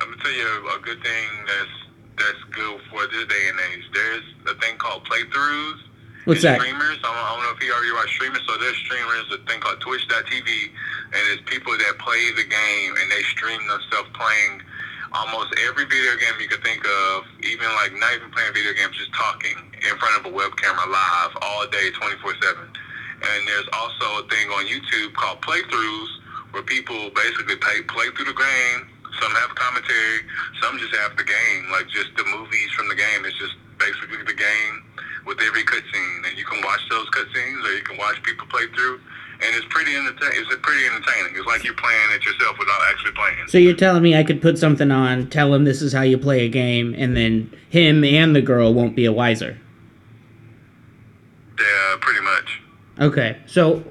I'm 0.00 0.10
gonna 0.10 0.22
tell 0.22 0.32
you 0.32 0.68
a 0.76 0.80
good 0.80 1.02
thing 1.02 1.28
that's 1.46 1.82
that's 2.16 2.44
good 2.50 2.80
for 2.90 3.06
this 3.08 3.26
day 3.26 3.48
and 3.48 3.60
age. 3.72 3.84
There's 3.92 4.22
a 4.46 4.60
thing 4.60 4.76
called 4.78 5.04
playthroughs. 5.04 5.80
What's 6.24 6.42
that? 6.46 6.60
Streamers. 6.60 7.02
I 7.02 7.10
don't, 7.10 7.18
I 7.18 7.28
don't 7.34 7.42
know 7.42 7.54
if 7.58 7.60
you 7.66 7.74
already 7.74 7.90
watch 7.98 8.10
streamers. 8.14 8.42
So 8.46 8.54
there's 8.58 8.78
streamers. 8.86 9.26
A 9.34 9.42
thing 9.42 9.58
called 9.58 9.80
Twitch.tv, 9.82 10.46
and 10.46 11.22
it's 11.34 11.42
people 11.50 11.74
that 11.74 11.98
play 11.98 12.22
the 12.38 12.46
game 12.46 12.90
and 12.94 13.10
they 13.10 13.22
stream 13.34 13.58
themselves 13.66 14.06
playing 14.14 14.62
almost 15.12 15.50
every 15.66 15.84
video 15.84 16.14
game 16.22 16.38
you 16.38 16.46
could 16.46 16.62
think 16.62 16.86
of. 16.86 17.26
Even 17.42 17.66
like 17.74 17.90
not 17.98 18.14
even 18.14 18.30
playing 18.30 18.54
video 18.54 18.70
games, 18.78 18.94
just 18.94 19.10
talking 19.18 19.58
in 19.82 19.94
front 19.98 20.14
of 20.22 20.30
a 20.30 20.32
web 20.32 20.54
camera 20.62 20.86
live 20.86 21.32
all 21.42 21.66
day, 21.66 21.90
24/7. 21.90 22.70
And 23.22 23.40
there's 23.46 23.68
also 23.74 24.22
a 24.22 24.24
thing 24.30 24.46
on 24.54 24.66
YouTube 24.70 25.14
called 25.18 25.42
playthroughs, 25.42 26.10
where 26.54 26.62
people 26.62 27.10
basically 27.18 27.58
play 27.58 27.82
play 27.90 28.06
through 28.14 28.30
the 28.30 28.38
game. 28.38 28.86
Some 29.20 29.34
have 29.42 29.54
commentary, 29.58 30.22
some 30.62 30.78
just 30.78 30.94
have 31.02 31.18
the 31.18 31.26
game, 31.26 31.62
like 31.70 31.90
just 31.90 32.14
the 32.16 32.24
movies 32.30 32.70
from 32.78 32.88
the 32.88 32.94
game. 32.94 33.26
It's 33.26 33.36
just 33.38 33.54
basically 33.78 34.22
the 34.22 34.38
game 34.38 34.86
with 35.26 35.40
every 35.40 35.64
cutscene, 35.64 36.28
and 36.28 36.38
you 36.38 36.44
can 36.44 36.62
watch 36.64 36.80
those 36.90 37.08
cutscenes, 37.10 37.64
or 37.64 37.72
you 37.74 37.82
can 37.82 37.96
watch 37.98 38.22
people 38.22 38.46
play 38.46 38.66
through, 38.74 39.00
and 39.40 39.56
it's 39.56 39.66
pretty 39.70 39.94
entertaining. 39.94 40.40
It's 40.40 40.54
pretty 40.62 40.86
entertaining. 40.86 41.34
It's 41.36 41.46
like 41.46 41.64
you're 41.64 41.74
playing 41.74 42.10
it 42.14 42.24
yourself 42.24 42.58
without 42.58 42.80
actually 42.90 43.12
playing. 43.12 43.48
So 43.48 43.58
you're 43.58 43.76
telling 43.76 44.02
me 44.02 44.16
I 44.16 44.24
could 44.24 44.42
put 44.42 44.58
something 44.58 44.90
on, 44.90 45.28
tell 45.30 45.52
him 45.54 45.64
this 45.64 45.82
is 45.82 45.92
how 45.92 46.02
you 46.02 46.18
play 46.18 46.44
a 46.44 46.48
game, 46.48 46.94
and 46.96 47.16
then 47.16 47.52
him 47.68 48.04
and 48.04 48.34
the 48.34 48.42
girl 48.42 48.72
won't 48.74 48.96
be 48.96 49.04
a 49.04 49.12
wiser. 49.12 49.58
Yeah, 51.58 51.96
pretty 52.00 52.20
much. 52.20 52.60
Okay. 53.00 53.38
So 53.46 53.84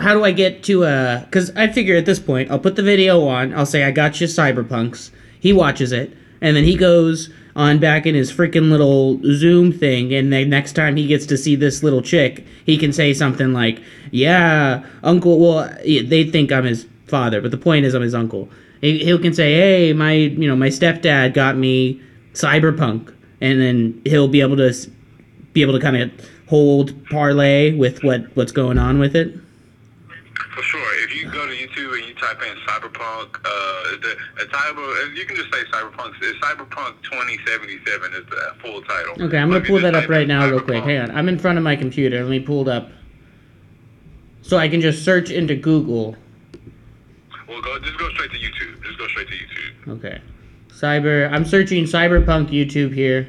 how 0.00 0.14
do 0.14 0.24
I 0.24 0.32
get 0.32 0.62
to 0.64 0.84
uh? 0.84 1.24
Because 1.24 1.50
I 1.56 1.68
figure 1.68 1.96
at 1.96 2.06
this 2.06 2.18
point, 2.18 2.50
I'll 2.50 2.58
put 2.58 2.76
the 2.76 2.82
video 2.82 3.26
on. 3.26 3.54
I'll 3.54 3.66
say 3.66 3.84
I 3.84 3.90
got 3.90 4.20
you, 4.20 4.26
Cyberpunks. 4.26 5.10
He 5.38 5.52
watches 5.52 5.92
it, 5.92 6.16
and 6.40 6.56
then 6.56 6.64
he 6.64 6.76
goes 6.76 7.30
on 7.60 7.78
back 7.78 8.06
in 8.06 8.14
his 8.14 8.32
freaking 8.32 8.70
little 8.70 9.20
Zoom 9.22 9.70
thing, 9.70 10.14
and 10.14 10.32
the 10.32 10.46
next 10.46 10.72
time 10.72 10.96
he 10.96 11.06
gets 11.06 11.26
to 11.26 11.36
see 11.36 11.54
this 11.56 11.82
little 11.82 12.00
chick, 12.00 12.46
he 12.64 12.78
can 12.78 12.90
say 12.90 13.12
something 13.12 13.52
like, 13.52 13.82
"Yeah, 14.10 14.82
Uncle." 15.02 15.38
Well, 15.38 15.70
they 15.84 16.24
think 16.24 16.50
I'm 16.50 16.64
his 16.64 16.86
father, 17.06 17.42
but 17.42 17.50
the 17.50 17.58
point 17.58 17.84
is 17.84 17.92
I'm 17.92 18.00
his 18.00 18.14
uncle. 18.14 18.48
He, 18.80 19.04
he 19.04 19.18
can 19.18 19.34
say, 19.34 19.54
"Hey, 19.54 19.92
my 19.92 20.12
you 20.12 20.48
know 20.48 20.56
my 20.56 20.68
stepdad 20.68 21.34
got 21.34 21.58
me 21.58 22.00
Cyberpunk," 22.32 23.12
and 23.42 23.60
then 23.60 24.00
he'll 24.06 24.28
be 24.28 24.40
able 24.40 24.56
to 24.56 24.72
be 25.52 25.60
able 25.60 25.74
to 25.74 25.80
kind 25.80 25.98
of 25.98 26.10
hold 26.48 26.94
parlay 27.10 27.74
with 27.74 28.02
what 28.02 28.24
what's 28.36 28.52
going 28.52 28.78
on 28.78 28.98
with 28.98 29.14
it. 29.14 29.34
For 30.54 30.62
sure. 30.62 31.04
If 31.04 31.14
you 31.14 31.30
go 31.30 31.46
to 31.46 31.52
YouTube 31.52 31.92
and 31.98 32.08
you 32.08 32.09
type 32.20 32.42
in 32.42 32.56
Cyberpunk, 32.66 33.36
uh, 33.44 33.96
the, 34.36 34.46
title, 34.46 35.14
you 35.14 35.24
can 35.24 35.36
just 35.36 35.52
say 35.52 35.62
Cyberpunk. 35.72 36.14
It's 36.20 36.38
Cyberpunk 36.44 37.02
2077 37.02 38.14
is 38.14 38.26
the 38.26 38.54
full 38.60 38.82
title. 38.82 39.22
Okay, 39.22 39.38
I'm 39.38 39.50
gonna 39.50 39.64
pull 39.64 39.80
that 39.80 39.94
up 39.94 40.08
right 40.08 40.28
now, 40.28 40.48
real 40.48 40.60
quick. 40.60 40.84
Hang 40.84 40.98
on, 40.98 41.10
I'm 41.10 41.28
in 41.28 41.38
front 41.38 41.58
of 41.58 41.64
my 41.64 41.76
computer. 41.76 42.22
Let 42.22 42.30
me 42.30 42.40
pull 42.40 42.62
it 42.62 42.68
up, 42.68 42.90
so 44.42 44.58
I 44.58 44.68
can 44.68 44.80
just 44.80 45.04
search 45.04 45.30
into 45.30 45.56
Google. 45.56 46.16
Well, 47.48 47.60
go 47.62 47.78
just 47.80 47.98
go 47.98 48.08
straight 48.10 48.30
to 48.30 48.38
YouTube. 48.38 48.84
Just 48.84 48.98
go 48.98 49.08
straight 49.08 49.28
to 49.28 49.34
YouTube. 49.34 49.98
Okay, 49.98 50.20
cyber. 50.68 51.32
I'm 51.32 51.44
searching 51.44 51.84
cyberpunk 51.84 52.50
YouTube 52.50 52.94
here. 52.94 53.28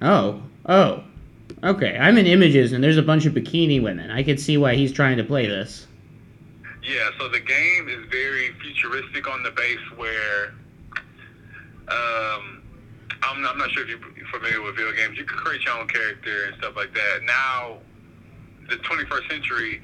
Oh, 0.00 0.42
oh, 0.66 1.04
okay. 1.62 1.96
I'm 1.98 2.18
in 2.18 2.26
images, 2.26 2.72
and 2.72 2.82
there's 2.82 2.98
a 2.98 3.02
bunch 3.02 3.26
of 3.26 3.34
bikini 3.34 3.82
women. 3.82 4.10
I 4.10 4.22
could 4.22 4.40
see 4.40 4.56
why 4.56 4.74
he's 4.74 4.92
trying 4.92 5.18
to 5.18 5.24
play 5.24 5.46
this. 5.46 5.86
Yeah, 6.86 7.10
so 7.18 7.28
the 7.28 7.40
game 7.40 7.88
is 7.88 8.06
very 8.10 8.52
futuristic 8.62 9.28
on 9.28 9.42
the 9.42 9.50
base 9.50 9.82
where 9.96 10.54
um, 11.88 12.62
I'm, 13.22 13.44
I'm 13.44 13.58
not 13.58 13.72
sure 13.72 13.82
if 13.82 13.88
you're 13.88 13.98
familiar 14.30 14.62
with 14.62 14.76
video 14.76 14.92
games. 14.92 15.18
You 15.18 15.24
can 15.24 15.36
create 15.36 15.64
your 15.64 15.78
own 15.78 15.88
character 15.88 16.44
and 16.46 16.56
stuff 16.58 16.76
like 16.76 16.94
that. 16.94 17.22
Now, 17.24 17.78
the 18.68 18.76
21st 18.76 19.30
century, 19.30 19.82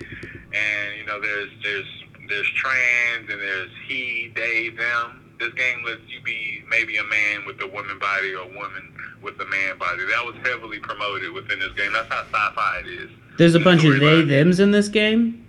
and 0.54 0.96
you 0.96 1.04
know, 1.04 1.20
there's 1.20 1.50
there's 1.64 1.86
there's 2.28 2.48
trans 2.52 3.28
and 3.28 3.40
there's 3.40 3.70
he, 3.88 4.32
they, 4.36 4.68
them. 4.68 5.18
This 5.40 5.52
game 5.54 5.84
lets 5.84 6.02
you 6.06 6.22
be 6.22 6.62
maybe 6.70 6.98
a 6.98 7.04
man 7.04 7.44
with 7.46 7.60
a 7.62 7.66
woman 7.66 7.98
body 7.98 8.32
or 8.32 8.42
a 8.42 8.56
woman 8.56 8.94
with 9.22 9.40
a 9.40 9.46
man 9.46 9.76
body. 9.76 10.04
That 10.04 10.24
was 10.24 10.36
heavily 10.44 10.78
promoted 10.78 11.32
within 11.32 11.58
this 11.58 11.72
game. 11.72 11.92
That's 11.92 12.08
how 12.12 12.22
sci-fi 12.26 12.82
it 12.84 12.86
is. 12.86 13.10
There's 13.38 13.56
a 13.56 13.60
bunch 13.60 13.82
of 13.84 13.98
they 13.98 14.24
thems 14.24 14.60
in 14.60 14.70
this 14.70 14.88
game. 14.88 15.41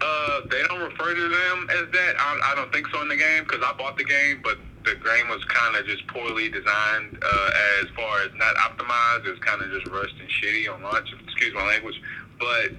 Uh, 0.00 0.40
they 0.50 0.62
don't 0.68 0.80
refer 0.80 1.14
to 1.14 1.28
them 1.28 1.68
as 1.70 1.90
that. 1.92 2.14
I, 2.18 2.52
I 2.52 2.54
don't 2.54 2.70
think 2.72 2.86
so 2.92 3.00
in 3.02 3.08
the 3.08 3.16
game 3.16 3.44
because 3.44 3.62
I 3.64 3.72
bought 3.78 3.96
the 3.96 4.04
game, 4.04 4.40
but 4.44 4.58
the 4.84 4.94
game 4.94 5.28
was 5.28 5.42
kind 5.46 5.74
of 5.76 5.86
just 5.86 6.06
poorly 6.08 6.48
designed 6.48 7.18
uh, 7.22 7.50
as 7.80 7.86
far 7.96 8.20
as 8.22 8.30
not 8.36 8.54
optimized. 8.56 9.26
It 9.26 9.30
was 9.30 9.40
kind 9.40 9.62
of 9.62 9.70
just 9.70 9.86
rushed 9.88 10.14
and 10.20 10.28
shitty 10.28 10.72
on 10.72 10.82
launch. 10.82 11.08
Excuse 11.24 11.54
my 11.54 11.66
language, 11.66 12.00
but 12.38 12.70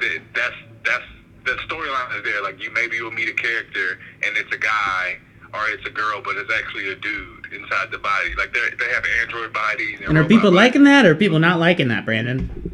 th- 0.00 0.22
that's 0.34 0.54
that's 0.84 1.04
the 1.44 1.52
storyline 1.66 2.16
is 2.18 2.24
there. 2.24 2.42
Like 2.42 2.62
you 2.62 2.70
maybe 2.72 2.96
you'll 2.96 3.10
meet 3.10 3.28
a 3.28 3.34
character 3.34 3.98
and 4.24 4.36
it's 4.36 4.52
a 4.54 4.58
guy 4.58 5.16
or 5.54 5.60
it's 5.68 5.86
a 5.86 5.90
girl, 5.90 6.20
but 6.22 6.36
it's 6.36 6.52
actually 6.52 6.90
a 6.92 6.94
dude 6.96 7.46
inside 7.52 7.90
the 7.90 7.98
body. 7.98 8.34
Like 8.36 8.52
they 8.52 8.60
they 8.78 8.92
have 8.92 9.04
android 9.22 9.52
bodies. 9.52 9.98
And, 10.00 10.10
And 10.10 10.18
are 10.18 10.24
people 10.24 10.50
bodies. 10.50 10.56
liking 10.56 10.84
that, 10.84 11.06
or 11.06 11.12
are 11.12 11.14
people 11.16 11.38
not 11.38 11.58
liking 11.58 11.88
that, 11.88 12.04
Brandon? 12.04 12.73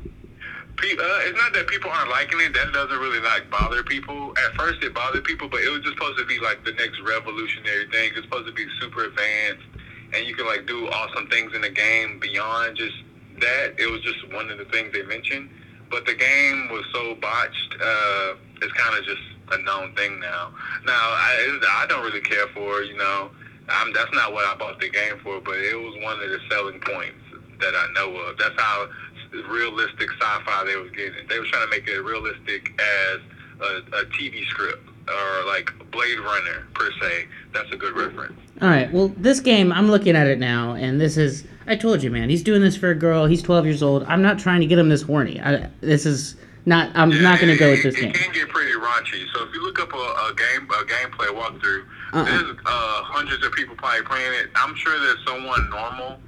Uh, 0.81 1.29
it's 1.29 1.37
not 1.37 1.53
that 1.53 1.67
people 1.69 1.91
aren't 1.91 2.11
liking 2.11 2.41
it. 2.41 2.55
That 2.55 2.73
doesn't 2.73 2.99
really 2.99 3.21
like 3.21 3.51
bother 3.51 3.83
people. 3.83 4.33
At 4.47 4.55
first, 4.55 4.83
it 4.83 4.95
bothered 4.95 5.25
people, 5.25 5.49
but 5.49 5.61
it 5.61 5.69
was 5.69 5.83
just 5.83 5.95
supposed 5.95 6.19
to 6.19 6.25
be 6.25 6.39
like 6.41 6.65
the 6.65 6.73
next 6.73 7.01
revolutionary 7.03 7.87
thing. 7.91 8.13
It's 8.17 8.25
supposed 8.25 8.47
to 8.47 8.53
be 8.53 8.65
super 8.81 9.05
advanced, 9.05 9.67
and 10.15 10.27
you 10.27 10.35
can 10.35 10.47
like 10.47 10.67
do 10.67 10.89
awesome 10.89 11.29
things 11.29 11.55
in 11.55 11.61
the 11.61 11.71
game 11.71 12.19
beyond 12.19 12.77
just 12.77 12.97
that. 13.41 13.75
It 13.79 13.91
was 13.91 14.01
just 14.01 14.27
one 14.33 14.51
of 14.51 14.57
the 14.57 14.65
things 14.67 14.93
they 14.93 15.03
mentioned, 15.03 15.51
but 15.91 16.07
the 16.07 16.15
game 16.15 16.69
was 16.73 16.85
so 16.93 17.15
botched. 17.17 17.77
Uh, 17.77 18.35
it's 18.63 18.73
kind 18.73 18.97
of 18.97 19.05
just 19.05 19.23
a 19.53 19.59
known 19.63 19.95
thing 19.95 20.19
now. 20.19 20.53
Now, 20.87 20.97
I 20.97 21.61
I 21.85 21.87
don't 21.89 22.03
really 22.03 22.23
care 22.23 22.49
for 22.55 22.83
you 22.83 22.97
know. 22.97 23.31
I'm, 23.69 23.93
that's 23.93 24.13
not 24.15 24.33
what 24.33 24.47
I 24.47 24.57
bought 24.57 24.81
the 24.81 24.89
game 24.89 25.21
for, 25.23 25.41
but 25.41 25.55
it 25.55 25.79
was 25.79 25.95
one 26.03 26.21
of 26.21 26.29
the 26.29 26.41
selling 26.51 26.81
points 26.81 27.23
that 27.61 27.75
I 27.75 27.87
know 27.95 28.17
of. 28.17 28.39
That's 28.39 28.59
how 28.61 28.89
realistic 29.33 30.11
sci-fi 30.21 30.65
they 30.65 30.77
was 30.77 30.91
getting. 30.91 31.27
They 31.29 31.39
was 31.39 31.49
trying 31.49 31.69
to 31.69 31.71
make 31.71 31.89
it 31.89 32.01
realistic 32.01 32.81
as 32.81 33.21
a, 33.61 33.99
a 33.99 34.05
TV 34.07 34.47
script 34.47 34.89
or 35.09 35.45
like 35.47 35.71
Blade 35.91 36.19
Runner 36.21 36.67
per 36.75 36.91
se. 37.01 37.27
That's 37.53 37.71
a 37.73 37.77
good 37.77 37.97
reference. 37.97 38.39
All 38.63 38.69
right. 38.69 38.93
Well, 38.93 39.09
this 39.17 39.41
game, 39.41 39.73
I'm 39.73 39.91
looking 39.91 40.17
at 40.17 40.27
it 40.27 40.39
now, 40.39 40.75
and 40.75 41.01
this 41.01 41.17
is. 41.17 41.47
I 41.67 41.77
told 41.77 42.03
you, 42.03 42.11
man. 42.11 42.29
He's 42.29 42.43
doing 42.43 42.63
this 42.63 42.77
for 42.77 42.91
a 42.91 42.95
girl. 42.95 43.27
He's 43.27 43.43
12 43.43 43.65
years 43.65 43.83
old. 43.83 44.05
I'm 44.05 44.23
not 44.23 44.39
trying 44.39 44.61
to 44.61 44.67
get 44.67 44.79
him 44.79 44.89
this 44.89 45.03
horny. 45.03 45.41
I, 45.41 45.71
this 45.81 46.05
is 46.05 46.37
not. 46.67 46.91
I'm 46.95 47.23
not 47.23 47.41
going 47.41 47.53
to 47.53 47.59
go 47.59 47.71
with 47.71 47.83
this 47.83 47.95
it, 47.95 48.01
game. 48.01 48.11
It 48.11 48.15
can 48.15 48.33
get 48.33 48.49
pretty 48.49 48.73
raunchy. 48.73 49.25
So 49.35 49.45
if 49.45 49.55
you 49.55 49.63
look 49.63 49.81
up 49.81 49.93
a, 49.93 49.97
a 49.97 50.35
game 50.37 50.69
a 50.69 50.85
gameplay 50.85 51.29
walkthrough, 51.29 51.85
Uh-uh. 52.13 52.25
there's 52.25 52.57
uh, 52.67 53.03
hundreds 53.05 53.45
of 53.45 53.53
people 53.53 53.77
probably 53.77 54.03
playing 54.03 54.33
it. 54.35 54.51
I'm 54.55 54.75
sure 54.77 54.99
there's 55.01 55.25
someone 55.27 55.71
normal 55.71 56.19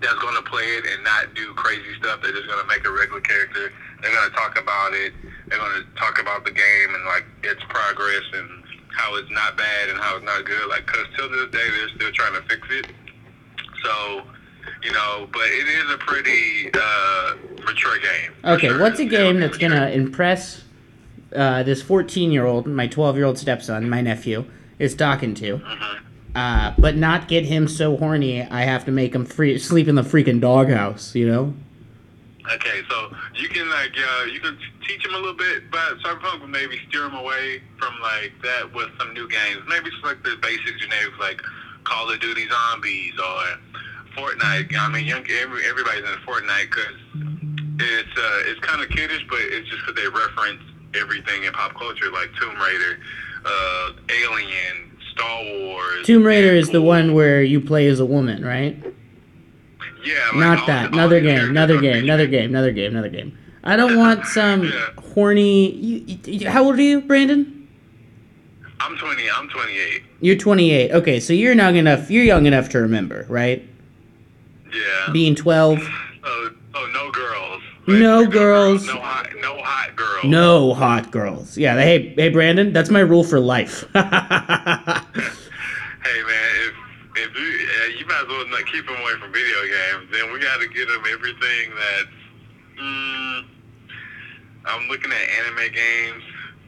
that's 0.00 0.18
going 0.18 0.34
to 0.34 0.42
play 0.42 0.64
it 0.64 0.84
and 0.86 1.04
not 1.04 1.34
do 1.34 1.52
crazy 1.54 1.94
stuff. 1.98 2.20
They're 2.22 2.32
just 2.32 2.46
going 2.46 2.60
to 2.60 2.68
make 2.68 2.86
a 2.86 2.90
regular 2.90 3.20
character. 3.20 3.72
They're 4.00 4.14
going 4.14 4.30
to 4.30 4.36
talk 4.36 4.60
about 4.60 4.94
it. 4.94 5.12
They're 5.48 5.58
going 5.58 5.82
to 5.82 5.86
talk 5.96 6.20
about 6.20 6.44
the 6.44 6.52
game 6.52 6.94
and 6.94 7.04
like 7.06 7.24
its 7.42 7.62
progress 7.68 8.22
and 8.32 8.48
how 8.94 9.16
it's 9.16 9.30
not 9.30 9.56
bad 9.56 9.88
and 9.88 9.98
how 9.98 10.16
it's 10.16 10.24
not 10.24 10.44
good. 10.44 10.68
Like, 10.68 10.86
cause 10.86 11.06
till 11.16 11.28
this 11.30 11.50
day 11.50 11.66
they're 11.70 11.88
still 11.90 12.12
trying 12.12 12.34
to 12.34 12.42
fix 12.48 12.66
it. 12.70 12.86
So, 13.82 14.22
you 14.82 14.92
know, 14.92 15.28
but 15.32 15.46
it 15.46 15.66
is 15.66 15.94
a 15.94 15.98
pretty 15.98 16.70
uh, 16.74 17.34
mature 17.64 17.98
game. 17.98 18.32
Okay, 18.44 18.68
sure. 18.68 18.80
what's 18.80 19.00
a 19.00 19.04
game 19.04 19.40
that's 19.40 19.58
going 19.58 19.72
to 19.72 19.92
impress 19.92 20.62
uh, 21.34 21.62
this 21.62 21.82
14 21.82 22.30
year 22.30 22.46
old, 22.46 22.66
my 22.66 22.86
12 22.86 23.16
year 23.16 23.24
old 23.24 23.38
stepson, 23.38 23.88
my 23.88 24.00
nephew, 24.00 24.44
is 24.78 24.94
talking 24.94 25.34
to, 25.34 25.60
uh, 26.38 26.72
but 26.78 26.96
not 26.96 27.26
get 27.26 27.44
him 27.44 27.66
so 27.66 27.96
horny 27.96 28.42
I 28.42 28.62
have 28.62 28.84
to 28.84 28.92
make 28.92 29.12
him 29.12 29.24
free, 29.24 29.58
sleep 29.58 29.88
in 29.88 29.96
the 29.96 30.02
freaking 30.02 30.40
doghouse, 30.40 31.12
you 31.16 31.26
know? 31.28 31.52
Okay, 32.54 32.80
so 32.88 33.12
you 33.34 33.48
can 33.48 33.68
like 33.68 33.92
uh, 33.98 34.24
you 34.26 34.38
can 34.38 34.56
teach 34.86 35.04
him 35.04 35.14
a 35.14 35.18
little 35.18 35.34
bit 35.34 35.64
about 35.68 35.98
Cyberpunk, 35.98 36.40
but 36.40 36.48
maybe 36.48 36.80
steer 36.88 37.06
him 37.06 37.14
away 37.14 37.60
from 37.78 37.92
like 38.00 38.32
that 38.42 38.72
with 38.72 38.88
some 38.98 39.12
new 39.14 39.28
games. 39.28 39.62
Maybe 39.68 39.88
it's 39.88 40.02
like 40.04 40.22
the 40.22 40.36
basic 40.40 40.78
generics 40.78 41.18
like 41.18 41.42
Call 41.82 42.08
of 42.08 42.20
Duty 42.20 42.46
Zombies 42.48 43.14
or 43.18 43.58
Fortnite. 44.16 44.74
I 44.78 44.88
mean, 44.88 45.06
young 45.06 45.26
every, 45.28 45.66
everybody's 45.66 46.04
in 46.04 46.16
Fortnite 46.24 46.70
because 46.70 46.96
it's 47.80 48.16
uh, 48.16 48.42
it's 48.46 48.60
kind 48.60 48.80
of 48.80 48.88
kiddish, 48.90 49.26
but 49.28 49.40
it's 49.40 49.68
just 49.68 49.84
because 49.84 50.00
they 50.00 50.08
reference 50.08 50.62
everything 50.94 51.44
in 51.44 51.52
pop 51.52 51.74
culture 51.74 52.10
like 52.12 52.30
Tomb 52.40 52.56
Raider, 52.56 52.98
uh, 53.44 53.92
Alien, 54.08 54.87
Star 55.18 55.44
Wars. 55.44 56.06
Tomb 56.06 56.24
Raider 56.24 56.54
is 56.54 56.70
the 56.70 56.80
one 56.82 57.12
where 57.14 57.42
you 57.42 57.60
play 57.60 57.86
as 57.88 58.00
a 58.00 58.06
woman, 58.06 58.44
right? 58.44 58.76
Yeah, 60.04 60.14
like 60.28 60.34
Not 60.36 60.58
all 60.60 60.66
that. 60.66 60.86
all 60.86 60.92
Another 60.94 61.20
game. 61.20 61.50
Another 61.50 61.80
game. 61.80 62.04
Another 62.04 62.26
game. 62.26 62.50
Another 62.50 62.72
game. 62.72 62.92
Another 62.92 63.08
game. 63.08 63.36
I 63.64 63.76
don't 63.76 63.96
want 63.98 64.24
some 64.26 64.64
Yeah. 64.64 64.90
horny. 65.14 65.70
You, 65.74 66.18
you, 66.24 66.48
how 66.48 66.64
old 66.64 66.78
are 66.78 66.82
you, 66.82 67.00
Brandon? 67.00 67.68
I'm 68.80 68.96
20. 68.96 69.22
I'm 69.36 69.48
28. 69.48 70.02
You're 70.20 70.36
28. 70.36 70.92
Okay, 70.92 71.20
so 71.20 71.32
you're 71.32 71.52
young 71.52 71.76
enough. 71.76 72.10
You're 72.10 72.24
young 72.24 72.46
enough 72.46 72.68
to 72.70 72.78
remember, 72.78 73.26
right? 73.28 73.68
Yeah. 74.72 75.12
Being 75.12 75.34
12. 75.34 75.80
Oh, 76.30 76.30
oh, 76.30 76.50
no 76.50 76.50
girls. 76.50 76.57
No 77.98 78.26
girls. 78.26 78.86
No 78.86 79.00
hot, 79.00 79.30
no 79.40 79.56
hot 79.56 79.96
girls. 79.96 80.24
No 80.24 80.74
hot 80.74 81.10
girls. 81.10 81.56
Yeah. 81.56 81.74
Hey, 81.76 82.14
hey, 82.14 82.28
Brandon. 82.28 82.72
That's 82.72 82.90
my 82.90 83.00
rule 83.00 83.24
for 83.24 83.40
life. 83.40 83.84
Hey 86.08 86.22
man, 86.22 86.50
if 86.56 86.74
if 87.16 87.36
you 87.36 87.42
uh, 87.42 87.98
you 87.98 88.06
might 88.06 88.22
as 88.22 88.28
well 88.28 88.48
not 88.48 88.64
keep 88.66 88.86
them 88.86 88.96
away 88.96 89.12
from 89.20 89.30
video 89.32 89.62
games. 89.66 90.08
Then 90.10 90.32
we 90.32 90.38
got 90.40 90.58
to 90.60 90.68
get 90.68 90.88
them 90.88 91.02
everything 91.10 91.74
that's. 91.74 92.08
Mm, 92.80 93.44
I'm 94.64 94.88
looking 94.88 95.12
at 95.12 95.28
anime 95.44 95.72
games. 95.72 96.22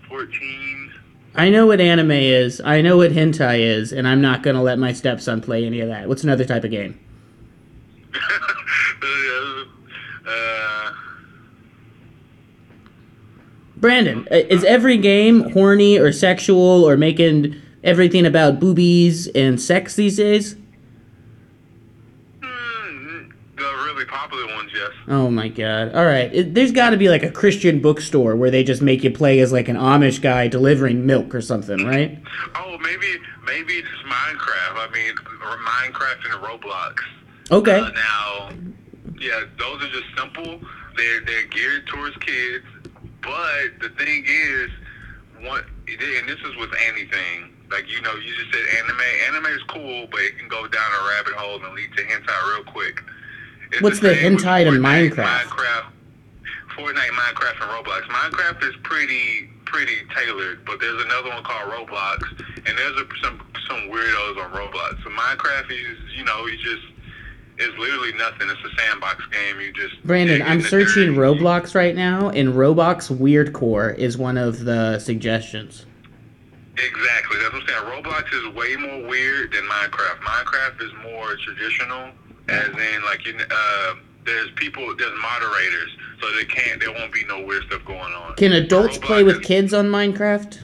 Fourteen. 0.09 0.93
I 1.37 1.49
know 1.49 1.67
what 1.67 1.81
anime 1.81 2.11
is. 2.11 2.61
I 2.61 2.83
know 2.83 2.97
what 2.99 3.13
hentai 3.13 3.61
is, 3.61 3.93
and 3.93 4.07
I'm 4.07 4.21
not 4.21 4.43
gonna 4.43 4.63
let 4.63 4.79
my 4.79 4.93
stepson 4.93 5.41
play 5.41 5.65
any 5.65 5.81
of 5.81 5.89
that. 5.89 6.07
What's 6.09 6.25
another 6.25 6.45
type 6.45 6.65
of 6.65 6.71
game? 6.71 6.99
uh, 10.27 10.93
Brandon, 13.81 14.29
uh, 14.31 14.37
is 14.37 14.63
every 14.65 14.99
game 14.99 15.51
horny 15.53 15.99
or 15.99 16.13
sexual 16.13 16.85
or 16.85 16.97
making 16.97 17.61
everything 17.83 18.27
about 18.27 18.61
boobies 18.61 19.27
and 19.29 19.61
sex 19.61 19.97
these 19.97 20.17
days? 20.19 20.55
mm, 22.43 23.33
the 23.57 23.63
really 23.63 24.05
popular 24.05 24.47
ones, 24.55 24.71
yes. 24.75 24.91
Oh 25.09 25.31
my 25.31 25.49
god. 25.49 25.95
All 25.95 26.05
right. 26.05 26.33
It, 26.35 26.55
there's 26.55 26.73
got 26.73 26.91
to 26.91 26.99
be 26.99 27.09
like 27.09 27.23
a 27.23 27.31
Christian 27.31 27.81
bookstore 27.81 28.37
where 28.37 28.51
they 28.51 28.63
just 28.63 28.83
make 28.83 29.03
you 29.03 29.11
play 29.11 29.41
as 29.41 29.51
like 29.51 29.69
an 29.69 29.77
Amish 29.77 30.21
guy 30.21 30.47
delivering 30.47 31.07
milk 31.07 31.35
or 31.35 31.41
something, 31.41 31.87
right? 31.87 32.19
Oh, 32.57 32.77
maybe 32.79 33.19
maybe 33.47 33.75
it's 33.75 33.89
Minecraft. 34.07 34.77
I 34.77 34.89
mean, 34.93 35.15
or 35.43 35.57
Minecraft 35.57 36.33
and 36.33 36.43
Roblox. 36.45 36.97
Okay. 37.51 37.81
Uh, 37.81 37.91
now, 37.91 38.51
yeah, 39.19 39.45
those 39.59 39.83
are 39.83 39.89
just 39.89 40.07
simple. 40.17 40.61
They're 40.97 41.25
they're 41.25 41.47
geared 41.47 41.87
towards 41.87 42.17
kids. 42.19 42.67
But 43.23 43.81
the 43.81 43.91
thing 43.97 44.25
is, 44.27 44.71
one 45.43 45.65
and 45.89 46.29
this 46.29 46.39
is 46.39 46.57
with 46.57 46.71
anything. 46.89 47.55
Like 47.71 47.89
you 47.89 48.01
know, 48.03 48.15
you 48.15 48.35
just 48.35 48.53
said 48.53 48.85
anime. 48.85 49.01
Anime 49.29 49.47
is 49.47 49.63
cool, 49.69 50.09
but 50.11 50.21
it 50.21 50.39
can 50.39 50.49
go 50.49 50.67
down 50.67 50.91
a 50.93 51.09
rabbit 51.09 51.35
hole 51.35 51.63
and 51.65 51.75
lead 51.75 51.93
to 51.97 52.03
hentai 52.03 52.55
real 52.55 52.65
quick. 52.65 53.01
It's 53.73 53.83
What's 53.83 54.01
the 54.01 54.09
with 54.09 54.19
hentai 54.19 54.65
to 54.65 54.71
Minecraft? 54.71 55.25
Minecraft, 55.25 55.87
Fortnite, 56.75 57.15
Minecraft, 57.15 57.63
and 57.63 57.87
Roblox. 57.87 58.03
Minecraft 58.09 58.69
is 58.69 58.75
pretty 58.83 59.51
pretty 59.67 60.03
tailored, 60.17 60.65
but 60.65 60.81
there's 60.81 61.01
another 61.05 61.29
one 61.31 61.45
called 61.45 61.71
Roblox, 61.71 62.27
and 62.67 62.77
there's 62.77 62.97
a, 62.99 63.07
some 63.23 63.41
some 63.69 63.89
weirdos 63.89 64.45
on 64.45 64.51
Roblox. 64.51 65.03
So 65.05 65.11
Minecraft 65.11 65.71
is 65.71 65.99
you 66.17 66.25
know 66.25 66.47
you 66.47 66.59
just 66.59 66.83
it's 67.61 67.79
literally 67.79 68.13
nothing. 68.15 68.49
It's 68.51 68.61
a 68.65 68.83
sandbox 68.83 69.25
game. 69.27 69.61
You 69.61 69.73
just 69.73 70.03
Brandon, 70.05 70.43
I'm 70.43 70.61
searching. 70.63 71.15
Roblox 71.15 71.75
right 71.75 71.95
now, 71.95 72.31
and 72.31 72.51
Roblox 72.51 73.11
Weird 73.17 73.53
Core 73.53 73.91
is 73.91 74.17
one 74.19 74.37
of 74.39 74.65
the 74.65 74.99
suggestions. 74.99 75.87
Exactly. 76.77 77.39
That's 77.39 77.53
what 77.53 77.63
I'm 77.63 77.69
saying. 77.69 78.03
Roblox 78.03 78.33
is 78.33 78.55
way 78.55 78.77
more 78.77 79.09
weird 79.09 79.53
than 79.53 79.63
Minecraft. 79.65 80.21
Minecraft 80.21 80.83
is 80.83 80.93
more 81.03 81.37
traditional, 81.45 82.11
as 82.49 82.69
in 82.69 83.05
like 83.05 83.27
you. 83.27 83.37
Uh, 83.51 83.95
there's 84.25 84.51
people, 84.57 84.95
there's 84.97 85.19
moderators, 85.21 85.91
so 86.21 86.31
they 86.37 86.45
can't. 86.45 86.81
There 86.81 86.93
won't 86.93 87.13
be 87.13 87.25
no 87.27 87.45
weird 87.45 87.65
stuff 87.65 87.85
going 87.85 88.13
on. 88.15 88.35
Can 88.37 88.53
adults 88.53 88.99
Roblox 88.99 89.03
play 89.03 89.23
with 89.25 89.41
is- 89.41 89.47
kids 89.47 89.75
on 89.75 89.87
Minecraft? 89.87 90.63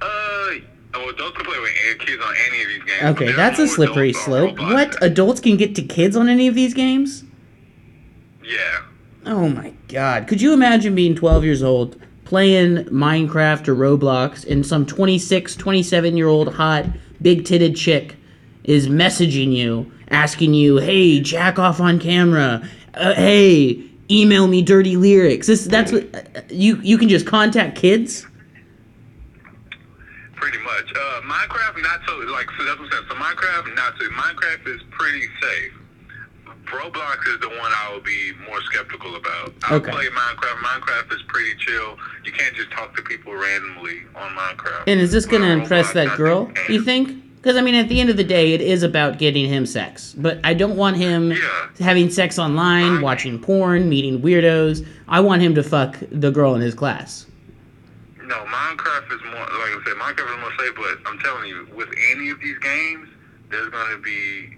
Uh, 0.00 0.50
adults 1.08 1.36
can 1.36 1.44
play 1.44 1.58
with 1.60 1.98
kids 1.98 2.22
on 2.22 2.34
any 2.48 2.62
of 2.62 2.68
these 2.68 2.84
games. 2.84 3.04
Okay, 3.04 3.32
that's 3.32 3.58
a 3.58 3.68
slippery 3.68 4.12
slope. 4.12 4.58
What? 4.58 5.02
Adults 5.02 5.40
can 5.40 5.56
get 5.56 5.74
to 5.76 5.82
kids 5.82 6.16
on 6.16 6.28
any 6.28 6.48
of 6.48 6.54
these 6.54 6.74
games? 6.74 7.24
Yeah. 8.42 8.82
Oh 9.26 9.48
my 9.48 9.74
god. 9.88 10.26
Could 10.26 10.40
you 10.40 10.52
imagine 10.52 10.94
being 10.94 11.14
12 11.14 11.44
years 11.44 11.62
old, 11.62 12.00
playing 12.24 12.84
Minecraft 12.86 13.68
or 13.68 13.74
Roblox, 13.74 14.46
and 14.46 14.64
some 14.64 14.86
26, 14.86 15.56
27 15.56 16.16
year 16.16 16.28
old 16.28 16.54
hot, 16.54 16.86
big 17.20 17.44
titted 17.44 17.76
chick 17.76 18.16
is 18.64 18.88
messaging 18.88 19.52
you, 19.52 19.90
asking 20.10 20.54
you, 20.54 20.76
hey, 20.76 21.20
jack 21.20 21.58
off 21.58 21.80
on 21.80 21.98
camera. 21.98 22.62
Uh, 22.94 23.14
hey, 23.14 23.82
email 24.10 24.46
me 24.46 24.62
dirty 24.62 24.96
lyrics. 24.96 25.46
This, 25.46 25.64
that's 25.64 25.90
what, 25.90 26.14
uh, 26.14 26.40
you, 26.50 26.76
you 26.82 26.98
can 26.98 27.08
just 27.08 27.26
contact 27.26 27.76
kids? 27.76 28.26
Pretty 30.40 30.58
much. 30.58 30.92
Uh, 30.94 31.20
Minecraft, 31.22 31.82
not 31.82 32.00
so 32.06 32.16
like 32.32 32.48
so 32.56 32.64
that's 32.64 32.78
what 32.78 32.86
I'm 32.86 32.92
saying. 32.92 33.04
So 33.08 33.14
Minecraft, 33.16 33.74
not 33.74 33.94
so. 33.98 34.08
Minecraft 34.10 34.74
is 34.74 34.82
pretty 34.90 35.26
safe. 35.42 35.72
Roblox 36.66 37.26
is 37.28 37.40
the 37.40 37.48
one 37.48 37.72
I 37.74 37.92
would 37.94 38.04
be 38.04 38.32
more 38.48 38.60
skeptical 38.62 39.16
about. 39.16 39.54
I 39.68 39.74
Okay. 39.76 39.90
play 39.90 40.06
Minecraft. 40.06 40.58
Minecraft 40.62 41.12
is 41.14 41.22
pretty 41.26 41.54
chill. 41.58 41.98
You 42.24 42.32
can't 42.32 42.54
just 42.54 42.70
talk 42.70 42.94
to 42.96 43.02
people 43.02 43.34
randomly 43.34 44.02
on 44.14 44.30
Minecraft. 44.36 44.84
And 44.86 45.00
is 45.00 45.10
this 45.10 45.24
going 45.26 45.42
to 45.42 45.48
impress 45.48 45.88
Roblox, 45.88 45.92
that 45.94 46.16
girl, 46.16 46.46
think- 46.46 46.68
you 46.68 46.82
think? 46.84 47.24
Because, 47.36 47.56
I 47.56 47.62
mean, 47.62 47.74
at 47.76 47.88
the 47.88 48.00
end 48.00 48.10
of 48.10 48.16
the 48.18 48.24
day, 48.24 48.52
it 48.52 48.60
is 48.60 48.82
about 48.82 49.18
getting 49.18 49.46
him 49.48 49.64
sex. 49.64 50.14
But 50.18 50.40
I 50.44 50.52
don't 50.54 50.76
want 50.76 50.96
him 50.98 51.30
Yeah. 51.32 51.38
having 51.80 52.10
sex 52.10 52.38
online, 52.38 53.00
watching 53.00 53.38
porn, 53.38 53.88
meeting 53.88 54.20
weirdos. 54.20 54.84
I 55.08 55.20
want 55.20 55.40
him 55.40 55.54
to 55.54 55.62
fuck 55.62 55.96
the 56.10 56.30
girl 56.30 56.54
in 56.54 56.60
his 56.60 56.74
class. 56.74 57.24
No, 58.28 58.44
Minecraft 58.44 59.10
is 59.10 59.24
more 59.24 59.40
like 59.40 59.72
I 59.72 59.80
said. 59.86 59.96
Minecraft 59.96 60.34
is 60.34 60.40
more 60.40 60.52
safe, 60.58 60.74
but 60.76 61.10
I'm 61.10 61.18
telling 61.20 61.48
you, 61.48 61.66
with 61.74 61.88
any 62.12 62.28
of 62.28 62.38
these 62.40 62.58
games, 62.58 63.08
there's 63.50 63.70
going 63.70 63.90
to 63.96 64.02
be 64.02 64.54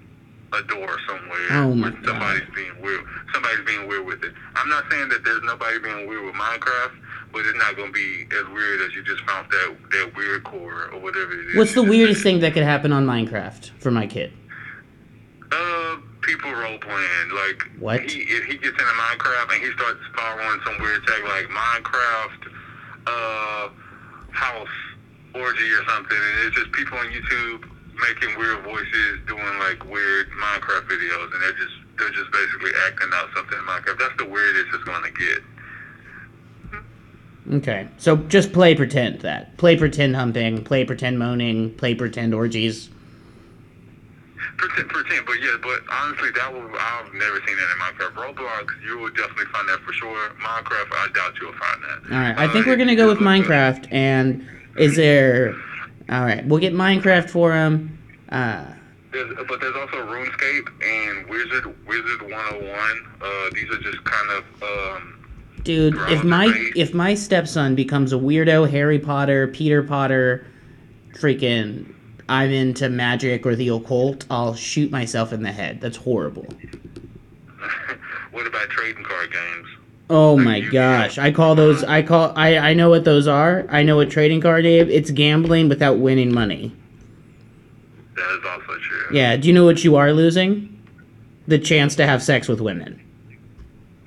a 0.53 0.62
door 0.64 0.99
somewhere 1.07 1.47
Oh 1.53 1.75
my 1.75 1.91
where 1.91 2.05
somebody's 2.05 2.49
being 2.53 2.73
weird. 2.83 3.05
Somebody's 3.33 3.64
being 3.64 3.87
weird 3.87 4.05
with 4.05 4.25
it. 4.25 4.33
I'm 4.57 4.68
not 4.68 4.85
saying 4.91 5.09
that 5.11 5.23
there's 5.25 5.43
nobody 5.45 5.79
being 5.79 6.09
weird 6.09 6.25
with 6.25 6.35
Minecraft, 6.35 6.93
but 7.33 7.47
it's 7.47 7.59
not 7.59 7.77
going 7.77 7.89
to 7.89 7.93
be 7.93 8.27
as 8.37 8.49
weird 8.53 8.81
as 8.83 8.93
you 8.95 9.05
just 9.05 9.23
found 9.23 9.49
that 9.51 9.77
that 9.93 10.16
weird 10.16 10.43
core 10.43 10.91
or 10.93 10.99
whatever 10.99 11.33
it 11.33 11.51
is. 11.51 11.57
What's 11.57 11.75
the 11.75 11.85
weirdest 11.85 12.25
thing 12.25 12.41
that 12.41 12.53
could 12.55 12.64
happen 12.64 12.93
on 12.93 13.07
Minecraft 13.07 13.71
for 13.79 13.93
my 13.93 14.09
kid? 14.09 14.33
Uh, 15.53 15.97
people 16.23 16.51
role 16.53 16.79
playing. 16.79 17.31
Like 17.33 17.62
What? 17.79 18.01
He, 18.01 18.23
if 18.23 18.45
he 18.47 18.55
gets 18.55 18.73
into 18.73 18.83
Minecraft 18.83 19.55
and 19.55 19.62
he 19.62 19.71
starts 19.73 20.01
following 20.16 20.61
some 20.66 20.83
weird 20.83 21.07
tag 21.07 21.23
like 21.23 21.47
Minecraft, 21.47 22.50
uh, 23.07 23.69
house 24.31 24.69
orgy 25.35 25.71
or 25.71 25.85
something, 25.89 26.17
and 26.17 26.47
it's 26.47 26.57
just 26.57 26.73
people 26.73 26.99
on 26.99 27.07
YouTube 27.07 27.69
making 28.09 28.39
weird 28.39 28.63
voices, 28.65 29.21
doing 29.27 29.59
like 29.59 29.85
weird 29.85 30.31
Minecraft 30.31 30.89
videos, 30.89 31.33
and 31.33 31.43
they're 31.43 31.53
just 31.53 31.75
they're 31.99 32.11
just 32.11 32.31
basically 32.33 32.71
acting 32.87 33.09
out 33.15 33.29
something 33.37 33.59
in 33.59 33.65
Minecraft. 33.65 33.99
That's 33.99 34.17
the 34.19 34.29
weirdest 34.29 34.69
it's 34.75 34.85
gonna 34.85 35.11
get. 35.11 35.43
Okay, 37.53 37.89
so 37.97 38.17
just 38.17 38.53
play 38.53 38.75
pretend 38.75 39.21
that. 39.21 39.57
Play 39.57 39.77
pretend 39.77 40.15
humping, 40.15 40.63
play 40.63 40.85
pretend 40.85 41.19
moaning, 41.19 41.75
play 41.75 41.95
pretend 41.95 42.35
orgies. 42.35 42.91
Pretend, 44.61 44.89
pretend, 44.91 45.25
but 45.27 45.41
yeah, 45.41 45.57
but 45.63 45.81
honestly, 45.91 46.29
that 46.37 46.53
will 46.53 46.69
I've 46.79 47.13
never 47.15 47.41
seen 47.47 47.57
that 47.57 47.69
in 47.73 47.79
Minecraft. 47.81 48.13
Roblox, 48.35 48.67
you 48.85 48.99
will 48.99 49.09
definitely 49.11 49.47
find 49.47 49.67
that 49.71 49.81
for 49.81 49.93
sure. 49.95 50.29
Minecraft, 50.39 50.93
I 50.93 51.09
doubt 51.15 51.33
you'll 51.41 51.53
find 51.55 51.83
that. 51.83 52.13
All 52.15 52.21
right, 52.21 52.39
I 52.39 52.45
Uh, 52.45 52.53
think 52.53 52.67
we're 52.67 52.77
gonna 52.77 52.95
go 52.97 53.09
with 53.09 53.19
Minecraft. 53.21 53.91
And 53.91 54.47
is 54.77 54.97
there? 54.97 55.55
All 56.11 56.25
right, 56.25 56.45
we'll 56.47 56.61
get 56.61 56.75
Minecraft 56.75 57.31
for 57.31 57.55
him. 57.55 57.97
Uh, 58.31 58.65
There's, 59.13 59.35
but 59.49 59.61
there's 59.61 59.75
also 59.77 59.97
RuneScape 60.07 60.69
and 60.83 61.27
Wizard 61.29 61.65
Wizard 61.87 62.23
101. 62.23 63.07
Uh, 63.23 63.51
these 63.55 63.71
are 63.71 63.81
just 63.83 64.05
kind 64.05 64.31
of 64.31 64.63
um, 64.63 65.25
dude, 65.65 65.95
if 66.11 66.23
my 66.23 66.53
if 66.77 66.93
my 66.93 67.15
stepson 67.15 67.75
becomes 67.75 68.13
a 68.13 68.17
weirdo 68.17 68.69
Harry 68.71 68.99
Potter, 68.99 69.49
Peter 69.49 69.83
Potter, 69.83 70.47
freaking, 71.15 71.93
I'm 72.31 72.53
into 72.53 72.89
magic 72.89 73.45
or 73.45 73.57
the 73.57 73.68
occult, 73.70 74.24
I'll 74.31 74.55
shoot 74.55 74.93
myself 74.93 75.33
in 75.33 75.43
the 75.43 75.51
head. 75.51 75.81
That's 75.81 75.97
horrible. 75.97 76.47
what 78.31 78.47
about 78.47 78.70
trading 78.70 79.03
card 79.03 79.33
games? 79.33 79.66
Oh 80.09 80.37
my 80.39 80.61
gosh, 80.61 81.18
I 81.18 81.33
call 81.33 81.57
those. 81.57 81.83
I 81.83 82.03
call. 82.03 82.33
I 82.37 82.57
I 82.59 82.74
know 82.74 82.89
what 82.89 83.05
those 83.05 83.26
are. 83.26 83.66
I 83.68 83.83
know 83.83 83.97
what 83.97 84.11
trading 84.11 84.41
card 84.41 84.64
is. 84.64 84.89
It's 84.89 85.11
gambling 85.11 85.68
without 85.68 85.99
winning 85.99 86.33
money. 86.33 86.74
That 88.14 88.39
is 88.39 88.45
also 88.45 88.78
true. 88.78 89.16
Yeah. 89.16 89.37
Do 89.37 89.49
you 89.49 89.55
know 89.55 89.64
what 89.64 89.83
you 89.83 89.97
are 89.97 90.12
losing? 90.12 90.81
The 91.49 91.59
chance 91.59 91.97
to 91.97 92.07
have 92.07 92.22
sex 92.22 92.47
with 92.47 92.61
women. 92.61 93.01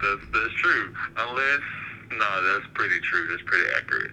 That's 0.00 0.22
that's 0.32 0.54
true. 0.54 0.94
Unless 1.16 1.60
no, 2.10 2.52
that's 2.52 2.66
pretty 2.74 2.98
true. 3.00 3.28
That's 3.28 3.42
pretty 3.42 3.70
accurate. 3.76 4.12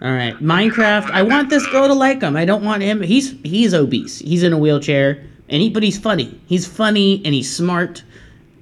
All 0.00 0.12
right, 0.12 0.36
Minecraft. 0.38 1.10
I 1.10 1.22
want 1.22 1.50
this 1.50 1.66
girl 1.66 1.88
to 1.88 1.94
like 1.94 2.22
him. 2.22 2.36
I 2.36 2.44
don't 2.44 2.64
want 2.64 2.82
him. 2.82 3.02
He's 3.02 3.34
he's 3.42 3.74
obese. 3.74 4.20
He's 4.20 4.44
in 4.44 4.52
a 4.52 4.58
wheelchair, 4.58 5.24
and 5.48 5.60
he 5.60 5.70
but 5.70 5.82
he's 5.82 5.98
funny. 5.98 6.40
He's 6.46 6.66
funny 6.66 7.20
and 7.24 7.34
he's 7.34 7.54
smart, 7.54 8.04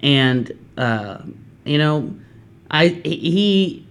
and 0.01 0.51
uh, 0.78 1.18
you 1.64 1.76
know, 1.76 2.14
I 2.70 2.89
he 3.05 3.87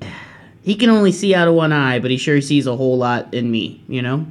he 0.64 0.76
can 0.76 0.89
only 0.89 1.12
see 1.12 1.36
out 1.36 1.48
of 1.48 1.54
one 1.54 1.72
eye, 1.72 2.00
but 2.00 2.10
he 2.10 2.18
sure 2.18 2.41
sees 2.41 2.66
a 2.66 2.76
whole 2.76 2.98
lot 2.98 3.32
in 3.32 3.52
me. 3.52 3.84
You 3.88 4.02
know. 4.02 4.26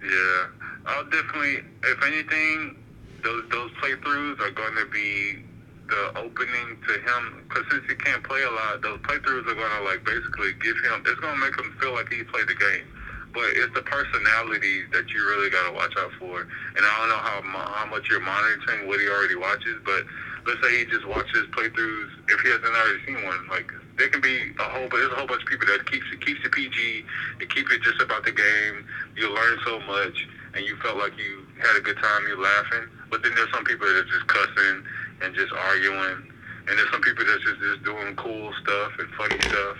Yeah, 0.00 0.46
I'll 0.86 1.04
definitely. 1.04 1.58
If 1.82 2.02
anything, 2.04 2.76
those 3.24 3.42
those 3.50 3.72
playthroughs 3.72 4.38
are 4.40 4.52
going 4.52 4.76
to 4.76 4.86
be 4.92 5.42
the 5.90 6.22
opening 6.22 6.78
to 6.86 6.92
him 7.02 7.44
because 7.48 7.66
since 7.70 7.84
he 7.90 7.94
can't 7.98 8.22
play 8.22 8.42
a 8.42 8.50
lot, 8.50 8.80
those 8.80 8.98
playthroughs 9.02 9.44
are 9.50 9.58
going 9.58 9.74
to 9.78 9.82
like 9.84 10.06
basically 10.06 10.54
give 10.62 10.78
him. 10.86 11.02
It's 11.04 11.20
going 11.20 11.34
to 11.34 11.42
make 11.42 11.58
him 11.58 11.74
feel 11.82 11.92
like 11.92 12.08
he 12.08 12.22
played 12.22 12.46
the 12.46 12.54
game. 12.54 12.86
But 13.34 13.54
it's 13.54 13.70
the 13.74 13.82
personalities 13.82 14.90
that 14.90 15.06
you 15.10 15.22
really 15.22 15.50
got 15.50 15.66
to 15.70 15.74
watch 15.74 15.94
out 15.98 16.10
for. 16.18 16.42
And 16.42 16.82
I 16.82 16.90
don't 16.98 17.10
know 17.10 17.22
how 17.22 17.38
how 17.74 17.86
much 17.86 18.08
you're 18.10 18.22
monitoring 18.22 18.88
what 18.88 18.98
he 18.98 19.06
already 19.06 19.36
watches, 19.36 19.78
but 19.84 20.02
let's 20.46 20.58
say 20.62 20.78
he 20.78 20.84
just 20.86 21.06
watches 21.06 21.46
playthroughs. 21.54 22.10
If 22.26 22.40
he 22.40 22.48
hasn't 22.50 22.74
already 22.74 22.98
seen 23.06 23.22
one, 23.26 23.46
like 23.48 23.70
there 23.98 24.08
can 24.08 24.20
be 24.20 24.50
a 24.58 24.66
whole, 24.66 24.88
but 24.88 24.98
there's 24.98 25.12
a 25.12 25.14
whole 25.14 25.26
bunch 25.26 25.42
of 25.42 25.48
people 25.48 25.66
that 25.66 25.86
keeps 25.90 26.06
it 26.12 26.24
keeps 26.24 26.40
it 26.42 26.50
PG. 26.50 27.04
They 27.38 27.46
keep 27.46 27.70
it 27.70 27.82
just 27.82 28.00
about 28.00 28.24
the 28.24 28.32
game. 28.32 28.86
You 29.14 29.30
learn 29.30 29.58
so 29.66 29.78
much, 29.86 30.26
and 30.54 30.64
you 30.64 30.76
felt 30.82 30.98
like 30.98 31.16
you 31.18 31.46
had 31.58 31.76
a 31.76 31.82
good 31.82 31.98
time. 31.98 32.26
You 32.26 32.40
laughing, 32.40 32.88
but 33.10 33.22
then 33.22 33.32
there's 33.36 33.52
some 33.52 33.64
people 33.64 33.86
that 33.86 33.96
are 33.96 34.10
just 34.10 34.26
cussing 34.26 34.82
and 35.22 35.34
just 35.34 35.52
arguing, 35.52 36.30
and 36.68 36.78
there's 36.78 36.90
some 36.90 37.02
people 37.02 37.24
that's 37.24 37.42
just 37.42 37.60
just 37.60 37.84
doing 37.84 38.16
cool 38.16 38.52
stuff 38.62 38.92
and 38.98 39.08
funny 39.14 39.40
stuff. 39.40 39.76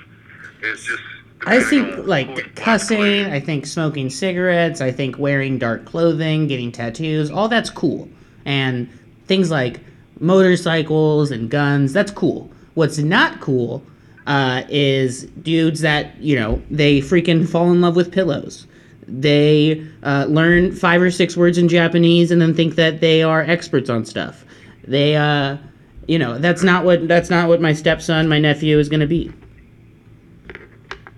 It's 0.63 0.85
just. 0.85 1.03
I 1.47 1.61
think 1.63 1.89
on 1.89 1.93
who 1.95 2.03
you 2.03 2.07
like 2.07 2.55
cussing. 2.55 3.25
I 3.27 3.41
think 3.41 3.67
smoking 3.67 4.11
cigarettes, 4.11 4.81
I 4.81 4.93
think 4.93 5.19
wearing 5.19 5.59
dark 5.59 5.87
clothing, 5.87 6.47
getting 6.47 6.71
tattoos, 6.71 7.31
all 7.31 7.49
that's 7.49 7.71
cool. 7.71 8.09
And 8.45 8.91
things 9.27 9.51
like 9.51 9.81
motorcycles 10.19 11.31
and 11.31 11.51
guns, 11.51 11.93
that's 11.93 12.11
cool. 12.11 12.51
What's 12.75 12.99
not 12.99 13.41
cool 13.41 13.83
uh, 14.27 14.65
is 14.69 15.25
dudes 15.43 15.81
that, 15.81 16.17
you 16.19 16.39
know, 16.39 16.63
they 16.71 17.01
freaking 17.01 17.49
fall 17.49 17.71
in 17.73 17.81
love 17.81 17.97
with 17.97 18.13
pillows. 18.13 18.67
They 19.09 19.85
uh, 20.03 20.27
learn 20.29 20.73
five 20.73 21.03
or 21.03 21.11
six 21.11 21.37
words 21.37 21.59
in 21.59 21.69
Japanese 21.69 22.31
and 22.31 22.41
then 22.41 22.55
think 22.55 22.75
that 22.77 23.01
they 23.01 23.23
are 23.23 23.43
experts 23.43 23.91
on 23.91 24.05
stuff. 24.05 24.45
They, 24.87 25.17
uh, 25.17 25.59
you 26.07 26.19
know, 26.19 26.39
that's 26.39 26.63
not 26.63 26.85
what 26.85 27.07
that's 27.07 27.31
not 27.31 27.49
what 27.49 27.61
my 27.61 27.73
stepson, 27.73 28.29
my 28.29 28.39
nephew, 28.39 28.79
is 28.79 28.89
going 28.89 29.01
to 29.01 29.07
be. 29.07 29.33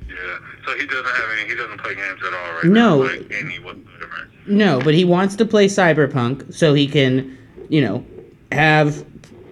Yeah. 0.08 0.38
So 0.66 0.76
he 0.76 0.86
doesn't 0.86 1.04
have 1.04 1.30
any. 1.38 1.48
He 1.48 1.54
doesn't 1.54 1.78
play 1.78 1.94
games 1.94 2.20
at 2.26 2.34
all, 2.34 2.52
right? 2.54 2.64
No. 2.64 3.02
Now, 3.02 3.10
like 3.10 3.32
any 3.32 3.58
whatsoever. 3.58 4.28
No, 4.46 4.80
but 4.80 4.94
he 4.94 5.04
wants 5.04 5.36
to 5.36 5.44
play 5.44 5.66
Cyberpunk 5.66 6.52
so 6.52 6.74
he 6.74 6.88
can, 6.88 7.38
you 7.68 7.80
know, 7.80 8.04
have 8.50 9.04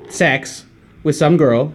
sex 0.09 0.65
with 1.05 1.17
some 1.17 1.37
girl, 1.37 1.73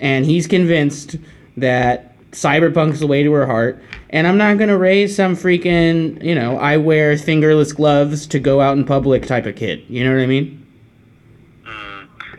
and 0.00 0.24
he's 0.24 0.46
convinced 0.46 1.16
that 1.58 2.16
Cyberpunk's 2.32 3.00
the 3.00 3.06
way 3.06 3.22
to 3.22 3.32
her 3.32 3.46
heart. 3.46 3.82
And 4.10 4.26
I'm 4.26 4.38
not 4.38 4.58
gonna 4.58 4.78
raise 4.78 5.14
some 5.14 5.36
freaking, 5.36 6.22
you 6.22 6.34
know, 6.34 6.58
I 6.58 6.78
wear 6.78 7.16
fingerless 7.18 7.72
gloves 7.72 8.26
to 8.28 8.38
go 8.38 8.60
out 8.60 8.76
in 8.76 8.84
public 8.84 9.26
type 9.26 9.46
of 9.46 9.56
kid. 9.56 9.84
You 9.88 10.04
know 10.04 10.14
what 10.14 10.22
I 10.22 10.26
mean? 10.26 10.66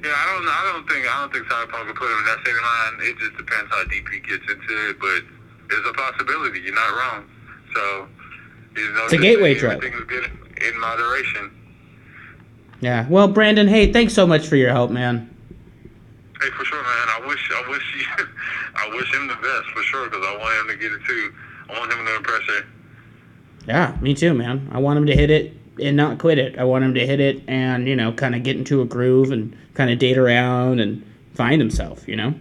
Yeah, 0.03 0.15
I 0.15 0.25
don't. 0.33 0.47
I 0.47 0.71
don't 0.71 0.87
think. 0.87 1.05
I 1.07 1.21
don't 1.21 1.33
think 1.33 1.45
Cyberpunk 1.47 1.87
will 1.87 1.93
put 1.93 2.11
him 2.11 2.19
in 2.19 2.25
that 2.25 2.39
of 2.39 2.63
mind. 2.63 3.03
It 3.03 3.17
just 3.17 3.35
depends 3.35 3.69
how 3.71 3.83
deep 3.85 4.07
he 4.09 4.19
gets 4.19 4.43
into 4.49 4.89
it, 4.89 4.99
but 4.99 5.23
it's 5.75 5.87
a 5.87 5.93
possibility. 5.93 6.61
You're 6.61 6.75
not 6.75 6.95
wrong. 6.95 7.29
So, 7.73 8.07
you 8.77 8.93
know, 8.93 9.03
It's 9.05 9.13
a 9.13 9.17
gateway 9.17 9.55
drug. 9.55 9.83
Everything 9.83 9.99
is 9.99 10.05
good 10.05 10.31
in 10.65 10.79
moderation. 10.79 11.51
Yeah. 12.79 13.07
Well, 13.09 13.27
Brandon, 13.27 13.67
hey, 13.67 13.91
thanks 13.91 14.13
so 14.13 14.25
much 14.25 14.47
for 14.47 14.55
your 14.55 14.71
help, 14.71 14.89
man. 14.89 15.29
Hey, 16.41 16.49
for 16.51 16.63
sure, 16.63 16.81
man. 16.81 17.07
I 17.09 17.25
wish. 17.27 17.51
I 17.53 17.69
wish. 17.69 17.83
He, 18.17 18.23
I 18.75 18.95
wish 18.95 19.13
him 19.13 19.27
the 19.27 19.35
best 19.35 19.65
for 19.73 19.81
sure 19.83 20.09
because 20.09 20.25
I 20.25 20.37
want 20.37 20.61
him 20.61 20.77
to 20.77 20.81
get 20.81 20.93
it 20.93 21.01
too. 21.05 21.33
I 21.69 21.77
want 21.77 21.91
him 21.91 22.05
to 22.05 22.15
impress 22.15 22.43
her. 22.43 22.65
Yeah, 23.67 23.97
me 23.99 24.13
too, 24.13 24.33
man. 24.33 24.69
I 24.71 24.79
want 24.79 24.97
him 24.97 25.05
to 25.07 25.15
hit 25.15 25.29
it 25.29 25.58
and 25.81 25.95
not 25.97 26.19
quit 26.19 26.37
it. 26.37 26.57
I 26.57 26.63
want 26.63 26.83
him 26.83 26.93
to 26.93 27.05
hit 27.05 27.19
it 27.19 27.41
and, 27.47 27.87
you 27.87 27.95
know, 27.95 28.11
kind 28.11 28.35
of 28.35 28.43
get 28.43 28.55
into 28.57 28.81
a 28.81 28.85
groove 28.85 29.31
and 29.31 29.55
kind 29.73 29.89
of 29.89 29.99
date 29.99 30.17
around 30.17 30.79
and 30.79 31.05
find 31.33 31.61
himself, 31.61 32.07
you 32.07 32.15
know? 32.15 32.33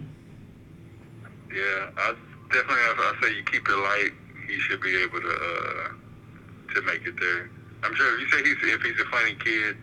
Yeah, 1.53 1.89
I 1.97 2.15
definitely. 2.51 2.75
I 2.75 3.15
say 3.21 3.35
you 3.35 3.43
keep 3.43 3.67
it 3.67 3.75
light, 3.75 4.11
he 4.47 4.59
should 4.59 4.81
be 4.81 4.95
able 5.01 5.19
to 5.21 5.29
uh, 5.29 6.73
to 6.75 6.81
make 6.83 7.05
it 7.05 7.19
there. 7.19 7.49
I'm 7.83 7.95
sure 7.95 8.13
if 8.15 8.21
you 8.21 8.29
say 8.29 8.43
he's 8.43 8.73
if 8.73 8.81
he's 8.81 8.99
a 8.99 9.05
funny 9.05 9.35
kid, 9.35 9.77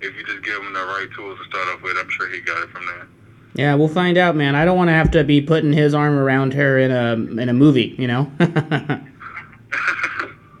if 0.00 0.16
you 0.16 0.24
just 0.24 0.42
give 0.42 0.62
him 0.62 0.72
the 0.72 0.80
right 0.80 1.08
tools 1.14 1.38
to 1.38 1.44
start 1.44 1.68
off 1.68 1.82
with, 1.82 1.96
I'm 1.98 2.08
sure 2.10 2.28
he 2.28 2.40
got 2.40 2.62
it 2.62 2.70
from 2.70 2.86
there. 2.86 3.06
Yeah, 3.54 3.74
we'll 3.74 3.88
find 3.88 4.16
out, 4.16 4.34
man. 4.34 4.54
I 4.54 4.64
don't 4.64 4.78
want 4.78 4.88
to 4.88 4.94
have 4.94 5.10
to 5.10 5.24
be 5.24 5.42
putting 5.42 5.72
his 5.72 5.94
arm 5.94 6.14
around 6.14 6.54
her 6.54 6.78
in 6.78 6.90
a 6.90 7.12
in 7.40 7.48
a 7.48 7.52
movie, 7.52 7.94
you 7.98 8.08
know? 8.08 8.32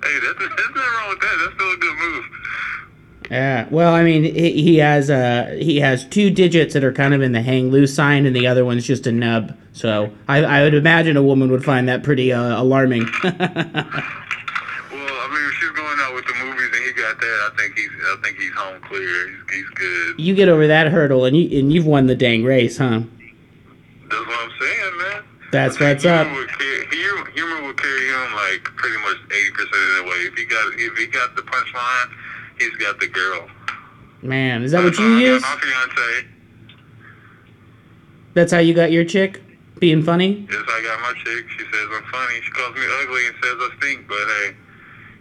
Hey, 0.02 0.18
that's, 0.18 0.36
there's 0.36 0.50
nothing 0.50 0.92
wrong 0.98 1.08
with 1.10 1.20
that. 1.20 1.36
That's 1.40 1.54
still 1.54 1.72
a 1.72 1.76
good 1.76 1.96
move. 1.96 2.24
Yeah. 3.32 3.66
Well, 3.70 3.94
I 3.94 4.04
mean, 4.04 4.24
he, 4.24 4.62
he 4.62 4.76
has 4.78 5.10
uh 5.10 5.56
he 5.58 5.80
has 5.80 6.04
two 6.04 6.30
digits 6.30 6.74
that 6.74 6.84
are 6.84 6.92
kind 6.92 7.14
of 7.14 7.22
in 7.22 7.32
the 7.32 7.42
hang 7.42 7.70
loose 7.70 7.94
sign, 7.94 8.26
and 8.26 8.36
the 8.36 8.46
other 8.46 8.64
one's 8.64 8.86
just 8.86 9.06
a 9.06 9.12
nub. 9.12 9.56
So 9.72 10.12
I, 10.28 10.44
I 10.44 10.62
would 10.62 10.74
imagine 10.74 11.16
a 11.16 11.22
woman 11.22 11.50
would 11.50 11.64
find 11.64 11.88
that 11.88 12.02
pretty 12.02 12.32
uh, 12.32 12.60
alarming. 12.60 13.08
Well, 14.92 15.00
I 15.00 15.34
mean, 15.34 15.48
if 15.48 15.54
she's 15.54 15.70
going 15.70 15.98
out 16.00 16.14
with 16.14 16.26
the 16.26 16.34
movies 16.44 16.68
and 16.76 16.84
he 16.84 16.92
got 16.92 17.18
that, 17.18 17.50
I 17.50 17.56
think 17.56 17.76
he's 17.78 17.90
I 18.04 18.16
think 18.22 18.38
he's 18.38 18.52
home 18.52 18.80
clear. 18.82 19.28
He's, 19.28 19.56
he's 19.56 19.68
good. 19.70 20.20
you 20.20 20.34
get 20.34 20.48
over 20.50 20.66
that 20.66 20.88
hurdle, 20.88 21.24
and 21.24 21.34
you 21.36 21.58
and 21.58 21.72
you've 21.72 21.86
won 21.86 22.06
the 22.06 22.14
dang 22.14 22.44
race, 22.44 22.76
huh? 22.76 23.00
That's 24.10 24.26
what 24.26 24.38
I'm 24.38 24.50
saying, 24.60 24.98
man. 24.98 25.24
That's 25.50 25.80
what's 25.80 26.04
up. 26.04 26.30
Would 26.32 26.48
carry, 26.48 26.86
humor, 26.88 27.30
humor 27.30 27.62
will 27.62 27.74
carry 27.74 28.06
him 28.08 28.34
like 28.36 28.64
pretty 28.76 28.96
much 28.98 29.16
eighty 29.32 29.50
percent 29.52 29.72
of 29.72 29.96
the 29.96 30.10
way. 30.10 30.16
If 30.28 30.34
he 30.34 30.44
got 30.44 30.72
if 30.74 30.96
he 30.98 31.06
got 31.06 31.34
the 31.36 31.42
punchline, 31.42 32.08
he's 32.70 32.76
got 32.76 33.00
the 33.00 33.08
girl. 33.08 33.48
Man, 34.22 34.62
is 34.62 34.72
that 34.72 34.84
what 34.84 34.96
you 34.98 35.04
how 35.04 35.18
use? 35.18 35.42
My 35.42 35.56
fiance. 35.60 36.26
That's 38.34 38.52
how 38.52 38.58
you 38.58 38.72
got 38.74 38.92
your 38.92 39.04
chick 39.04 39.40
being 39.78 40.02
funny? 40.02 40.46
Yes, 40.48 40.62
I 40.68 40.82
got 40.82 41.00
my 41.00 41.12
chick. 41.24 41.44
She 41.50 41.64
says 41.64 41.88
I'm 41.92 42.04
funny. 42.04 42.40
She 42.42 42.50
calls 42.52 42.74
me 42.76 42.82
ugly 43.02 43.26
and 43.26 43.34
says 43.42 43.56
I 43.58 43.68
stink. 43.78 44.06
But 44.06 44.16
hey, 44.16 44.54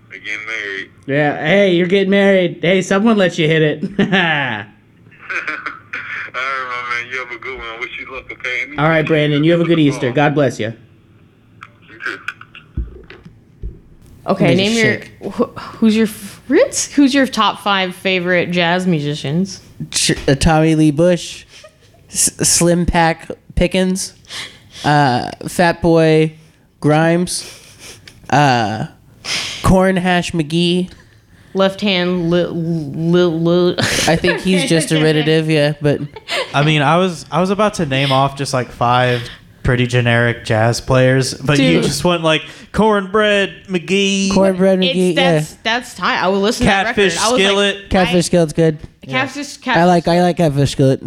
we're 0.10 0.20
getting 0.20 0.46
married. 0.46 0.92
Yeah. 1.08 1.38
Hey, 1.38 1.76
you're 1.76 1.88
getting 1.88 2.12
married. 2.12 2.60
Hey, 2.62 2.82
someone 2.84 3.18
let 3.18 3.40
you 3.40 3.48
hit 3.48 3.62
it. 3.64 3.84
All 4.00 4.00
right, 4.00 4.66
my 6.36 7.04
man. 7.04 7.12
You 7.12 7.20
have 7.20 7.32
a 7.32 7.40
good 7.40 7.58
one. 7.58 7.68
I 7.68 7.80
wish 7.80 8.00
you 8.00 8.12
luck. 8.14 8.32
Okay. 8.32 8.68
All 8.78 8.88
right, 8.88 9.06
Brandon. 9.06 9.44
You 9.44 9.52
have 9.52 9.62
a 9.62 9.66
good 9.66 9.80
Easter. 9.80 10.12
God 10.12 10.36
bless 10.36 10.60
you. 10.60 10.74
You 11.90 12.00
too. 12.00 12.20
Okay, 14.28 14.54
name 14.54 14.78
your 14.78 15.32
wh- 15.32 15.60
who's 15.60 15.96
your 15.98 16.08
Fritz? 16.52 16.92
Who's 16.92 17.14
your 17.14 17.26
top 17.28 17.62
five 17.62 17.96
favorite 17.96 18.52
jazz 18.52 18.86
musicians? 18.86 19.62
Ch- 19.92 20.18
uh, 20.28 20.36
Tommy 20.36 20.76
Lee 20.76 20.92
Bush, 20.92 21.46
S- 22.10 22.34
Slim 22.46 22.86
Pack 22.86 23.32
Pickens, 23.56 24.14
uh, 24.84 25.32
Fat 25.48 25.82
Boy 25.82 26.36
Grimes, 26.82 27.98
uh, 28.32 28.88
Corn 29.64 29.96
Hash 29.96 30.34
McGee. 30.34 30.92
Left 31.54 31.80
hand, 31.80 32.30
li- 32.30 32.44
li- 32.48 33.24
li- 33.24 33.76
I 34.10 34.18
think 34.18 34.42
he's 34.42 34.68
just 34.68 34.92
a 34.92 34.96
derivative, 35.00 35.50
yeah, 35.50 35.76
but 35.82 36.02
I 36.54 36.66
mean, 36.66 36.82
I 36.82 36.98
was 36.98 37.26
I 37.32 37.40
was 37.40 37.50
about 37.50 37.76
to 37.76 37.86
name 37.86 38.12
off 38.12 38.36
just 38.36 38.54
like 38.54 38.68
five 38.72 39.30
pretty 39.64 39.88
generic 39.88 40.44
jazz 40.46 40.82
players, 40.82 41.34
but 41.34 41.60
you 41.60 41.82
just 41.82 42.04
went 42.04 42.24
like 42.24 42.42
Cornbread 42.72 43.66
McGee, 43.68 44.34
Cornbread 44.34 44.80
McGee, 44.80 45.12
It's 45.12 45.18
yeah. 45.18 45.32
that's 45.40 45.54
that's 45.56 45.96
time. 45.96 46.24
I 46.24 46.28
would 46.28 46.38
listen 46.38 46.66
Catfish 46.66 47.14
to 47.14 47.20
that 47.20 47.26
record. 47.26 47.30
I 47.30 47.32
was 47.32 47.42
Skillet. 47.42 47.76
Like, 47.82 47.90
Catfish 47.90 48.26
Skillet's 48.26 48.54
good. 48.54 48.80
I, 49.04 49.06
catfish, 49.08 49.58
catfish. 49.58 49.82
I 49.82 49.86
like 49.86 50.08
I 50.08 50.22
like 50.22 50.38
Catfish 50.38 50.72
Skillet. 50.72 51.02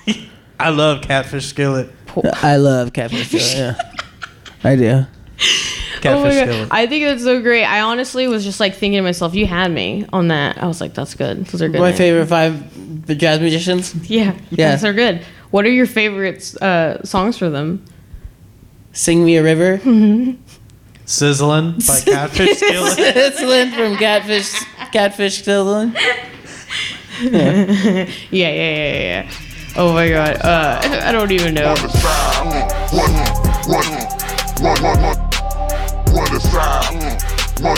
I 0.60 0.70
love 0.70 1.02
Catfish 1.02 1.46
Skillet. 1.46 1.90
I 2.42 2.56
love 2.56 2.92
Catfish 2.92 3.28
Skillet. 3.28 3.76
Yeah, 3.76 3.92
I 4.64 4.76
do. 4.76 5.06
Oh 5.98 6.00
Catfish 6.00 6.34
God. 6.34 6.48
Skillet. 6.48 6.68
I 6.70 6.86
think 6.86 7.04
that's 7.04 7.22
so 7.24 7.42
great. 7.42 7.64
I 7.64 7.80
honestly 7.80 8.26
was 8.28 8.44
just 8.44 8.60
like 8.60 8.74
thinking 8.74 8.98
to 8.98 9.02
myself, 9.02 9.34
you 9.34 9.46
had 9.46 9.70
me 9.70 10.06
on 10.12 10.28
that. 10.28 10.62
I 10.62 10.66
was 10.66 10.80
like, 10.80 10.94
that's 10.94 11.14
good. 11.14 11.44
Those 11.46 11.62
are 11.62 11.68
good. 11.68 11.80
My 11.80 11.88
names. 11.88 11.98
favorite 11.98 12.26
five 12.26 13.06
jazz 13.18 13.40
musicians. 13.40 13.94
Yeah, 14.08 14.36
Yeah. 14.50 14.72
those 14.72 14.84
are 14.84 14.92
good. 14.94 15.22
What 15.56 15.64
are 15.64 15.70
your 15.70 15.86
favorite 15.86 16.54
uh, 16.60 17.02
songs 17.02 17.38
for 17.38 17.48
them? 17.48 17.82
Sing 18.92 19.24
Me 19.24 19.38
a 19.38 19.42
River. 19.42 19.78
Sizzling 21.06 21.78
by 21.78 22.00
Catfish 22.04 22.58
Skillet. 22.58 22.98
it's 22.98 23.40
Lynn 23.40 23.72
from 23.72 23.96
Catfish 23.96 24.52
Catfish 24.92 25.38
Skillet. 25.38 25.94
Yeah, 27.22 27.30
yeah, 27.30 28.04
yeah, 28.30 28.50
yeah. 28.52 29.00
yeah. 29.00 29.30
Oh 29.78 29.94
my 29.94 30.10
god. 30.10 30.36
Uh, 30.44 30.78
I 31.04 31.12
don't 31.12 31.32
even 31.32 31.54
know. 31.54 31.68
One 31.68 31.76
aside, 36.34 37.22
one, 37.62 37.76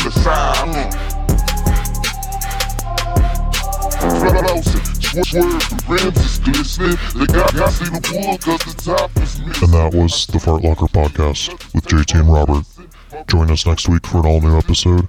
one, 4.44 4.97
the 5.12 5.22
the 7.14 7.32
the. 7.54 8.98
And 9.62 9.72
that 9.72 9.94
was 9.94 10.26
the 10.26 10.38
Fart 10.38 10.62
Locker 10.62 10.86
Podcast 10.86 11.74
with 11.74 11.86
JT 11.86 12.20
and 12.20 12.32
Robert. 12.32 12.64
Join 13.28 13.50
us 13.50 13.66
next 13.66 13.88
week 13.88 14.06
for 14.06 14.18
an 14.18 14.26
all 14.26 14.40
new 14.40 14.56
episode. 14.56 15.08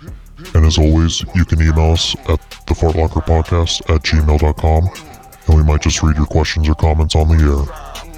And 0.55 0.65
as 0.65 0.77
always, 0.77 1.23
you 1.35 1.43
can 1.43 1.61
email 1.61 1.91
us 1.91 2.15
at 2.29 2.39
thefartlockerpodcast 2.65 3.93
at 3.93 4.03
gmail.com 4.03 4.89
and 5.47 5.57
we 5.57 5.63
might 5.63 5.81
just 5.81 6.01
read 6.01 6.15
your 6.15 6.27
questions 6.27 6.69
or 6.69 6.75
comments 6.75 7.15
on 7.15 7.27
the 7.27 7.43
air. 7.43 8.08